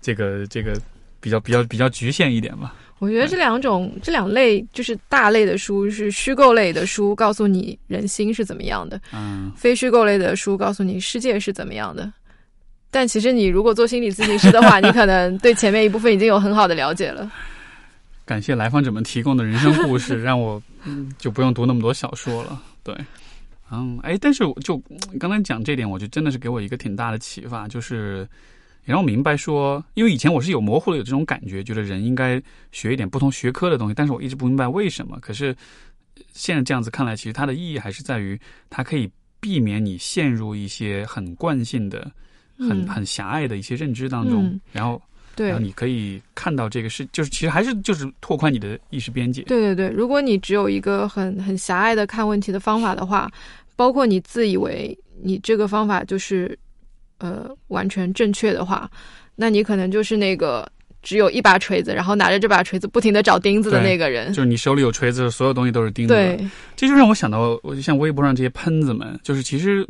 [0.00, 0.78] 这个这个
[1.20, 2.74] 比较比较比较局限一点吧。
[2.98, 12.10] 我觉得这两种这两类就是大类的书是虚构类的书，告诉你人心是怎么样的；嗯，非虚构类的书告诉你世界是怎么样的。
[12.90, 17.30] 但其实你如果做心理咨询师的话， 你可能对前面一部分已经有很好的了解了。
[18.26, 22.60] 感谢来访者们提供的人生故事， 让我、嗯、就不用读那么多小说了。
[22.82, 22.92] 对，
[23.70, 28.28] 嗯，哎，但是我就嗯刚才讲这点，我就真的是给我一个挺大的启发，就是
[28.84, 32.42] 也让我明白说，因为以前我是有模糊的有这种感觉，觉得人应该
[32.72, 35.16] 学一点不同学科的东西，但是我一直不明白为什么。
[35.20, 35.56] 可是
[36.32, 38.36] 现在这样子看来，其实它的意义还是在于，
[38.68, 39.08] 它可以
[39.38, 42.10] 避免你陷入一些很惯性的、
[42.58, 45.00] 很嗯很狭隘的一些认知当中，嗯然后。
[45.36, 49.42] 对然后你可以看到这个是，就是其实还是就是拓宽你的意识边界。
[49.42, 53.30] 对对对，如果你只有一个很很狭隘的看问题的方法的话，
[53.76, 56.58] 包括你自以为你这个方法就是
[57.18, 58.90] 呃完全正确的话，
[59.34, 60.66] 那你可能就是那个
[61.02, 64.32] 只有一把锤子，然后拿着这把锤子不停的找钉子的那个人。
[64.32, 66.40] 就是你手里有锤子，所有东西都是钉子。，对，
[66.74, 69.86] 这就让我想到，我就像微博上这些喷子们，就是其实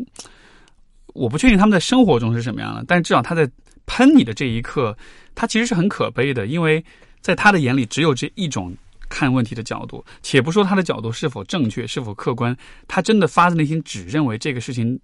[1.14, 3.48] 我不确定他们在生活中是什么样的，但至少他在
[3.86, 4.96] 喷你的这一刻，
[5.34, 6.84] 他其实是很可悲的，因为
[7.20, 8.74] 在他的眼里只有这一种
[9.08, 12.56] 看问题的角度，且不说他的角度是否正确、是否客观，
[12.88, 14.98] 他真的发自内心只认为这个事情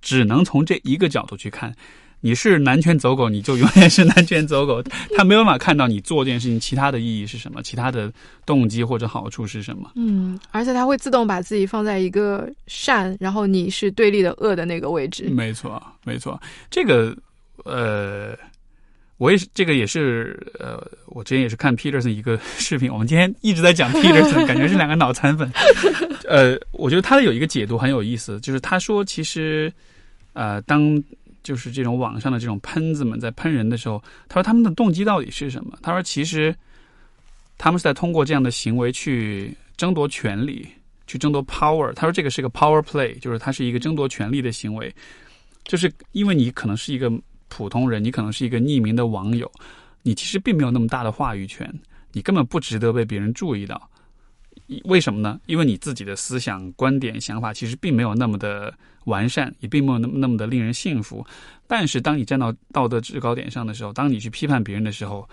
[0.00, 1.74] 只能从这一个角度去看。
[2.20, 4.82] 你是男权走狗，你就永远是男权走狗。
[5.14, 8.10] 他没有办法看到你做这件事情其他的意义是什么，其他的
[8.46, 9.90] 动机或者好处是什么。
[9.96, 15.24] 嗯，而且他会自动把自己放在一个善，然后你是对立的恶的那个位置。
[15.28, 16.40] 没错，没错。
[16.70, 17.14] 这个，
[17.64, 18.36] 呃，
[19.16, 22.92] 我也是，这个也是，呃，我之前也是看 Peterson 一个视频。
[22.92, 25.50] 我们今天一直在讲 Peterson，感觉是两个脑残粉。
[26.28, 29.72] 呃，我觉得他的有一个解读很有意思，就是他说，其实，
[30.32, 31.02] 呃，当
[31.42, 35.78] 就是这种网上的这种喷子们在喷人的时候，他说他们的动机到底是什么？
[35.82, 36.54] 他说其实
[37.58, 40.66] 他们是在通过这样的行为去争夺权利，
[41.06, 41.92] 去争夺 power。
[41.92, 44.92] 他说这个是个 power play，就是它是一个争夺权利的行为。
[45.64, 47.10] 就是因为你可能是一个
[47.56, 49.48] 普通人，你可能是一个匿名的网友，
[50.02, 51.72] 你其实并没有那么大的话语权，
[52.10, 53.88] 你根本不值得被别人注意到。
[54.86, 55.38] 为什么呢？
[55.46, 58.74] 因为你自己的思想、观点、想法其实并没有那么的
[59.04, 61.24] 完善，也并没有那么那么的令人信服。
[61.68, 65.28] 但是，当你站到道德制高点上的时候，当你去批判别人的时候，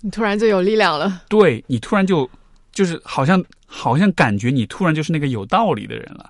[0.00, 1.22] 你突然就有力量了。
[1.28, 2.28] 对你突然就
[2.72, 6.28] 就是好像好像感觉你突然就是那个有道理的人了，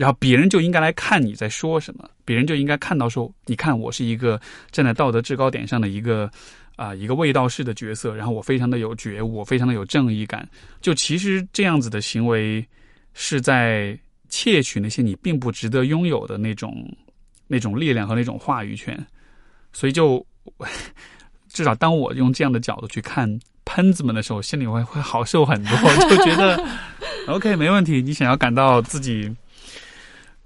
[0.00, 4.40] 然后别人就应该来看你在说什么，别人就应该看到说，你看我是一个
[4.70, 6.30] 站在道德制高点上的一个。
[6.76, 10.48] 啊，一个卫道士的角色，然后我非常的有觉悟，我非常的有正义感。
[10.80, 12.66] 就其实这样子的行为，
[13.12, 13.94] 是在
[14.30, 16.90] 窃取那些你并不值得拥有的那种
[17.48, 18.98] 那种力量和那种话语权。
[19.74, 20.24] 所以，就
[21.52, 23.28] 至少当我用这样的角度去看
[23.66, 25.76] 喷子们的时候，心里会会好受很多，
[26.08, 26.66] 就觉得
[27.26, 28.00] OK 没问题。
[28.00, 29.30] 你想要感到自己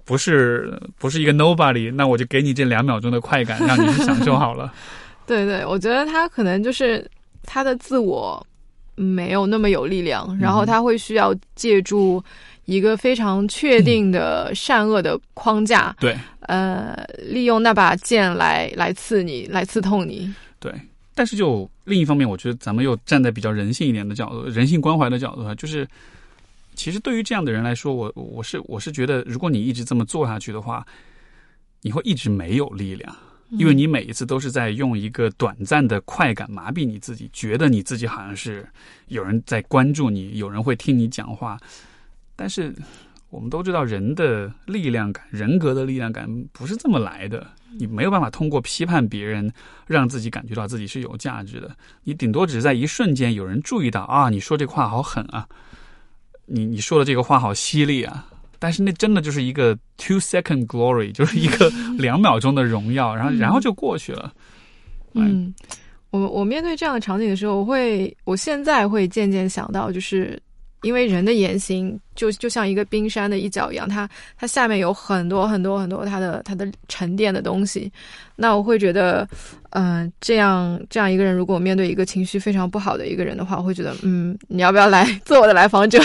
[0.05, 4.71] 不是不是一个 nobody，那我就给你这两秒钟的快感， 让你去享受好了。
[5.25, 7.03] 对对，我觉得他可能就是
[7.43, 8.45] 他的自我
[8.93, 12.23] 没有那么有力量，然后他会需要借助
[12.65, 20.31] 一个非常确定的善恶的框架，对，呃，利用那把剑来来刺你，来刺痛你。
[20.59, 20.71] 对，
[21.13, 25.87] 但是就另一方面，我觉得咱们又站在比较人性一点的角度，人性关怀的角度啊，就是
[26.75, 30.85] 其实对于这样的人来说，我我是我是觉得，如果你一直这么做下去的话，
[31.81, 33.15] 你会一直没有力量。
[33.51, 38.67] 因为你每一次都是在用一个短暂的快感麻痹你自己，觉得你自己好像是
[39.07, 41.55] 有人在关注你，有人会听你讲话。
[42.35, 42.73] 但是
[43.29, 47.45] 我们都知道，人的力量感、人格的力量感不是这么来的。
[47.77, 49.53] 你没有办法通过批判别人，
[49.85, 51.73] 让自己感觉到自己是有价值的。
[52.03, 55.47] 你顶多只是在一瞬间有人注意到啊，你说这话好狠啊，
[56.45, 58.27] 你你说的这个话好犀利啊。
[58.57, 64.33] 但是那真的就是一个 two second glory，就是一个两秒钟的荣耀，然后然后就过去了。
[65.13, 65.53] 嗯，
[66.09, 70.41] 我我面对这样的场景的时候，我会我现在会渐渐想到，就是
[70.85, 74.07] 因为人的言行就就像一个冰山的一角一样，它
[74.37, 77.91] 它下面有很多很多很多它的它的沉淀的东西。
[78.35, 79.27] 那我会觉得，
[79.71, 85.99] 嗯，这样这样一个人，如果面对一个情绪非常不好的一个人的话，我会觉得，嗯，你要不要来做我的来访者？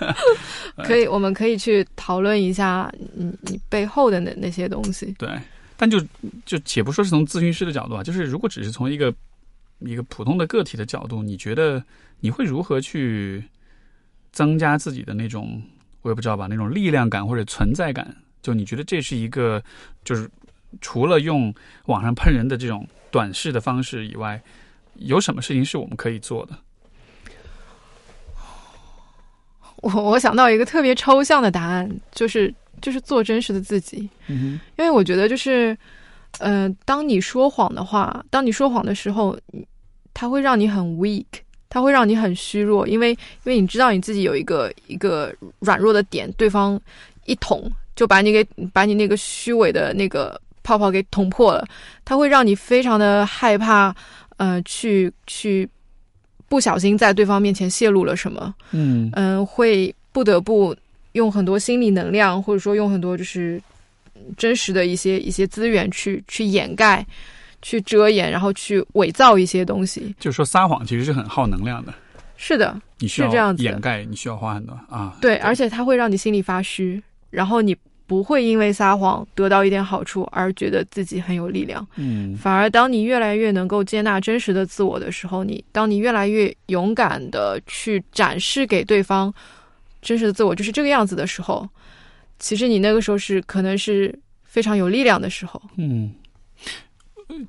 [0.84, 5.14] 可以，我们可以去讨论一下，你你背后的那那些东西。
[5.18, 5.28] 对，
[5.76, 6.00] 但就
[6.46, 9.12] 就且不说是从咨询师的角度啊，就是如果只是从一个
[9.80, 11.82] 一个普通的个体的角度，你觉得
[12.20, 13.42] 你会如何去
[14.32, 15.62] 增加自己的那种，
[16.02, 18.16] 我也不知道吧，那种力量感或者存在感？
[18.42, 19.62] 就你觉得这是一个，
[20.04, 20.30] 就是。
[20.82, 21.52] 除了用
[21.86, 24.38] 网上喷人的这种短视的方式以外，
[24.96, 26.58] 有什么事情是我们可以做的？
[29.76, 34.10] 我我想到一个特别抽象的答案，就是就是做真实的自己。
[34.26, 35.74] 嗯因为我觉得就是，
[36.38, 39.38] 呃，当你说谎的话，当你说谎的时候，
[40.12, 41.24] 它会让你很 weak，
[41.68, 46.80] 它会让你很虚弱，因为因为你知道你自己有一个一个软弱的点，对方
[47.26, 50.40] 一捅就把你给把你那个虚伪的那个。
[50.64, 51.66] 泡泡给捅破了，
[52.04, 53.94] 它会让你非常的害怕，
[54.36, 55.66] 呃，去去
[56.46, 60.76] 不小心在对方面前泄露了什么，嗯嗯，会不得不
[61.12, 63.58] 用很多心理能量，或者说用很多就是
[64.36, 67.06] 真实的一些一些资源去去掩盖、
[67.62, 70.14] 去遮掩，然后去伪造一些东西。
[70.18, 71.92] 就是说撒谎其实是很耗能量的。
[72.36, 75.16] 是的，你需要这样子掩盖，你需要花很多啊。
[75.20, 77.76] 对，而且它会让你心里发虚，然后你。
[78.08, 89.30] 不会因为撒谎得到一点好处而觉得自己很有力量，嗯，反而当你越来越能够接纳真实的自我的时候，你当你越来越勇敢的去展示给对方
[90.00, 91.68] 真实的自我就是这个样子的时候，
[92.38, 96.10] 其实你那个时候是可能是非常有力量的时候，嗯，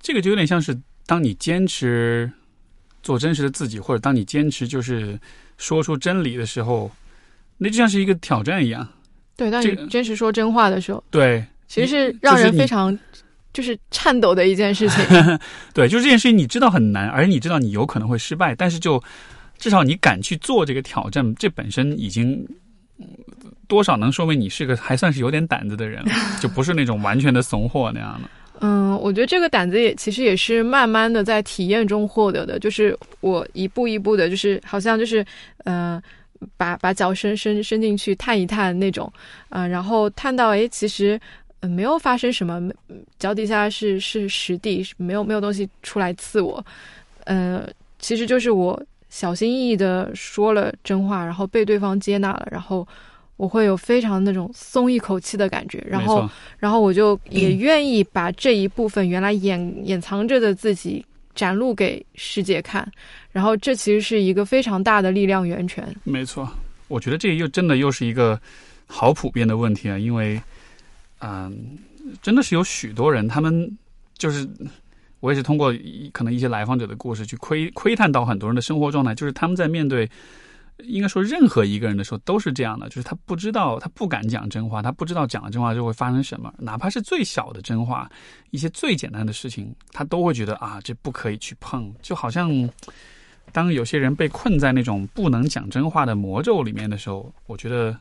[0.01, 2.31] 这个就有点像是当你坚持
[3.01, 5.19] 做真实的自己，或者当你坚持就是
[5.57, 6.91] 说出真理的时候，
[7.57, 8.87] 那就像是一个挑战一样。
[9.35, 12.97] 对，当你坚持说真话的时候，对，其实是让人非常
[13.53, 15.05] 就是颤抖的一件事情。
[15.73, 19.01] 对，就是这件事情你知道很难，而且你知道你有可能会失败，但是就
[19.57, 22.45] 至少你敢去做这个挑战，这本身已经
[23.67, 26.03] 多少能说明你是个还算是有点胆子的人，
[26.41, 28.29] 就不是那种完全的怂货那样的。
[28.61, 35.25] 嗯，我觉得这个胆子也其实也是慢慢的在体验中获得的，就是我一步一步的，就是好像就是
[35.63, 36.01] 呃，
[36.57, 39.09] 把把脚伸伸伸进去探一探那种，
[39.47, 41.17] 啊，然后探到哎，其实
[41.61, 42.69] 呃没有发生什么，
[43.17, 46.61] 脚底下是是实地，没有没有东西出来刺我，
[47.23, 47.65] 呃，
[47.97, 48.77] 其实就是我
[49.09, 52.85] 小心翼翼的说了真话，然后被对方接纳了，然后。
[53.39, 62.85] 我会有非常那种松一口气的感觉，然后，然后我就 也愿意把这一部分原来掩掩藏着的自己展露给世界看，
[63.31, 65.87] 然后这其实是一个非常大的力量源泉。
[66.03, 66.49] 没错，
[66.89, 68.37] 我觉得这又真的又是一个
[68.87, 70.37] 好普遍的问题啊，因为，
[71.21, 71.77] 嗯，
[72.21, 73.71] 真的是有许多人，他们
[74.17, 74.45] 就是
[75.21, 75.73] 我也是通过
[76.11, 80.09] 可能一些来访者的故事去窥窥探到很多人的生活状态，就是他们在面对。
[80.83, 88.09] 应该说，任何一个人的时候都是这样的，就是他不知道，他不敢讲真话，他不知道讲了真话就会发生什么，哪怕是最小的真话，
[88.51, 91.93] 一些最简单的事情，他都会觉得啊，这不可以去碰。
[92.01, 92.69] 就好像，
[93.51, 97.95] 当有些人被困在那种不能讲真话的魔咒里面的时候，我觉得，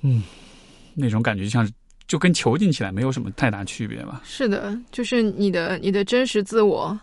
[0.00, 0.22] 嗯，
[0.94, 1.72] 那种感觉就像是
[2.08, 4.22] 就跟囚禁起来没有什么太大区别吧。
[4.24, 6.98] 是的，就是你的你的真实自我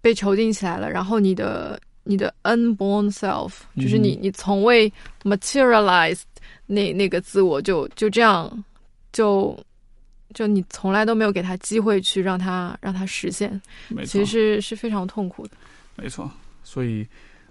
[0.00, 1.80] 被囚禁起来了，然后你的。
[2.08, 4.90] 你的 unborn self 就是你，你从未
[5.24, 6.22] materialized
[6.64, 8.64] 那那个自我，就就这样，
[9.12, 9.54] 就
[10.32, 13.60] 就你从来都没有给他机会去让他让他实现，
[14.06, 15.52] 其实是是非常痛苦的。
[15.96, 16.30] 没错，
[16.64, 17.06] 所以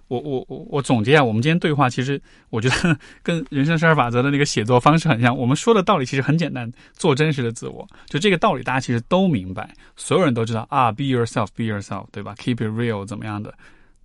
[0.07, 2.19] 我我我我总结一下，我们今天对话，其实
[2.49, 5.37] 我觉得 跟人生十二法则的那个写作方式很像。
[5.37, 13.53] 我们说的道理其实很简单，做真实的自我，就这个道理，大家其实都明白，所有人都知道啊，be yourself，be yourself，对吧？keep it real，怎么样的？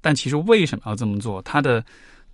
[0.02, 1.40] 但其实为什么要这么做？
[1.40, 1.82] 它的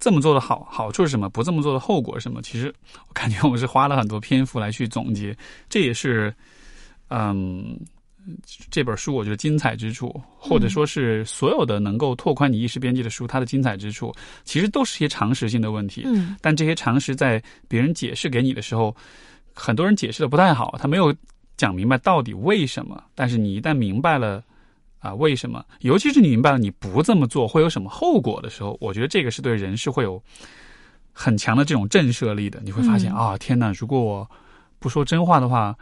[0.01, 1.29] 这么做的好好处是什么？
[1.29, 2.41] 不这么做的后果是什么？
[2.43, 2.75] 其实
[3.09, 5.37] 我感觉我是花了很多篇幅来去总结，
[5.69, 6.35] 这也是
[7.09, 7.79] 嗯
[8.71, 14.15] 这本书我觉得精彩之处，或者说是所有的能够拓宽你意识边界的书，它的精彩之处
[14.45, 16.03] 其实都是些常识性的问题。
[16.07, 18.95] 嗯，但这些常识在别人解释给你的时候，
[19.53, 21.15] 很多人解释的不太好，他没有
[21.57, 23.03] 讲明白到底为什么。
[23.15, 24.43] 但是你一旦明白了。
[25.01, 25.65] 啊，为什么？
[25.81, 30.21] 尤其是你明白了你不这么做会有什么后果的时候，我觉得这个是对人是会有
[31.13, 32.61] 很强的这种震慑力的。
[32.65, 33.73] 你会发现啊，天哪！
[33.79, 34.29] 如果我
[34.79, 35.77] 不说真话的话，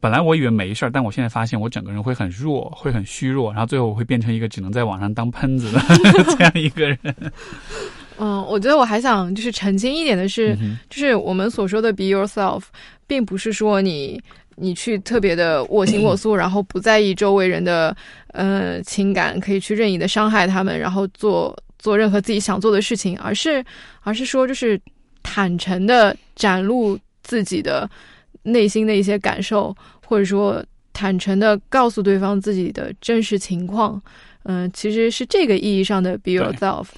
[0.00, 5.80] 本来我以为没事儿，但我现在发现我整个人会很弱，会很虚弱，然后最后我会变成一个只能在网上当喷子的
[6.38, 6.98] 这样一个人。
[8.18, 10.56] 嗯，我觉得我还想就是澄清一点的是，
[10.88, 12.62] 就是我们所说的 “be yourself”，
[13.08, 14.22] 并不是说你。
[14.56, 17.96] 你去特别的我行我素，然后不在意周围人的
[18.28, 23.64] 呃情感，可以去任意的伤害他们，然后做做任何自己想做的事情，而是
[24.02, 24.80] 而是说就是
[25.22, 27.88] 坦诚的展露自己的
[28.42, 29.74] 内心的一些感受，
[30.06, 34.00] 或者说坦诚的告诉对方自己的真实情况。
[34.44, 36.88] 嗯，其实是这个意义上的 be yourself。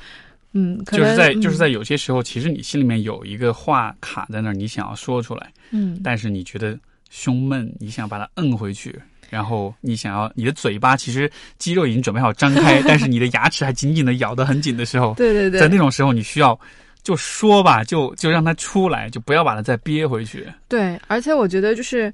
[0.53, 6.79] 嗯，就是在就是在有些时候，其实你心里面有一个话卡在那儿，你想要说出来，嗯，但是你觉得。
[7.15, 9.01] 胸闷，你想把它摁回去，
[9.31, 16.59] 然后你想要你的嘴巴其实肌肉已经准备好张开，但是你的牙齿还紧紧的咬得很紧的时候， 对对对，在那种时候你需要
[17.05, 20.45] 就说吧，就就让它出来，就不要把它再憋回去。
[20.67, 22.13] 对，而且我觉得就是，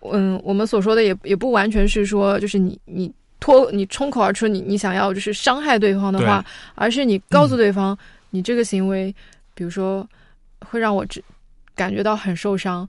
[0.00, 6.42] 嗯，我们所说的也也不完全是说就是你你脱你冲口而出你你想要就是伤害对方的话，
[6.74, 7.96] 而是你告诉对方
[8.30, 9.14] 你这个行为，
[9.54, 10.08] 比如说
[10.60, 11.22] 会让我只
[11.74, 12.88] 感觉到很受伤。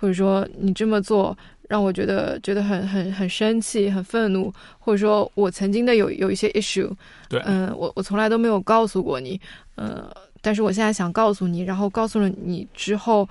[0.00, 1.36] 或者说你这么做
[1.68, 6.90] 让我觉得觉得很很很生气、很愤怒，或者说我曾经的有有一些 issue，
[7.28, 9.38] 对，嗯，我我从来都没有告诉过你，
[9.76, 10.02] 嗯，
[10.40, 13.28] 但是我现在想告诉你，然后告诉了你之后，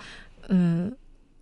[0.47, 0.89] 嗯，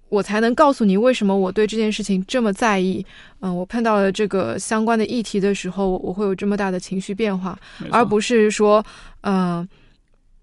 [0.09, 3.05] 我才能告诉你为什么我对这件事情这么在意，
[3.41, 7.59] 嗯，我碰到了这个相关的议题的时候，我会有这么大的情绪变化，
[7.91, 8.83] 而不是说，
[9.21, 9.67] 嗯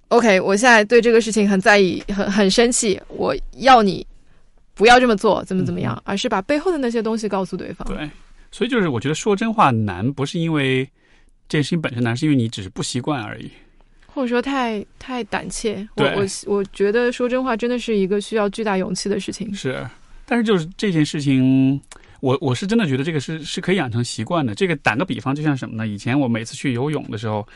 [0.09, 4.07] ，OK，我现在对这个事情很在意，很很生气，我要你。
[4.75, 7.87] 不要这么做，怎么怎么样，而是把背后的那些东西告诉对方。
[7.87, 8.11] 对，
[8.51, 10.85] 所以就是我觉得说真话难，不是因为
[11.49, 13.49] 这件事情本身难，是因为你只是不习惯而已，
[14.07, 15.87] 或者说太太胆怯。
[15.97, 19.55] 我我我觉得说真话真的是一个需要巨大勇气的事情。
[19.55, 19.87] 是，
[20.27, 21.81] 但是就是这件事情，
[22.21, 24.55] 我我是真的觉得这个是是可以养成习惯的。
[24.55, 25.87] 这个打个比方，就像什么呢？
[25.87, 27.47] 以前我每次去游泳的时候，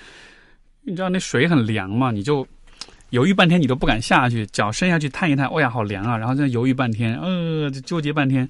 [0.83, 2.47] 你知道那水很凉嘛，你就。
[3.11, 6.17] 犹豫半天，你都不敢下去，脚伸下去探一探，哦呀，好凉啊！
[6.17, 8.49] 然后在犹豫半天，呃，就纠结半天，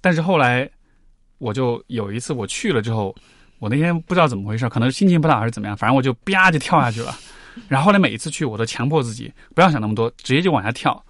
[0.00, 0.68] 但是后来
[1.38, 3.14] 我就有一次我去了之后，
[3.58, 7.16] 我那天不知道怎么回事，可能心情不好还是怎么样，反正我就啪就跳下去了。
[7.68, 11.02] 然后后来每一次去，我都强迫自己不要想那么多，直接就往下跳。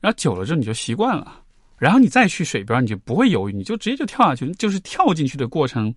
[0.00, 1.42] 然后久了之后你就习惯了，
[1.76, 4.50] 然后你再去水边，你就不会犹豫，你就直接就跳下去。
[4.52, 5.94] 就是跳进去的过程，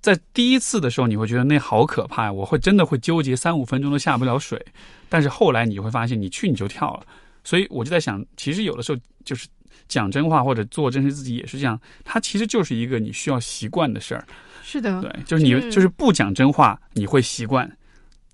[0.00, 4.64] 在第一次的时候你会觉得那好可怕，我会真的会纠结三五分钟都下不了水。
[5.08, 7.06] 但是后来你会发现，你去你就跳了。
[7.44, 9.46] 所以我就在想，其实有的时候就是
[9.88, 14.24] 讲真话或者做真实自己也是这样，它其实就是一个你需要习惯的事儿。
[14.62, 17.70] 是的，对，就是你就是不讲真话，你会习惯。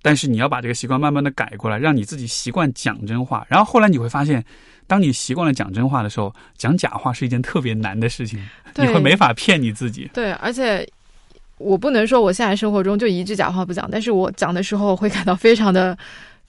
[0.04, 3.46] 但是你要把这个习惯慢慢的改过来，让你自己习惯讲真话。
[3.48, 4.44] 然后后来你会发现，
[4.88, 8.44] 当你习惯了讲真话的时候，讲假话是一件特别难的事情，
[8.74, 10.10] 你会没法骗你自己。
[10.12, 10.84] 对，而且
[11.58, 15.96] 我不能说我现在生活中就一句假话不讲，但是我讲的时候会感到非常的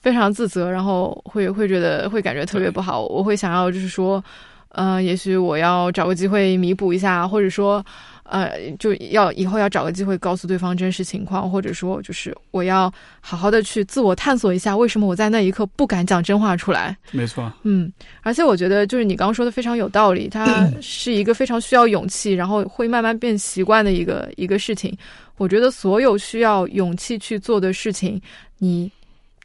[0.04, 3.04] 非常自责，然后会会觉得会感觉特别不好。
[3.06, 4.22] 我会想要就是说，
[4.68, 7.84] 呃，也许我要找个机会弥补一下，或者说。
[8.26, 12.90] 呃，就要以后要找个机会告诉对方真实情况，或者说就是我要
[13.20, 16.96] 好好的去自我探索一下，为什么我在那一刻不敢讲真话出来？
[17.12, 24.96] 没错，嗯，而且我觉得就是你刚刚说的非常有道理，它 是一个非常需要勇气，然后会慢慢变习惯的一个一个事情。
[25.36, 28.18] 我觉得所有需要勇气去做的事情，
[28.56, 28.90] 你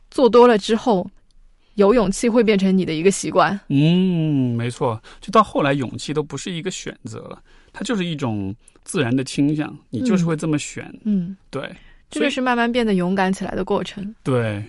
[0.09, 1.09] 做多了之后，
[1.75, 3.59] 有勇气会变成你的一个习惯。
[3.67, 7.41] 嗯，没错，就到后来勇气都不是一个选择了。
[7.71, 8.53] 它就是一种
[8.83, 10.91] 自然的倾向，你就是会这么选。
[11.03, 11.73] 嗯，对，
[12.09, 14.13] 这个是慢慢变得勇敢起来的过程。
[14.23, 14.63] 对，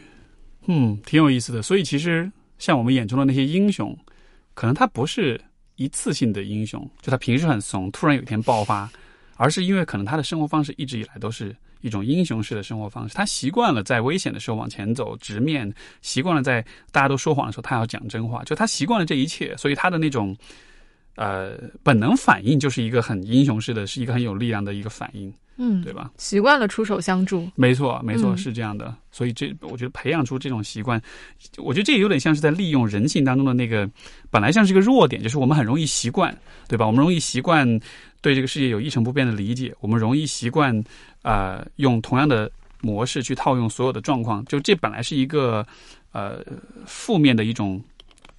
[0.67, 1.63] 嗯，挺有意思的。
[1.63, 3.97] 所以其实像我们眼中的那些英雄，
[4.53, 5.41] 可能他不是
[5.77, 8.89] 一次性的英雄，就他平时很怂，突然有一天爆发，
[9.37, 13.15] 而是因为可能他的生活方式一直以来都是一种英雄式的生活方式。
[13.15, 15.71] 他习惯了在危险的时候往前走，直面；
[16.03, 18.43] 习惯了在大家都说谎的时候，他要讲真话。
[18.45, 20.37] 就他习惯了这一切，所以他的那种。
[21.17, 25.31] 呃，本能反应就是一个很英雄式的，是一个很有力量的一个反应，
[25.63, 26.11] 嗯，对吧？
[26.17, 28.97] 习惯了出手相助，没错，没错，是这样的。
[29.13, 30.99] 所以这，我觉得培养出这种习惯，
[31.59, 33.87] 我觉得这有点像是在利用人性当中的那个
[34.31, 36.35] 本来像是一个弱点，就是我们很容易习惯，
[36.67, 36.87] 对吧？
[36.87, 37.69] 我们容易习惯
[38.23, 40.83] 对这个世界有一成不变的理解，我们容易习惯
[41.21, 42.51] 啊用同样的
[42.81, 45.67] 模式去套用所有的状况，就这本来是一个
[46.13, 46.43] 呃
[46.87, 47.79] 负面的一种。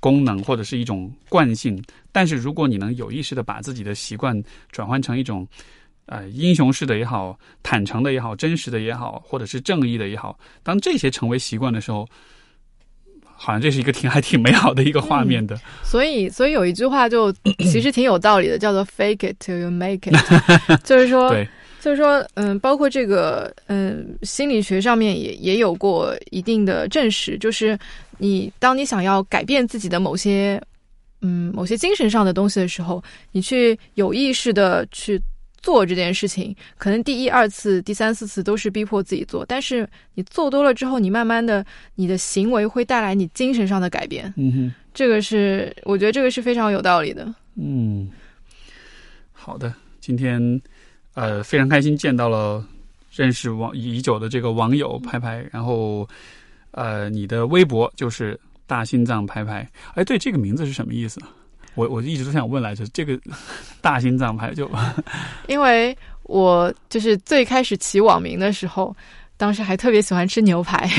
[0.02, 1.80] 功能或者是一种惯性，
[2.12, 5.48] 但是如果你能有意识的把自己的习惯转换成一种，
[6.12, 12.06] 呃，英雄式的也好，坦诚的也好，真实的也好，或者是正义的也好，当这些成为习惯的时候，
[13.24, 15.58] 好像这是一个挺还挺美好的一个画面的。
[15.84, 17.32] 所以，所以有一句话就
[17.72, 20.14] 其实挺有道理的，叫做 “fake it till you make it”，
[20.84, 21.48] 就是说，对，
[21.80, 27.80] 就是说，嗯，包括这个，嗯，心理学上面也也有过一定的证实，就是。
[28.24, 30.62] 你当你想要改变自己的某些，
[31.22, 35.20] 嗯，某些精神上的东西的时候，你去有意识的去
[35.62, 41.66] 做这件事情，可能第一、二次、第三四次都是逼迫自己做，但是你做多了之后，你慢慢的，
[41.96, 44.34] 你的行为会带来你精神上的改变。
[44.38, 47.34] 嗯哼，这个是我觉得这个是非常有道理的。
[47.56, 48.10] 嗯，
[49.32, 50.62] 好的，今天
[51.14, 52.66] 呃非常开心见到了
[53.14, 56.08] 认识网已久的这个网友拍拍，然后。
[56.74, 61.20] 呃，你的微博就是大心脏拍拍，哎，对，这个名字是什么意思？
[61.76, 63.18] 我我一直都想问来着，这个
[63.80, 64.70] 大心脏牌就，
[65.48, 68.96] 因为我就是最开始起网名的时候，
[69.38, 70.90] 当时还特别喜欢吃牛排。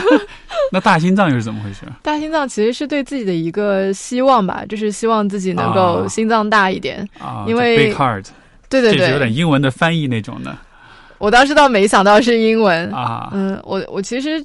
[0.72, 1.80] 那大心脏又是怎么回事？
[2.02, 8.24] 大心脏其实是对自己的一个希望吧，就是希望自己能够心脏大一点啊，因为 big heart，
[8.68, 10.56] 对对对，有点英文的翻译那种的。
[11.18, 14.44] 我当时倒没想到是英文啊，嗯，我我其实。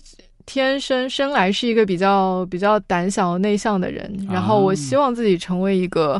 [0.49, 6.19] 天生生来是一个比较比较胆小内向的人，然后我希望自己成为一个，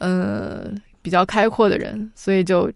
[0.00, 0.64] 呃，
[1.00, 2.68] 比较开阔的人，所以就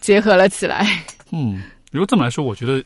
[0.00, 0.84] 结合了起来。
[1.30, 1.62] 嗯，
[1.92, 2.82] 如果这么来说，我觉得。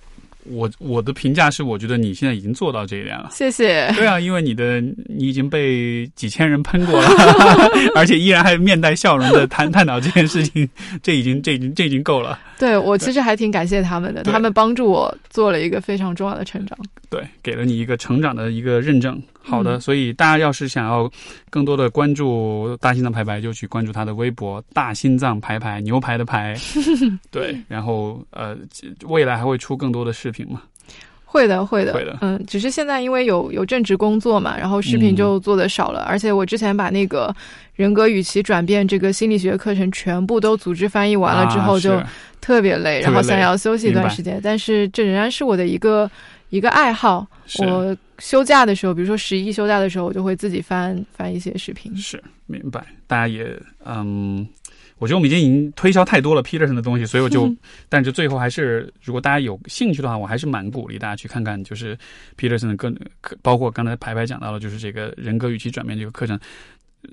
[0.48, 3.30] 我我的评价是，我觉得你现在已经做到这一点了。
[3.32, 3.92] 谢谢。
[3.96, 7.08] 对啊，因为你的你已经被几千人喷过了，
[7.96, 10.68] 而且依然还面带笑容的谈探讨这件事情，
[11.02, 12.38] 这已经这已经这已经够了。
[12.58, 16.78] 对我其实还挺感谢他们的，他们帮助我做了一个非常重要的成长。
[17.08, 19.20] 对，给了你一个成长的一个认证。
[19.42, 21.08] 好的，所以大家要是想要
[21.50, 26.56] 更多的关注大心脏排排，就去关注他的微博“大心脏排排”，牛排的排。
[27.30, 28.56] 对，然后呃，
[29.04, 30.62] 未来还会出更多的视频嘛？
[31.24, 32.16] 会的，会的，会的。
[32.22, 36.00] 嗯，只是现在因为有有正职工作嘛，然后视频就做的少了。
[36.08, 37.34] 而且我之前把那个
[37.74, 42.02] 人格与其转变这个心理学课程全部都组织翻译完了之后，就
[42.46, 44.40] 特别累，然后想要休息一段时间。
[44.40, 46.08] 但是这仍然是我的一个
[46.50, 47.26] 一个爱好。
[47.58, 47.96] 我。
[48.18, 51.94] 休假的时候，比如说十一休假的时候，我就会自己翻翻一些视频。
[51.94, 52.82] 是，明白。
[53.06, 53.54] 大家也
[53.84, 54.48] 嗯，
[54.96, 57.54] 我觉得我们已经已经推销太多了 Peterson 的东西，所以我就，
[57.90, 61.94] 但是最后还是，如果大家有兴趣的话，我还是蛮鼓励大家去看看，就是
[62.38, 62.90] Peterson 的各
[63.20, 66.40] 课，包括刚才排排讲到了，就是这个人格与其转变这个课程。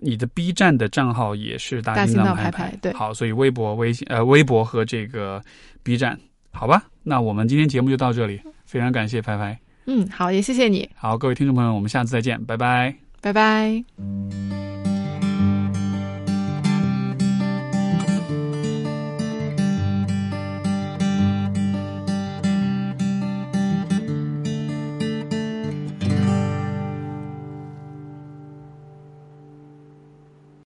[0.01, 5.41] 你的 B 站的账号也是大心脏排排，对，好，所以微博、微信呃微博和这个
[5.83, 6.19] B 站，
[6.51, 9.57] 好吧，那我们今天节目就到这里，非常感谢拍拍。
[9.85, 10.89] 嗯，好，也谢谢你。
[10.95, 14.82] 好，各位听众朋友，我们下次再见，拜拜，拜拜。